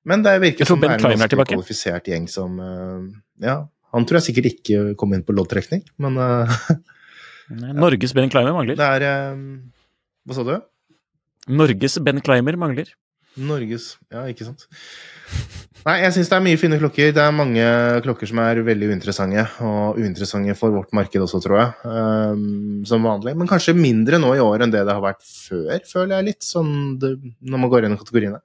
Men 0.08 0.24
det 0.26 0.34
virker 0.42 0.68
som 0.68 0.80
det 0.82 0.90
er 0.90 0.98
en 0.98 1.14
ganske 1.22 1.44
kvalifisert 1.46 2.08
gjeng 2.10 2.26
som 2.30 2.58
eh, 2.60 3.04
Ja, 3.46 3.60
han 3.94 4.06
tror 4.08 4.18
jeg 4.18 4.28
sikkert 4.30 4.48
ikke 4.50 4.96
kom 5.00 5.14
inn 5.16 5.22
på 5.24 5.34
loddtrekning, 5.36 5.84
men 6.02 6.18
eh, 6.20 6.58
Norges 7.78 8.14
Ben 8.16 8.30
Climber 8.32 8.56
mangler. 8.56 8.78
det 8.80 8.88
er 8.98 9.06
eh, 9.08 9.40
Hva 10.26 10.36
sa 10.36 10.44
du? 10.48 10.54
Norges 11.52 11.98
Ben 12.04 12.20
Climber 12.24 12.58
mangler. 12.60 12.90
Norges 13.40 13.94
Ja, 14.12 14.26
ikke 14.28 14.44
sant. 14.50 14.66
Nei, 15.82 15.96
jeg 16.04 16.14
syns 16.14 16.28
det 16.30 16.36
er 16.36 16.44
mye 16.44 16.58
fine 16.60 16.78
klokker. 16.78 17.08
Det 17.14 17.22
er 17.22 17.34
mange 17.34 17.64
klokker 18.04 18.28
som 18.30 18.38
er 18.38 18.60
veldig 18.62 18.92
uinteressante, 18.92 19.42
og 19.66 19.98
uinteressante 19.98 20.54
for 20.58 20.74
vårt 20.74 20.92
marked 20.94 21.24
også, 21.24 21.40
tror 21.42 21.58
jeg. 21.58 21.72
um, 21.82 22.84
som 22.86 23.02
vanlig. 23.02 23.34
Men 23.38 23.50
kanskje 23.50 23.74
mindre 23.74 24.20
nå 24.22 24.30
i 24.36 24.42
år 24.44 24.62
enn 24.62 24.74
det 24.74 24.84
det 24.86 24.94
har 24.94 25.02
vært 25.02 25.24
før, 25.26 25.80
føler 25.88 26.14
jeg 26.16 26.28
litt, 26.28 26.46
sånn 26.46 26.72
det, 27.02 27.16
når 27.42 27.64
man 27.64 27.72
går 27.72 27.86
gjennom 27.86 27.98
kategoriene. 27.98 28.38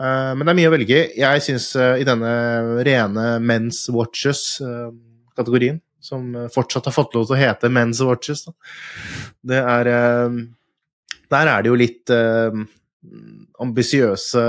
Uh, 0.00 0.32
men 0.32 0.46
det 0.46 0.54
er 0.54 0.58
mye 0.62 0.70
å 0.70 0.76
velge 0.76 0.96
i. 0.96 1.10
Jeg 1.20 1.44
syns 1.44 1.68
i 1.76 2.08
denne 2.08 2.32
rene 2.88 3.26
Men's 3.44 3.82
Watches-kategorien, 3.92 5.82
som 6.06 6.34
eh, 6.36 6.48
fortsatt 6.52 6.88
har 6.88 6.94
fått 6.94 7.16
lov 7.16 7.26
til 7.26 7.36
å 7.36 7.40
hete 7.40 7.70
Men's 7.72 8.02
Watches, 8.04 8.46
da. 8.46 8.54
det 9.52 9.60
er 9.60 9.92
eh, 9.92 10.40
Der 11.32 11.50
er 11.50 11.62
det 11.62 11.72
jo 11.72 11.78
litt 11.78 12.12
uh, 12.14 12.54
ambisiøse 13.62 14.42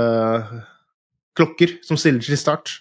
klokker 1.38 1.78
som 1.86 1.98
stiller 2.00 2.24
til 2.24 2.38
start. 2.40 2.80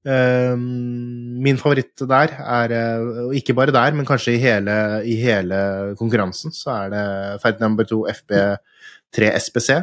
Eh, 0.00 0.56
min 0.56 1.58
favoritt 1.60 2.00
der 2.08 2.32
er, 2.40 2.72
eh, 2.72 3.08
og 3.26 3.34
ikke 3.36 3.56
bare 3.56 3.74
der, 3.74 3.92
men 3.96 4.08
kanskje 4.08 4.36
i 4.36 4.40
hele, 4.40 4.76
i 5.04 5.16
hele 5.20 5.94
konkurransen, 5.98 6.52
så 6.52 6.70
er 6.76 6.94
det 6.94 7.42
Ferdinand 7.42 7.76
Bertou 7.76 8.06
FB3 8.08 9.32
SPC, 9.40 9.82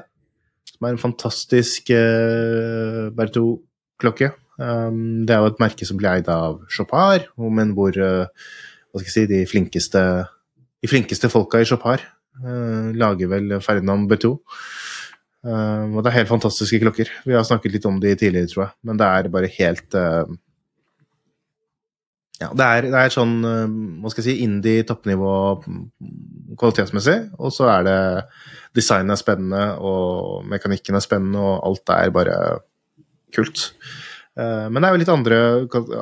som 0.72 0.88
er 0.88 0.94
en 0.94 1.02
fantastisk 1.02 1.90
uh, 1.90 3.10
Bertou-klokke. 3.18 4.32
Um, 4.58 5.26
det 5.26 5.36
er 5.36 5.44
jo 5.44 5.52
et 5.52 5.60
merke 5.62 5.86
som 5.86 5.98
blir 6.00 6.16
eid 6.16 6.30
av 6.34 6.64
Chopard, 6.74 7.28
men 7.38 7.76
hvor 7.78 7.94
eh, 7.94 8.26
hva 8.26 9.02
skal 9.02 9.06
jeg 9.06 9.14
si, 9.14 9.26
de 9.30 9.42
flinkeste, 9.46 10.02
de 10.82 10.90
flinkeste 10.90 11.30
folka 11.30 11.62
i 11.62 11.68
Chopard 11.70 12.02
eh, 12.02 12.88
lager 12.98 13.30
vel 13.30 13.60
Ferdinand 13.62 14.10
Bertou. 14.10 14.40
Uh, 15.48 15.96
og 15.96 16.02
det 16.04 16.12
er 16.12 16.20
helt 16.20 16.32
fantastiske 16.32 16.82
klokker. 16.82 17.12
Vi 17.24 17.36
har 17.36 17.46
snakket 17.48 17.78
litt 17.78 17.88
om 17.88 18.02
de 18.04 18.12
tidligere, 18.20 18.50
tror 18.52 18.64
jeg. 18.66 18.76
Men 18.90 19.00
det 19.00 19.08
er 19.08 19.32
bare 19.32 19.54
helt 19.54 19.96
uh, 19.96 20.28
Ja, 22.38 22.52
det 22.54 22.66
er, 22.66 22.88
det 22.92 23.00
er 23.00 23.14
sånn 23.14 23.38
uh, 23.48 23.78
hva 24.04 24.12
skal 24.12 24.26
jeg 24.26 24.28
si, 24.28 24.44
indie 24.44 24.84
toppnivå 24.88 25.32
mm, 25.64 25.86
kvalitetsmessig. 26.60 27.18
Og 27.40 27.56
så 27.56 27.70
er 27.78 27.88
det 27.88 28.00
Designet 28.78 29.16
er 29.16 29.22
spennende, 29.22 29.64
og 29.80 30.44
mekanikken 30.52 31.00
er 31.00 31.06
spennende, 31.06 31.42
og 31.42 31.64
alt 31.66 31.96
er 31.96 32.12
bare 32.14 32.36
kult. 33.34 33.72
Uh, 34.38 34.68
men 34.70 34.84
det 34.84 34.88
er 34.88 34.94
jo 34.94 35.02
litt 35.02 35.10
andre, 35.10 35.38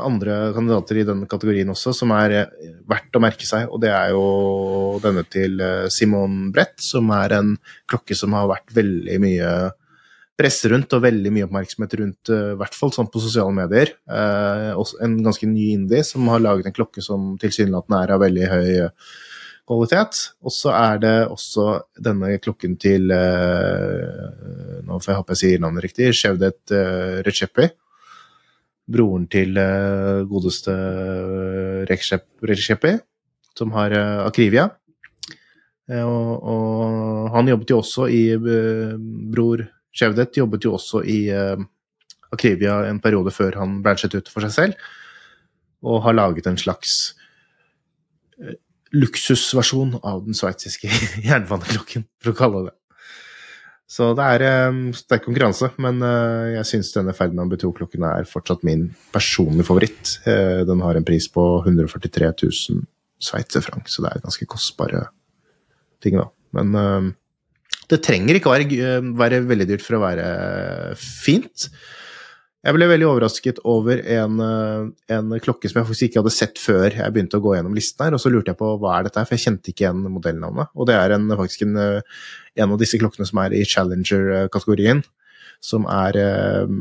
andre 0.04 0.34
kandidater 0.52 0.98
i 1.00 1.06
denne 1.08 1.28
kategorien 1.32 1.70
også 1.72 1.94
som 1.96 2.12
er 2.18 2.34
uh, 2.36 2.66
verdt 2.90 3.16
å 3.16 3.22
merke 3.24 3.48
seg, 3.48 3.70
og 3.72 3.80
det 3.80 3.94
er 3.96 4.12
jo 4.12 4.26
denne 5.04 5.24
til 5.32 5.56
uh, 5.64 5.86
Simon 5.94 6.50
Brett, 6.52 6.76
som 6.84 7.14
er 7.16 7.38
en 7.38 7.54
klokke 7.88 8.18
som 8.20 8.36
har 8.36 8.50
vært 8.52 8.74
veldig 8.76 9.20
mye 9.24 9.54
press 10.36 10.58
rundt 10.68 10.92
og 10.98 11.06
veldig 11.06 11.32
mye 11.32 11.46
oppmerksomhet 11.48 11.96
rundt, 12.02 12.28
i 12.28 12.58
hvert 12.60 12.76
fall 12.76 12.92
sånn 12.92 13.08
på 13.08 13.22
sosiale 13.24 13.56
medier. 13.56 13.94
En 14.12 15.14
ganske 15.24 15.48
ny 15.48 15.70
indie 15.78 16.02
som 16.04 16.28
har 16.28 16.44
laget 16.44 16.68
en 16.68 16.76
klokke 16.76 17.00
som 17.00 17.38
tilsynelatende 17.40 18.02
er 18.04 18.12
av 18.12 18.20
veldig 18.20 18.50
høy 18.52 18.68
kvalitet. 19.64 20.20
Og 20.44 20.52
så 20.52 20.76
er 20.76 21.00
det 21.06 21.14
også 21.32 21.70
denne 22.04 22.34
klokken 22.44 22.76
til 22.76 23.08
Nå 23.16 25.00
får 25.00 25.14
jeg 25.14 25.22
håpe 25.22 25.38
jeg 25.38 25.44
sier 25.46 25.64
navnet 25.64 25.88
riktig. 25.88 26.12
Shevdet 26.20 26.76
Recepi. 27.24 27.72
Broren 28.86 29.26
til 29.32 29.58
uh, 29.58 30.22
godeste 30.30 30.72
uh, 30.72 31.86
som 33.56 33.72
har 33.74 33.92
uh, 33.96 34.26
Akrivia. 34.28 34.70
Eh, 35.90 36.02
Og, 36.02 36.44
og 36.44 37.30
han 37.36 37.50
jobbet 37.52 37.70
jo 37.70 37.80
også 37.82 38.08
i 38.10 38.24
eh, 38.34 38.96
Bror 39.32 39.66
Sjevdet, 39.96 40.38
jobbet 40.38 40.66
jo 40.66 40.74
også 40.76 41.04
i 41.06 41.20
eh, 41.30 41.62
Akrivia 42.34 42.82
en 42.90 43.00
periode 43.00 43.32
før 43.32 43.60
han 43.62 43.82
branchet 43.86 44.16
ut 44.18 44.32
for 44.32 44.44
seg 44.46 44.56
selv, 44.56 44.88
og 45.86 46.02
har 46.04 46.18
laget 46.18 46.50
en 46.50 46.58
slags 46.58 47.14
eh, 48.42 48.58
luksusversjon 48.98 50.00
av 50.04 50.26
den 50.26 50.38
sveitsiske 50.38 50.90
jernbaneklokken, 51.30 52.08
for 52.20 52.34
å 52.34 52.40
kalle 52.42 52.66
det. 52.70 52.76
Så 53.86 54.08
det 54.18 54.26
er 54.26 54.70
um, 54.72 54.80
sterk 54.98 55.28
konkurranse, 55.28 55.68
men 55.84 56.00
uh, 56.02 56.56
jeg 56.56 56.66
syns 56.72 56.90
denne 56.96 57.14
Ferdinand 57.14 57.52
Betou-klokken 57.54 58.06
er 58.08 58.26
fortsatt 58.26 58.64
min 58.66 58.88
personlige 59.14 59.68
favoritt. 59.68 60.16
Uh, 60.26 60.64
den 60.66 60.82
har 60.82 60.98
en 60.98 61.06
pris 61.06 61.28
på 61.30 61.44
143 61.62 62.32
000 62.32 62.82
sveitserfranc, 63.22 63.86
så 63.94 64.02
det 64.04 64.10
er 64.16 64.24
ganske 64.26 64.48
kostbare 64.50 65.04
ting, 66.04 66.18
da. 66.18 66.26
Men 66.58 66.74
uh, 66.74 67.12
det 67.92 68.02
trenger 68.08 68.40
ikke 68.40 68.56
være, 68.56 68.66
g- 68.72 69.14
være 69.22 69.44
veldig 69.46 69.70
dyrt 69.70 69.86
for 69.86 70.00
å 70.00 70.04
være 70.08 70.26
fint. 70.98 71.68
Jeg 72.66 72.74
ble 72.74 72.88
veldig 72.89 73.05
overrasket 73.05 73.59
over 73.70 73.99
en, 74.09 74.39
eh, 74.41 74.86
en 75.13 75.34
klokke 75.38 75.70
som 75.70 75.78
jeg 75.80 75.86
faktisk 75.86 76.07
ikke 76.07 76.22
hadde 76.24 76.34
sett 76.34 76.57
før 76.57 76.88
jeg 76.89 77.13
begynte 77.13 77.38
å 77.38 77.43
gå 77.43 77.51
gjennom 77.53 77.76
listen 77.78 78.01
her, 78.01 78.16
og 78.18 78.22
så 78.24 78.32
lurte 78.34 78.49
jeg 78.53 78.57
på 78.57 78.72
hva 78.82 78.95
er 78.95 79.05
dette 79.05 79.22
her, 79.22 79.28
for 79.30 79.38
jeg 79.38 79.43
kjente 79.45 79.70
ikke 79.70 79.86
igjen 79.86 80.01
modellnavnet. 80.09 80.72
Og 80.74 80.89
det 80.89 80.95
er 80.97 81.13
en, 81.13 81.28
faktisk 81.38 81.61
en, 81.68 81.76
eh, 81.78 82.24
en 82.57 82.74
av 82.74 82.80
disse 82.82 82.97
klokkene 82.97 83.28
som 83.30 83.41
er 83.43 83.53
i 83.53 83.61
Challenger-kategorien, 83.70 85.03
som 85.61 85.86
er 85.86 86.18
eh, 86.18 86.74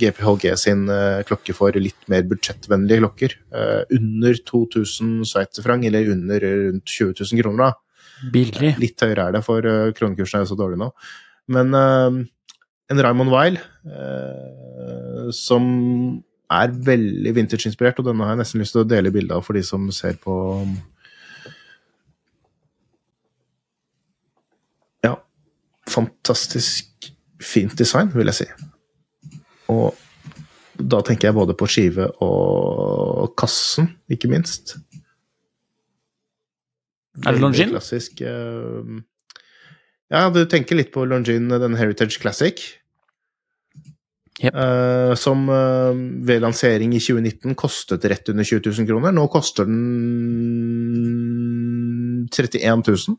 GPHG 0.00 0.48
sin 0.58 0.82
eh, 0.90 1.22
klokke 1.28 1.54
for 1.54 1.78
litt 1.78 2.10
mer 2.10 2.26
budsjettvennlige 2.26 3.04
klokker. 3.04 3.36
Eh, 3.54 3.84
under 3.94 4.42
2000 4.50 5.22
sveitserfranc, 5.22 5.86
eller 5.86 6.10
under 6.16 6.42
rundt 6.42 6.90
20 6.90 7.14
000 7.14 7.44
kroner, 7.44 7.70
da. 7.70 8.26
Billig. 8.34 8.74
Litt 8.82 9.06
høyere 9.06 9.30
er 9.30 9.38
det, 9.38 9.46
for 9.46 9.62
kronekursen 9.96 10.40
er 10.40 10.44
jo 10.44 10.50
så 10.50 10.58
dårlig 10.58 10.82
nå. 10.82 10.90
Men 11.54 11.78
eh, 11.78 12.20
en 12.90 13.04
Raymond 13.06 13.30
Weil 13.30 13.54
eh, 13.86 14.69
som 15.36 15.64
er 16.50 16.72
veldig 16.86 17.32
vintage-inspirert, 17.36 18.00
og 18.02 18.08
denne 18.08 18.26
har 18.26 18.34
jeg 18.34 18.42
nesten 18.42 18.62
lyst 18.62 18.74
til 18.74 18.82
å 18.82 18.88
dele 18.90 19.12
bilde 19.14 19.36
av 19.36 19.44
for 19.46 19.58
de 19.58 19.62
som 19.66 19.86
ser 19.94 20.18
på 20.22 20.34
Ja, 25.06 25.14
fantastisk 25.88 27.10
fint 27.40 27.76
design, 27.78 28.10
vil 28.12 28.28
jeg 28.32 28.42
si. 28.42 28.48
Og 29.72 29.94
da 30.80 31.00
tenker 31.06 31.28
jeg 31.28 31.36
både 31.36 31.54
på 31.56 31.68
skive 31.70 32.08
og 32.24 33.32
kassen, 33.38 33.92
ikke 34.10 34.28
minst. 34.32 34.74
Er 37.20 37.36
det 37.36 37.40
Longin? 37.42 37.72
Klassisk. 37.74 38.20
eh, 38.20 39.00
ja, 40.10 40.28
du 40.30 40.44
tenker 40.50 40.78
litt 40.78 40.92
på 40.94 41.04
Longin, 41.06 41.48
den 41.48 41.76
Heritage 41.78 42.18
Classic. 42.20 42.60
Jep. 44.40 44.54
Uh, 44.56 45.12
som 45.20 45.42
uh, 45.52 45.92
ved 46.24 46.40
lansering 46.40 46.94
i 46.96 47.00
2019 47.02 47.54
kostet 47.60 48.06
rett 48.08 48.28
under 48.32 48.44
20 48.46 48.72
000 48.72 48.88
kroner. 48.88 49.12
Nå 49.12 49.26
koster 49.32 49.68
den 49.68 49.80
31 52.32 52.86
000. 52.88 53.18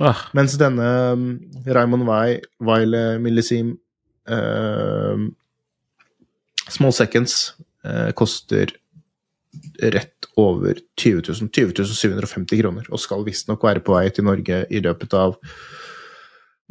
Ah. 0.00 0.26
Mens 0.34 0.56
denne 0.58 0.86
um, 1.14 1.26
Raymond 1.66 2.06
Wei, 2.08 2.40
Weil 2.58 2.94
eh, 2.98 3.18
Millisim 3.22 3.74
uh, 4.28 5.26
Small 6.68 6.94
Seconds 6.96 7.54
eh, 7.84 8.10
koster 8.16 8.72
rett 9.78 10.28
over 10.40 10.80
20 10.96 11.22
000. 11.28 11.50
20 11.52 11.84
750 11.94 12.62
kroner. 12.62 12.88
Og 12.90 13.02
skal 13.02 13.24
visstnok 13.26 13.62
være 13.62 13.84
på 13.84 13.94
vei 13.94 14.08
til 14.10 14.26
Norge 14.26 14.64
i 14.70 14.82
løpet 14.82 15.14
av 15.14 15.36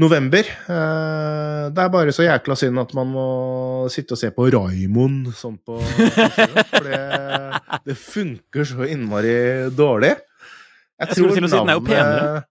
november. 0.01 0.47
Eh, 0.47 1.65
det 1.73 1.83
er 1.83 1.91
bare 1.93 2.13
så 2.15 2.25
jækla 2.25 2.55
synd 2.57 2.81
at 2.81 2.93
man 2.97 3.11
må 3.13 3.25
sitte 3.93 4.15
og 4.15 4.21
se 4.21 4.31
på 4.33 4.47
Raymond 4.53 5.29
sånn 5.37 5.59
på 5.61 5.77
For 5.83 6.87
det, 6.87 7.01
det 7.85 7.97
funker 7.99 8.65
så 8.67 8.87
innmari 8.89 9.35
dårlig. 9.75 10.15
Jeg 11.03 11.13
skulle 11.17 11.35
tror 11.35 11.45
navnet 11.45 11.53
den 11.59 11.69
er 11.69 11.77
jo 11.79 11.85
penere. 11.89 12.43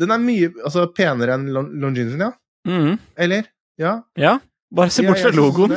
Den 0.00 0.14
er 0.14 0.22
mye 0.22 0.52
altså, 0.64 0.86
penere 0.96 1.36
enn 1.36 1.48
Lon- 1.52 1.72
Longines 1.82 2.16
ja. 2.20 2.30
Mm. 2.68 2.94
Eller? 3.16 3.48
Ja. 3.80 3.94
Ja, 4.20 4.34
bare 4.72 4.92
se 4.92 5.04
bort 5.06 5.16
Ja, 5.20 5.24
fra 5.24 5.30
jeg 5.30 5.36
synes 5.36 5.40
logoen. 5.40 5.76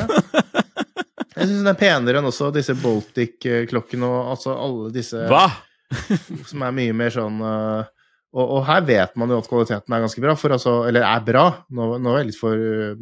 Jeg 1.34 1.48
syns 1.48 1.60
den 1.64 1.70
er 1.72 1.78
penere 1.80 2.20
enn 2.20 2.28
også 2.28 2.50
disse 2.54 2.76
Baltic-klokkene 2.78 4.06
og 4.08 4.30
altså 4.36 4.52
alle 4.54 4.92
disse 4.94 5.24
Hva? 5.28 5.46
som 6.48 6.62
er 6.66 6.72
mye 6.76 6.94
mer 6.96 7.12
sånn 7.14 7.40
uh, 7.42 7.84
og, 8.34 8.42
og, 8.42 8.60
her 8.66 8.82
vet 8.86 9.14
man 9.20 9.30
jo 9.30 9.38
at 9.38 9.48
kvaliteten 9.50 9.94
er 9.94 10.02
ganske 10.02 10.22
bra, 10.22 10.34
for 10.38 10.54
altså, 10.56 10.74
eller 10.88 11.06
er 11.06 11.22
bra. 11.26 11.44
Nå, 11.70 11.88
nå 12.02 12.12
er 12.12 12.24
jeg 12.24 12.32
litt 12.32 12.40
for 12.40 12.58
uh, 12.58 12.94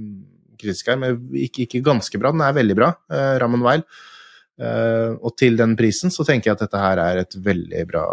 kritisk 0.60 0.90
her, 0.92 0.98
men 1.00 1.22
ikke, 1.32 1.64
ikke, 1.64 1.84
ganske 1.86 2.20
bra. 2.20 2.34
Den 2.34 2.44
er 2.44 2.58
veldig 2.58 2.76
bra, 2.76 2.90
uh, 3.12 3.34
Ramon 3.40 3.64
Weil. 3.64 3.84
Uh, 4.60 5.16
og 5.24 5.32
til 5.40 5.56
den 5.56 5.72
prisen 5.78 6.12
så 6.12 6.26
tenker 6.28 6.50
jeg 6.50 6.58
at 6.58 6.66
dette 6.66 6.82
her 6.82 7.00
er 7.00 7.22
et 7.22 7.38
veldig 7.40 7.86
bra 7.88 8.06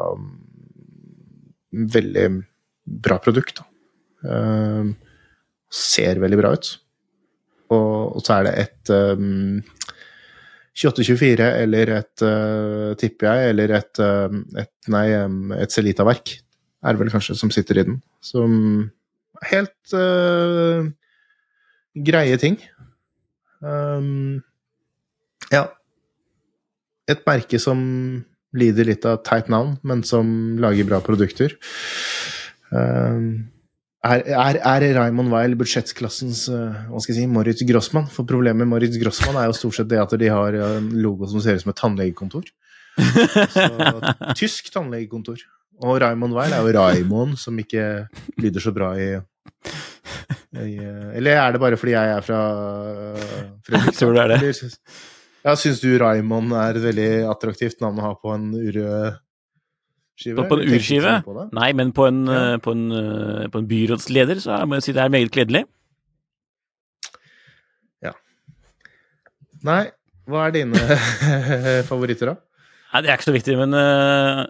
Veldig 1.69 2.23
bra 3.05 3.19
produkt. 3.21 3.59
Uh, 4.25 4.89
ser 5.69 6.17
veldig 6.23 6.39
bra 6.39 6.55
ut. 6.55 6.69
Og, 7.69 8.15
og, 8.15 8.23
så 8.25 8.39
er 8.39 8.47
det 8.47 8.53
et 8.63 8.91
um, 9.19 9.59
2824 10.73 11.51
eller 11.59 11.91
et, 11.99 12.23
uh, 12.25 12.95
tipper 12.97 13.29
jeg, 13.29 13.51
eller 13.53 13.75
et, 13.77 14.01
uh, 14.01 14.39
et, 14.57 14.71
nei, 14.89 15.05
et 15.61 15.75
Celita-verk 15.75 16.39
er 16.83 16.95
det 16.95 17.01
vel 17.01 17.11
kanskje 17.11 17.35
som 17.39 17.51
sitter 17.53 17.81
i 17.81 17.85
den. 17.87 17.99
Som 18.23 18.53
helt 19.49 19.93
uh, 19.95 20.87
greie 21.95 22.39
ting. 22.41 22.59
Um, 23.59 24.41
ja. 25.51 25.67
Et 27.09 27.21
merke 27.27 27.59
som 27.61 27.79
lider 28.55 28.87
litt 28.89 29.05
av 29.05 29.21
teit 29.25 29.49
navn, 29.51 29.77
men 29.85 30.03
som 30.07 30.57
lager 30.61 30.87
bra 30.89 31.01
produkter. 31.05 31.55
Um, 32.71 33.49
er, 34.05 34.23
er, 34.31 34.61
er 34.63 34.85
Raymond 34.95 35.31
Weil 35.33 35.57
budsjettklassens 35.59 36.45
uh, 36.53 36.85
hva 36.87 37.01
skal 37.03 37.15
jeg 37.15 37.25
si, 37.25 37.29
Moritz 37.29 37.65
Grossmann? 37.67 38.07
For 38.13 38.27
problemet 38.29 38.63
med 38.63 38.71
Moritz 38.71 38.95
Grossmann 39.01 39.37
er 39.41 39.49
jo 39.49 39.57
stort 39.57 39.79
sett 39.79 39.89
det 39.91 39.99
at 39.99 40.15
de 40.21 40.31
har 40.31 40.55
en 40.55 40.89
logo 41.03 41.27
som 41.27 41.43
ser 41.43 41.59
ut 41.59 41.65
som 41.65 41.73
et 41.73 41.81
tannlegekontor. 41.81 42.47
Så, 43.55 43.65
tysk 44.39 44.71
tannlegekontor. 44.73 45.43
Og 45.79 45.99
Raymond 46.03 46.35
Weil 46.35 46.53
er 46.53 46.65
jo 46.65 46.73
Raymond, 46.75 47.37
som 47.39 47.59
ikke 47.59 47.83
lyder 48.41 48.63
så 48.63 48.73
bra 48.75 48.91
i, 48.99 49.13
i 50.59 50.75
Eller 51.15 51.39
er 51.39 51.55
det 51.55 51.61
bare 51.61 51.79
fordi 51.79 51.95
jeg 51.95 52.15
er 52.17 52.25
fra 52.25 52.41
Fredrikstad? 53.63 53.87
Jeg 53.87 53.97
tror 54.01 54.13
det 54.17 54.23
er 54.23 54.33
det. 54.33 54.73
ja, 55.45 55.55
Syns 55.55 55.79
du 55.83 55.89
Raymond 56.01 56.51
er 56.51 56.75
et 56.75 56.83
veldig 56.83 57.09
attraktivt 57.31 57.79
navn 57.83 58.01
å 58.01 58.09
ha 58.09 58.13
på 58.19 58.33
en 58.35 58.49
urskive? 58.59 60.35
På, 60.35 60.47
på 60.49 60.59
en 60.59 60.75
urskive? 60.75 61.15
Nei, 61.55 61.69
men 61.79 61.93
på 61.95 62.09
en, 62.09 62.25
ja. 62.27 62.41
på, 62.59 62.75
en, 62.75 62.85
på 63.53 63.63
en, 63.63 63.69
byrådsleder 63.71 64.43
så 64.43 64.59
må 64.67 64.81
jeg 64.81 64.89
si 64.89 64.97
det 64.97 65.05
er 65.05 65.15
meget 65.15 65.31
kledelig. 65.31 65.63
Ja. 68.03 68.11
Nei, 69.63 69.85
hva 70.27 70.49
er 70.49 70.59
dine 70.59 70.99
favoritter, 71.89 72.33
da? 72.33 72.39
Nei, 72.89 73.01
Det 73.05 73.09
er 73.09 73.19
ikke 73.19 73.29
så 73.29 73.35
viktig, 73.35 73.55
men 73.59 73.75
uh, 73.77 74.43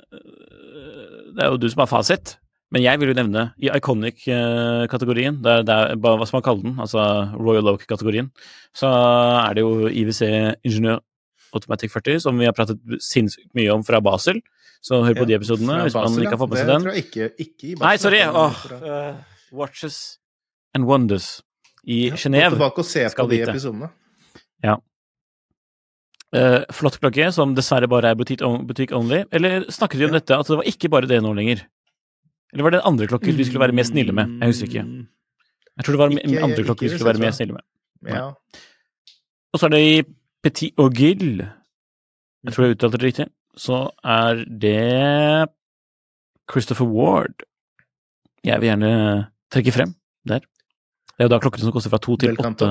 det 1.39 1.47
er 1.47 1.53
jo 1.53 1.59
du 1.61 1.69
som 1.71 1.85
har 1.85 1.91
fasit. 1.91 2.35
Men 2.69 2.83
jeg 2.83 2.99
vil 3.01 3.09
jo 3.09 3.17
nevne, 3.17 3.47
i 3.57 3.71
Iconic-kategorien, 3.73 5.39
det 5.41 5.73
er, 5.73 5.95
hva 5.97 6.19
skal 6.21 6.37
man 6.37 6.45
kalle 6.45 6.65
den, 6.67 6.75
altså 6.83 7.01
Royal 7.33 7.71
Oak-kategorien, 7.71 8.27
så 8.77 8.91
er 8.91 9.57
det 9.57 9.63
jo 9.63 9.89
IWC 9.89 10.21
Ingeniør 10.67 10.99
Automatic 11.57 11.89
40, 11.95 12.19
som 12.27 12.37
vi 12.37 12.45
har 12.45 12.53
pratet 12.53 12.77
sinnssykt 13.01 13.49
mye 13.57 13.73
om 13.73 13.85
fra 13.87 14.03
Basel. 14.05 14.43
Så 14.85 15.01
hør 15.01 15.17
på 15.17 15.25
ja, 15.25 15.31
de 15.31 15.35
episodene 15.39 15.79
hvis 15.83 15.97
man 15.97 16.21
ikke 16.21 16.35
har 16.35 16.41
fått 16.43 16.53
med 16.53 16.61
seg 16.61 16.69
den. 16.69 16.85
Det 16.85 16.85
tror 16.85 16.99
jeg 16.99 17.05
ikke, 17.07 17.47
ikke 17.47 17.65
i 17.71 17.73
Basel. 17.79 17.87
Nei, 17.87 17.95
sorry! 18.03 18.21
Oh, 18.29 18.61
uh, 18.85 19.39
Watches 19.59 19.97
and 20.77 20.85
Wonders 20.87 21.31
i 21.89 22.05
ja, 22.11 22.19
Genéve. 22.21 22.53
Gå 22.53 22.59
tilbake 22.59 22.85
og 22.85 22.87
se 22.91 23.07
på 23.17 23.27
de 23.33 23.41
episodene. 23.47 23.89
Ja. 24.63 24.77
Uh, 26.35 26.61
flott 26.75 26.99
klokke, 27.01 27.31
som 27.33 27.55
dessverre 27.57 27.89
bare 27.89 28.11
er 28.11 28.17
butikk 28.19 28.93
only. 28.95 29.23
Eller 29.33 29.65
snakket 29.73 30.01
vi 30.01 30.07
om 30.07 30.13
ja. 30.13 30.19
dette, 30.19 30.37
at 30.37 30.49
det 30.49 30.59
var 30.59 30.69
ikke 30.69 30.91
bare 30.93 31.09
det 31.09 31.21
nå 31.25 31.33
lenger? 31.37 31.63
Eller 32.53 32.65
var 32.65 32.75
det 32.75 32.83
andre 32.85 33.07
klokker 33.09 33.33
vi 33.37 33.45
skulle 33.47 33.63
være 33.63 33.77
mer 33.77 33.87
snille 33.87 34.13
med? 34.15 34.37
Jeg 34.41 34.53
husker 34.53 34.69
ikke. 34.69 34.85
Jeg 35.79 35.85
tror 35.85 35.95
det 35.95 36.01
var 36.01 36.15
ikke, 36.15 36.43
andre 36.43 36.63
klokker 36.67 36.85
vi 36.85 36.91
skulle 36.93 37.09
være 37.11 37.23
mer 37.23 37.35
snille 37.35 37.57
med. 37.57 37.65
Ja. 38.09 38.23
Og 39.53 39.59
så 39.59 39.67
er 39.67 39.75
det 39.75 39.83
i 39.85 39.99
Petit 40.43 40.79
og 40.79 40.95
Gill, 40.95 41.41
jeg 42.45 42.53
tror 42.55 42.65
jeg 42.65 42.77
uttalte 42.77 42.99
det 42.99 43.09
riktig, 43.09 43.25
så 43.59 43.89
er 44.07 44.45
det 44.47 45.49
Christopher 46.49 46.87
Ward 46.87 47.43
jeg 48.45 48.61
vil 48.61 48.69
gjerne 48.69 48.91
trekke 49.51 49.73
frem 49.75 49.93
der. 50.27 50.39
Det 50.39 51.25
er 51.25 51.27
jo 51.27 51.33
da 51.33 51.39
klokkene 51.43 51.67
som 51.67 51.75
koster 51.75 51.91
fra 51.91 51.99
to 51.99 52.15
til 52.19 52.37
åtte 52.39 52.69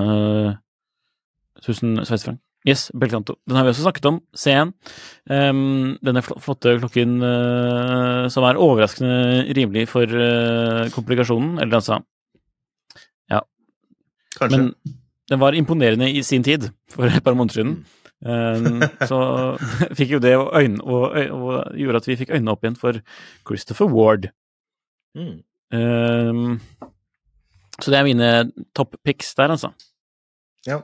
tusen 1.66 1.98
sveitsfranc. 2.00 2.40
Yes, 2.66 2.88
Belcanto. 2.90 3.36
Den 3.46 3.56
har 3.56 3.64
vi 3.64 3.70
også 3.70 3.84
snakket 3.84 4.08
om. 4.10 4.18
C1. 4.36 4.72
Um, 5.30 5.98
denne 6.04 6.22
flotte 6.26 6.74
klokken 6.82 7.20
uh, 7.22 8.26
som 8.32 8.46
er 8.48 8.58
overraskende 8.58 9.44
rimelig 9.56 9.86
for 9.92 10.10
uh, 10.10 10.88
komplikasjonen, 10.94 11.58
eller 11.62 11.78
altså 11.78 12.00
Ja. 13.30 13.44
Kanskje. 14.38 14.58
Men 14.58 14.74
den 15.28 15.40
var 15.40 15.54
imponerende 15.54 16.10
i 16.10 16.22
sin 16.22 16.42
tid, 16.42 16.70
for 16.90 17.06
et 17.06 17.24
par 17.24 17.34
måneder 17.38 17.54
siden. 17.54 17.84
Um, 18.26 18.82
så 19.06 19.18
fikk 19.98 20.16
jo 20.16 20.18
det 20.18 20.34
øynene, 20.34 20.82
og, 20.82 21.14
og, 21.30 21.76
gjorde 21.78 22.02
at 22.02 22.08
vi 22.08 22.16
fikk 22.18 22.34
øynene 22.34 22.50
opp 22.50 22.64
igjen 22.64 22.76
for 22.76 22.98
Christopher 23.46 23.86
Ward. 23.86 24.30
Mm. 25.14 25.44
Um, 25.70 26.60
så 27.78 27.92
det 27.92 27.98
er 27.98 28.08
mine 28.08 28.30
topp 28.74 28.96
picks 29.04 29.34
der, 29.38 29.54
altså. 29.54 29.70
Ja. 30.66 30.80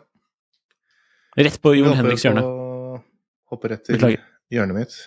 Rett 1.34 1.56
på 1.62 1.72
Jon 1.74 1.96
Henriks 1.98 2.22
hjørne. 2.26 2.44
Hopper 3.50 3.74
rett 3.74 3.84
til 3.86 3.96
Beklager. 3.98 4.22
hjørnet 4.54 4.78
mitt. 4.78 4.98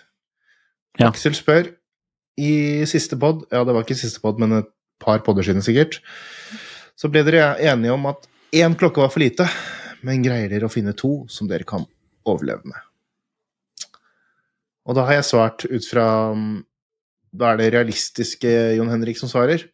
Ja. 0.98 1.08
Aksel 1.08 1.36
spør 1.36 1.70
i 2.38 2.84
siste 2.90 3.16
pod, 3.20 3.46
ja 3.54 3.62
det 3.66 3.74
var 3.74 3.86
ikke 3.86 3.96
siste 3.98 4.20
pod, 4.22 4.38
men 4.42 4.60
et 4.60 4.68
par 5.02 5.22
podder 5.26 5.46
siden 5.46 5.64
sikkert, 5.64 6.00
så 6.98 7.10
ble 7.10 7.22
dere 7.26 7.54
enige 7.70 7.94
om 7.94 8.06
at 8.10 8.28
én 8.54 8.74
klokke 8.78 9.02
var 9.02 9.12
for 9.14 9.22
lite, 9.22 9.46
men 10.06 10.22
greier 10.24 10.50
dere 10.50 10.68
å 10.68 10.72
finne 10.72 10.94
to 10.98 11.24
som 11.32 11.48
dere 11.50 11.66
kan 11.66 11.86
overleve 12.28 12.66
med? 12.66 12.84
Og 14.88 14.96
da 14.96 15.04
har 15.08 15.18
jeg 15.18 15.28
svart 15.28 15.66
ut 15.68 15.84
fra 15.84 16.06
Da 17.28 17.50
er 17.52 17.58
det 17.60 17.72
realistiske 17.74 18.48
Jon 18.78 18.88
Henrik 18.88 19.18
som 19.20 19.28
svarer. 19.28 19.66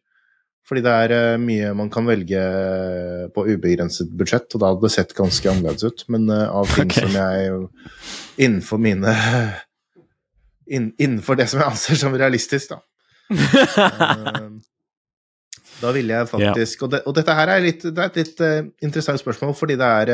Fordi 0.65 0.81
det 0.85 0.93
er 1.05 1.13
uh, 1.13 1.41
mye 1.41 1.73
man 1.77 1.91
kan 1.93 2.07
velge 2.09 2.41
på 3.35 3.45
ubegrenset 3.51 4.09
budsjett, 4.17 4.49
og 4.55 4.61
da 4.61 4.71
hadde 4.71 4.87
det 4.87 4.93
sett 4.95 5.13
ganske 5.17 5.51
annerledes 5.51 5.85
ut. 5.85 6.05
Men 6.13 6.25
uh, 6.31 6.47
av 6.49 6.69
ting 6.73 6.89
okay. 6.89 7.05
som 7.05 7.13
jeg 7.19 7.67
Innenfor 8.41 8.81
mine 8.81 9.13
inn, 10.75 10.89
Innenfor 10.97 11.37
det 11.39 11.47
som 11.51 11.61
jeg 11.61 11.69
anser 11.69 12.01
som 12.01 12.17
realistisk, 12.17 12.73
da. 12.73 12.81
da 15.81 15.91
ville 15.95 16.13
jeg 16.13 16.29
faktisk 16.29 16.83
og, 16.85 16.91
det, 16.93 16.99
og, 17.09 17.15
dette 17.17 17.33
her 17.33 17.49
er, 17.55 17.63
litt, 17.63 17.81
det 17.81 18.03
er 18.03 18.11
et 18.11 18.19
litt 18.19 18.43
interessant 18.85 19.17
spørsmål, 19.17 19.55
fordi 19.57 19.79
det 19.81 19.87
er 19.87 20.11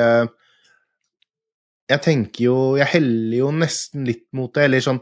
Jeg 1.91 1.99
tenker 2.05 2.45
jo 2.45 2.55
Jeg 2.79 2.87
heller 2.93 3.35
jo 3.41 3.49
nesten 3.51 4.07
litt 4.07 4.23
mot 4.37 4.53
det, 4.55 4.63
eller 4.69 4.85
sånn 4.85 5.01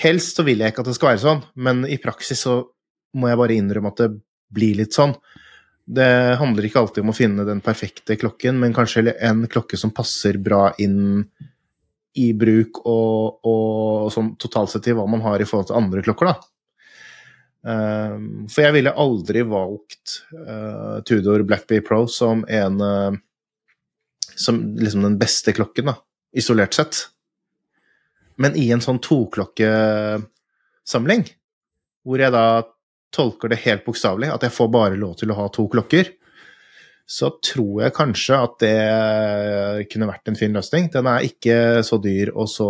Helst 0.00 0.40
så 0.40 0.46
vil 0.48 0.64
jeg 0.64 0.72
ikke 0.72 0.82
at 0.86 0.88
det 0.88 0.96
skal 0.96 1.12
være 1.12 1.22
sånn, 1.26 1.44
men 1.60 1.84
i 1.84 2.00
praksis 2.02 2.40
så 2.46 2.56
må 3.20 3.28
jeg 3.30 3.38
bare 3.42 3.58
innrømme 3.60 3.92
at 3.92 4.00
det 4.00 4.08
blir 4.52 4.80
litt 4.80 4.96
sånn. 4.96 5.14
Det 5.86 6.36
handler 6.40 6.66
ikke 6.66 6.80
alltid 6.82 7.04
om 7.04 7.12
å 7.12 7.16
finne 7.16 7.44
den 7.46 7.60
perfekte 7.62 8.16
klokken, 8.18 8.58
men 8.58 8.74
kanskje 8.74 9.14
en 9.22 9.44
klokke 9.50 9.78
som 9.78 9.94
passer 9.94 10.38
bra 10.42 10.72
inn 10.82 11.22
i 12.16 12.32
bruk 12.34 12.80
og, 12.88 13.38
og 13.46 14.10
sånn 14.12 14.34
totalt 14.40 14.70
sett 14.72 14.82
til 14.88 14.96
hva 14.98 15.06
man 15.10 15.22
har 15.22 15.40
i 15.40 15.46
forhold 15.46 15.68
til 15.70 15.78
andre 15.78 16.02
klokker, 16.04 16.26
da. 16.32 16.36
Um, 17.66 18.46
for 18.46 18.62
jeg 18.62 18.76
ville 18.76 18.98
aldri 19.02 19.40
valgt 19.42 20.22
uh, 20.36 21.02
Tudor 21.06 21.42
Blackbee 21.42 21.82
Pro 21.82 22.06
som 22.06 22.44
en 22.46 22.78
uh, 22.78 23.10
Som 24.38 24.76
liksom 24.78 25.02
den 25.02 25.18
beste 25.18 25.52
klokken, 25.56 25.86
da, 25.90 25.96
isolert 26.36 26.74
sett. 26.76 27.08
Men 28.36 28.52
i 28.60 28.72
en 28.74 28.82
sånn 28.84 28.98
toklokkesamling, 29.02 31.24
hvor 32.04 32.20
jeg 32.20 32.32
da 32.34 32.62
tolker 33.14 33.52
det 33.52 33.62
helt 33.64 33.84
bokstavelig, 33.86 34.30
at 34.34 34.46
jeg 34.46 34.54
får 34.54 34.70
bare 34.72 35.00
lov 35.00 35.16
til 35.20 35.32
å 35.32 35.38
ha 35.38 35.46
to 35.52 35.66
klokker, 35.72 36.12
så 37.06 37.30
tror 37.38 37.84
jeg 37.84 37.94
kanskje 37.94 38.38
at 38.42 38.54
det 38.64 39.86
kunne 39.92 40.08
vært 40.08 40.26
en 40.26 40.38
fin 40.38 40.56
løsning. 40.56 40.88
Den 40.90 41.06
er 41.06 41.22
ikke 41.28 41.84
så 41.86 42.00
dyr 42.02 42.32
og 42.34 42.48
så 42.50 42.66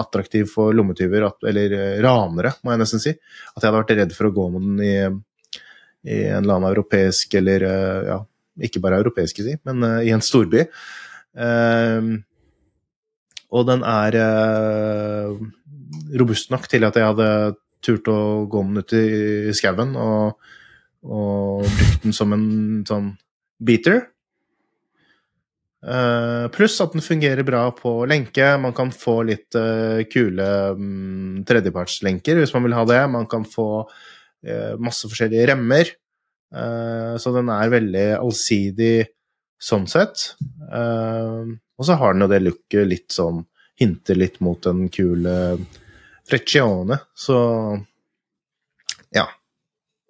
attraktiv 0.00 0.48
for 0.54 0.72
lommetyver, 0.72 1.28
eller 1.50 1.76
ranere, 2.04 2.54
må 2.64 2.72
jeg 2.72 2.80
nesten 2.80 3.02
si, 3.04 3.12
at 3.12 3.60
jeg 3.60 3.68
hadde 3.68 3.82
vært 3.82 3.94
redd 4.00 4.16
for 4.16 4.30
å 4.30 4.34
gå 4.38 4.48
med 4.54 4.68
den 4.70 4.84
i, 4.86 4.94
i 6.08 6.22
en 6.30 6.40
eller 6.40 6.56
annen 6.56 6.70
europeisk, 6.72 7.36
eller 7.42 7.66
ja, 8.08 8.18
ikke 8.60 8.82
bare 8.84 9.00
europeisk, 9.00 9.40
si, 9.44 9.56
men 9.68 9.84
uh, 9.84 9.98
i 10.04 10.12
en 10.12 10.24
storby. 10.24 10.66
Uh, 11.36 12.20
og 13.52 13.68
den 13.68 13.84
er 13.84 14.16
uh, 14.20 15.36
robust 16.20 16.52
nok 16.52 16.68
til 16.72 16.88
at 16.88 16.96
jeg 16.96 17.08
hadde 17.12 17.28
turte 17.84 18.14
å 18.14 18.46
gå 18.50 18.62
med 18.66 18.78
den 18.78 18.84
ut 18.84 18.96
i 18.96 19.54
skauen 19.56 19.96
og, 19.98 20.38
og 21.04 21.66
brukte 21.66 22.06
den 22.06 22.16
som 22.16 22.34
en 22.36 22.48
sånn 22.88 23.12
beater. 23.62 24.04
Uh, 25.82 26.46
pluss 26.54 26.76
at 26.78 26.92
den 26.94 27.02
fungerer 27.02 27.42
bra 27.46 27.64
på 27.74 28.04
lenke. 28.06 28.52
Man 28.62 28.74
kan 28.76 28.92
få 28.94 29.16
litt 29.26 29.56
uh, 29.58 30.04
kule 30.06 30.46
um, 30.78 31.40
tredjepartslenker 31.46 32.38
hvis 32.38 32.54
man 32.54 32.68
vil 32.68 32.76
ha 32.78 32.84
det. 32.86 33.00
Man 33.10 33.26
kan 33.30 33.46
få 33.48 33.66
uh, 33.82 34.74
masse 34.78 35.10
forskjellige 35.10 35.50
remmer. 35.52 35.96
Så 36.52 37.30
den 37.32 37.46
er 37.48 37.70
veldig 37.72 38.08
allsidig 38.18 39.06
sånn 39.56 39.86
sett. 39.88 40.34
Og 40.68 41.86
så 41.88 41.96
har 41.96 42.12
den 42.12 42.26
jo 42.26 42.28
det 42.28 42.40
looket 42.42 42.84
litt 42.84 43.14
sånn 43.16 43.38
Hinter 43.80 44.18
litt 44.20 44.36
mot 44.44 44.60
den 44.60 44.90
kule 44.92 45.32
Freccione. 46.28 46.98
Så 47.14 47.38
ja. 49.14 49.26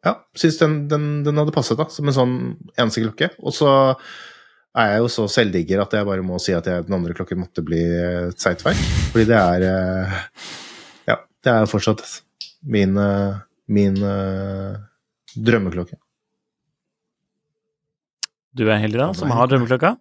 Ja, 0.02 0.16
syns 0.34 0.58
den, 0.58 0.76
den, 0.90 1.08
den 1.26 1.38
hadde 1.38 1.54
passet 1.54 1.78
da, 1.78 1.86
som 1.92 2.08
en 2.10 2.16
sånn 2.16 2.36
eneste 2.74 3.04
klokke. 3.04 3.30
Og 3.42 3.54
så 3.54 3.70
er 4.72 4.94
jeg 4.94 5.02
jo 5.04 5.10
så 5.12 5.26
selvdigger 5.30 5.82
at 5.82 5.94
jeg 5.94 6.08
bare 6.08 6.24
må 6.26 6.38
si 6.42 6.54
at 6.56 6.66
jeg, 6.68 6.86
den 6.88 6.96
andre 6.96 7.14
klokken 7.16 7.42
måtte 7.42 7.64
bli 7.64 7.80
et 7.82 8.40
Zeitwerk. 8.40 8.80
Fordi 9.12 9.28
det 9.30 9.38
er 9.38 9.66
eh, 9.68 10.22
Ja, 11.10 11.18
det 11.44 11.52
er 11.52 11.64
jo 11.64 11.72
fortsatt 11.74 12.02
min, 12.62 12.96
eh, 12.98 13.42
min 13.72 13.98
uh, 14.02 14.78
drømmeklokke. 15.34 15.98
Du 18.52 18.66
er 18.68 18.82
heldig, 18.82 19.00
da, 19.00 19.12
som 19.16 19.32
har 19.32 19.48
drømmeklokka. 19.48 19.94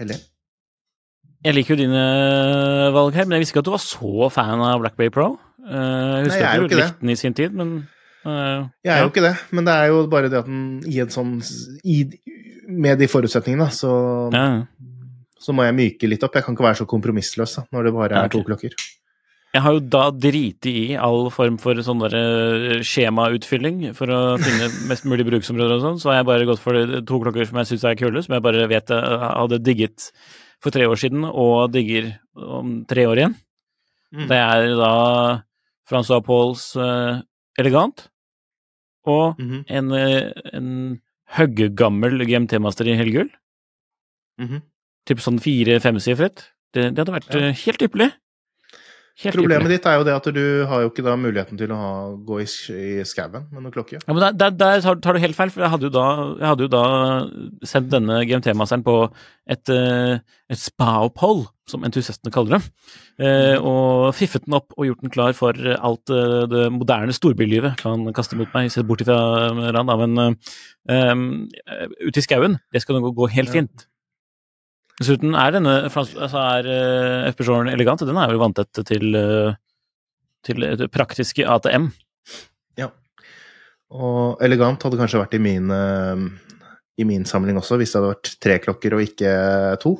Heldig. 0.00 0.18
Jeg 1.46 1.54
liker 1.54 1.76
jo 1.76 1.82
dine 1.84 2.04
valg 2.96 3.14
her, 3.14 3.26
men 3.28 3.36
jeg 3.36 3.44
visste 3.44 3.54
ikke 3.54 3.62
at 3.62 3.68
du 3.68 3.74
var 3.76 3.82
så 3.84 4.30
fan 4.34 4.62
av 4.66 4.80
Blackberry 4.82 5.12
Pro. 5.14 5.28
Eh, 5.62 5.74
Jeg 5.76 6.26
husker 6.26 6.42
Nei, 6.42 6.46
jeg 6.46 6.64
at 6.64 6.70
du 6.72 6.76
likte 6.80 7.00
den 7.02 7.12
i 7.12 7.18
sin 7.20 7.36
tid, 7.38 7.54
men 7.54 7.70
uh, 8.26 8.66
Jeg 8.82 8.90
er 8.92 8.98
ja. 8.98 9.04
jo 9.04 9.12
ikke 9.12 9.24
det, 9.24 9.34
men 9.54 9.66
det 9.68 9.76
er 9.76 9.92
jo 9.92 10.02
bare 10.10 10.30
det 10.32 10.40
at 10.42 10.50
den 10.50 10.82
i 10.90 10.98
en 11.02 11.12
sånn 11.12 11.36
i, 11.86 12.02
Med 12.66 12.98
de 12.98 13.08
forutsetningene, 13.10 13.68
så, 13.74 13.92
Ja. 14.34 14.46
så 15.38 15.54
må 15.54 15.66
jeg 15.68 15.76
myke 15.78 16.10
litt 16.10 16.24
opp. 16.26 16.34
Jeg 16.34 16.46
kan 16.46 16.56
ikke 16.56 16.66
være 16.66 16.80
så 16.82 16.86
kompromissløs 16.90 17.58
da, 17.60 17.66
når 17.74 17.88
det 17.88 17.92
bare 17.94 18.14
er 18.16 18.26
okay. 18.26 18.40
to 18.40 18.46
klokker. 18.48 18.74
Jeg 19.54 19.62
har 19.64 19.72
jo 19.72 19.84
da 19.88 20.08
driti 20.10 20.72
i 20.90 20.96
all 21.00 21.30
form 21.32 21.54
for 21.62 21.78
sånn 21.80 22.02
derre 22.02 22.80
skjemautfylling 22.84 23.92
for 23.96 24.10
å 24.12 24.18
finne 24.42 24.66
mest 24.90 25.06
mulig 25.08 25.24
bruksområder 25.30 25.78
og 25.78 25.84
sånn, 25.84 26.00
så 26.02 26.10
har 26.10 26.18
jeg 26.20 26.28
bare 26.32 26.48
gått 26.50 26.60
for 26.64 26.74
to 27.06 27.20
klokker 27.22 27.46
som 27.46 27.62
jeg 27.62 27.70
syns 27.70 27.86
er 27.86 28.00
kule, 28.02 28.24
som 28.26 28.34
jeg 28.36 28.44
bare 28.44 28.66
vet 28.68 28.90
jeg 28.92 29.22
hadde 29.22 29.62
digget 29.62 30.10
for 30.62 30.70
tre 30.74 30.86
år 30.88 30.96
siden, 31.00 31.24
og 31.24 31.72
digger 31.74 32.12
om 32.34 32.84
tre 32.88 33.04
år 33.06 33.16
igjen. 33.20 33.34
Mm. 34.14 34.26
Det 34.30 34.38
er 34.38 34.68
da 34.78 34.92
Francois 35.88 36.22
Pauls 36.24 36.76
uh, 36.76 37.20
Elegant 37.58 38.08
og 39.06 39.36
Mhm, 39.38 39.64
en, 39.70 39.92
eh, 39.92 40.32
en 40.52 41.00
høggegammel 41.36 42.24
GMT-master 42.26 42.88
i 42.90 42.96
helgull. 42.98 43.30
mhm. 44.40 44.62
Typ 45.06 45.18
sånn 45.22 45.38
fire-femsifret. 45.38 46.48
Det, 46.74 46.88
det 46.94 46.98
hadde 46.98 47.14
vært 47.14 47.30
Ja. 47.34 47.38
eh, 47.46 47.52
helt 47.64 47.82
ypperlig. 47.86 48.12
Helt 49.16 49.32
Problemet 49.38 49.70
ditt 49.72 49.86
er 49.88 49.94
jo 49.96 50.02
det 50.04 50.12
at 50.12 50.26
du 50.36 50.42
har 50.68 50.82
jo 50.84 50.90
ikke 50.90 51.00
da 51.06 51.14
muligheten 51.16 51.56
til 51.56 51.70
å 51.72 51.76
ha, 51.80 51.92
gå 52.28 52.36
i, 52.42 52.46
i 52.76 53.04
skauen 53.08 53.46
med 53.48 53.62
noen 53.64 53.72
klokke. 53.72 53.96
Ja, 54.02 54.12
men 54.12 54.20
der, 54.20 54.34
der, 54.36 54.50
der 54.60 54.82
tar- 54.84 54.98
tar 55.00 55.16
du 55.16 55.22
helt 55.22 55.38
feil, 55.38 55.48
for 55.54 55.64
jeg 55.64 55.72
hadde 55.72 55.88
jo 55.88 55.92
da, 55.94 56.02
jeg 56.36 56.48
hadde 56.50 56.66
jo 56.66 56.72
da 56.74 56.82
sendt 57.64 57.88
denne 57.94 58.18
GMT-masteren 58.28 58.84
på 58.84 58.96
et, 59.48 59.72
eh, 59.72 60.18
et 60.52 60.60
spa-opphold, 60.60 61.46
som 61.66 61.88
entusiastene 61.88 62.30
kaller 62.34 62.58
det, 62.58 62.68
eh, 63.24 63.56
og 63.56 64.12
fiffet 64.20 64.44
den 64.44 64.58
opp 64.60 64.76
og 64.76 64.84
gjort 64.90 65.00
den 65.06 65.14
klar 65.16 65.32
for 65.38 65.56
alt 65.80 66.12
eh, 66.12 66.44
det 66.52 66.66
moderne 66.76 67.16
storbylivet 67.16 67.80
kan 67.80 68.04
kaste 68.14 68.36
mot 68.36 68.52
meg, 68.52 68.68
sett 68.74 68.84
bort 68.86 69.00
ifra 69.02 69.16
rand 69.72 69.96
av 69.96 70.04
en 70.04 70.20
um, 70.28 71.26
ute 72.04 72.20
i 72.20 72.28
skauen. 72.28 72.60
Det 72.68 72.84
skal 72.84 73.00
nå 73.00 73.16
gå 73.16 73.32
helt 73.32 73.48
Ja. 73.48 73.62
fint. 73.62 73.88
Dessuten 75.00 75.34
er 75.36 75.52
denne 75.52 75.74
altså 75.90 76.40
er 76.40 76.66
uh, 76.70 77.30
FP-Shorten 77.34 77.68
elegant, 77.72 78.00
og 78.02 78.08
den 78.08 78.16
er 78.22 78.32
jo 78.32 78.40
vanntett 78.40 78.80
til, 78.88 79.10
eh, 79.18 79.54
til 80.46 80.62
det 80.80 80.88
praktiske 80.94 81.44
ATM. 81.44 81.90
Ja. 82.80 82.88
Og 83.92 84.40
elegant 84.42 84.82
hadde 84.86 84.96
kanskje 84.98 85.20
vært 85.20 85.36
i 85.36 85.42
min, 85.42 85.68
eh, 85.70 86.22
i 86.96 87.04
min 87.04 87.24
samling 87.28 87.58
også, 87.60 87.76
hvis 87.76 87.92
det 87.92 88.00
hadde 88.00 88.14
vært 88.14 88.30
tre 88.40 88.56
klokker 88.64 88.96
og 88.96 89.04
ikke 89.04 89.34
to. 89.82 89.98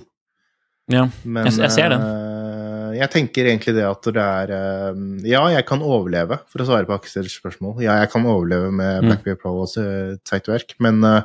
Ja. 0.89 1.09
Men 1.25 1.45
Jeg- 1.51 1.59
jeg 1.67 1.71
ser 1.73 1.89
den. 1.91 2.01
eh, 2.01 2.97
jeg 2.97 3.11
tenker 3.11 3.45
egentlig 3.51 3.75
det 3.75 3.85
at 3.85 4.03
det 4.03 4.17
er 4.17 4.51
eh, 4.55 4.95
Ja, 5.29 5.47
jeg 5.49 5.67
kan 5.67 5.81
overleve, 5.83 6.41
for 6.49 6.61
å 6.63 6.67
svare 6.67 6.87
på 6.87 6.95
Aksels 6.97 7.37
spørsmål. 7.39 7.83
Ja, 7.83 7.99
jeg 8.01 8.11
kan 8.13 8.25
overleve 8.25 8.73
med 8.73 9.03
Mm. 9.03 9.09
Blackberry 9.11 9.37
Pro 9.37 9.61
og 9.61 9.69
Zeitwerk, 9.69 10.73
men, 10.81 11.05
eh, 11.05 11.23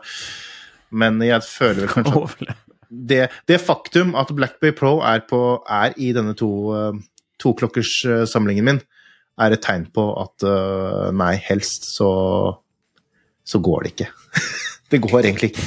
men 0.91 1.19
jeg 1.21 1.39
føler 1.41 1.87
vel 1.87 2.03
kanskje 2.03 2.49
at. 2.49 2.57
Det, 2.91 3.29
det 3.47 3.61
faktum 3.63 4.13
at 4.19 4.33
Blackberry 4.35 4.75
Pro 4.75 4.97
er, 5.07 5.23
på, 5.27 5.61
er 5.69 5.95
i 5.95 6.11
denne 6.15 6.35
to, 6.37 6.51
uh, 6.75 6.97
toklokkerssamlingen 7.41 8.67
min, 8.67 8.81
er 9.41 9.55
et 9.55 9.63
tegn 9.63 9.87
på 9.93 10.03
at 10.21 10.45
eh, 10.45 11.09
nei, 11.17 11.33
helst 11.47 11.87
så, 11.95 12.09
så 13.47 13.61
går 13.63 13.85
det 13.85 13.93
ikke. 13.95 14.09
det 14.91 15.01
går 15.03 15.19
egentlig 15.23 15.51
ikke. 15.53 15.65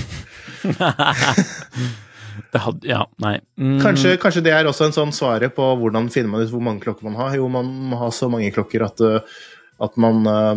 det 2.54 2.62
hadde 2.66 2.88
Ja, 2.88 3.02
nei. 3.22 3.38
Mm, 3.60 3.78
Kanskje, 3.82 4.14
kanskje 4.20 4.44
det 4.46 4.54
er 4.54 4.68
også 4.68 4.88
en 4.88 4.96
sånn 4.96 5.16
svaret 5.16 5.56
på 5.56 5.66
hvordan 5.80 6.10
finner 6.14 6.32
man 6.32 6.44
ut 6.44 6.52
hvor 6.52 6.64
mange 6.64 6.84
klokker 6.84 7.08
man 7.08 7.18
har. 7.18 7.34
Jo, 7.38 7.48
man 7.52 7.68
må 7.90 7.98
ha 8.02 8.12
så 8.14 8.30
mange 8.32 8.52
klokker 8.54 8.86
at, 8.86 9.02
eh, 9.04 9.42
at 9.82 10.00
man 10.00 10.22
eh, 10.30 10.54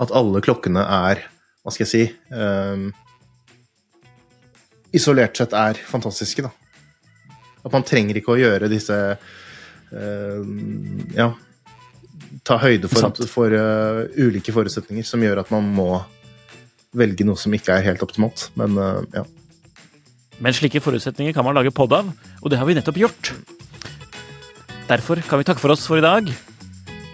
At 0.00 0.14
alle 0.16 0.40
klokkene 0.40 0.80
er 0.80 1.24
Hva 1.60 1.72
skal 1.74 1.84
jeg 1.84 1.90
si 1.90 2.04
eh, 2.32 2.84
Isolert 4.96 5.38
sett 5.38 5.54
er 5.56 5.78
fantastiske, 5.86 6.44
da. 6.46 6.50
At 7.60 7.74
man 7.74 7.84
trenger 7.86 8.16
ikke 8.16 8.34
å 8.34 8.40
gjøre 8.40 8.70
disse 8.72 8.96
uh, 8.96 10.42
Ja 11.12 11.26
Ta 12.46 12.56
høyde 12.62 12.88
for, 12.88 13.10
for 13.28 13.52
uh, 13.52 14.06
ulike 14.16 14.54
forutsetninger 14.54 15.04
som 15.04 15.20
gjør 15.20 15.42
at 15.42 15.50
man 15.52 15.66
må 15.74 15.88
velge 16.96 17.26
noe 17.26 17.38
som 17.38 17.52
ikke 17.54 17.74
er 17.74 17.84
helt 17.84 18.02
optimalt. 18.06 18.46
Men 18.58 18.78
uh, 18.78 19.02
ja. 19.14 19.24
Men 20.40 20.56
slike 20.56 20.80
forutsetninger 20.80 21.34
kan 21.36 21.44
man 21.44 21.58
lage 21.58 21.74
pod 21.74 21.92
av, 21.92 22.08
og 22.40 22.50
det 22.50 22.58
har 22.58 22.70
vi 22.70 22.78
nettopp 22.78 23.02
gjort. 23.02 23.34
Derfor 24.88 25.20
kan 25.26 25.42
vi 25.42 25.46
takke 25.50 25.62
for 25.62 25.74
oss 25.74 25.84
for 25.90 26.00
i 26.00 26.06
dag. 26.06 26.32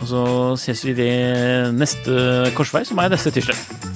Og 0.01 0.09
så 0.13 0.23
ses 0.61 0.85
vi 0.87 0.95
ved 0.97 1.75
neste 1.77 2.53
korsvei, 2.57 2.85
som 2.87 3.01
er 3.03 3.13
neste 3.13 3.35
tirsdag. 3.35 3.96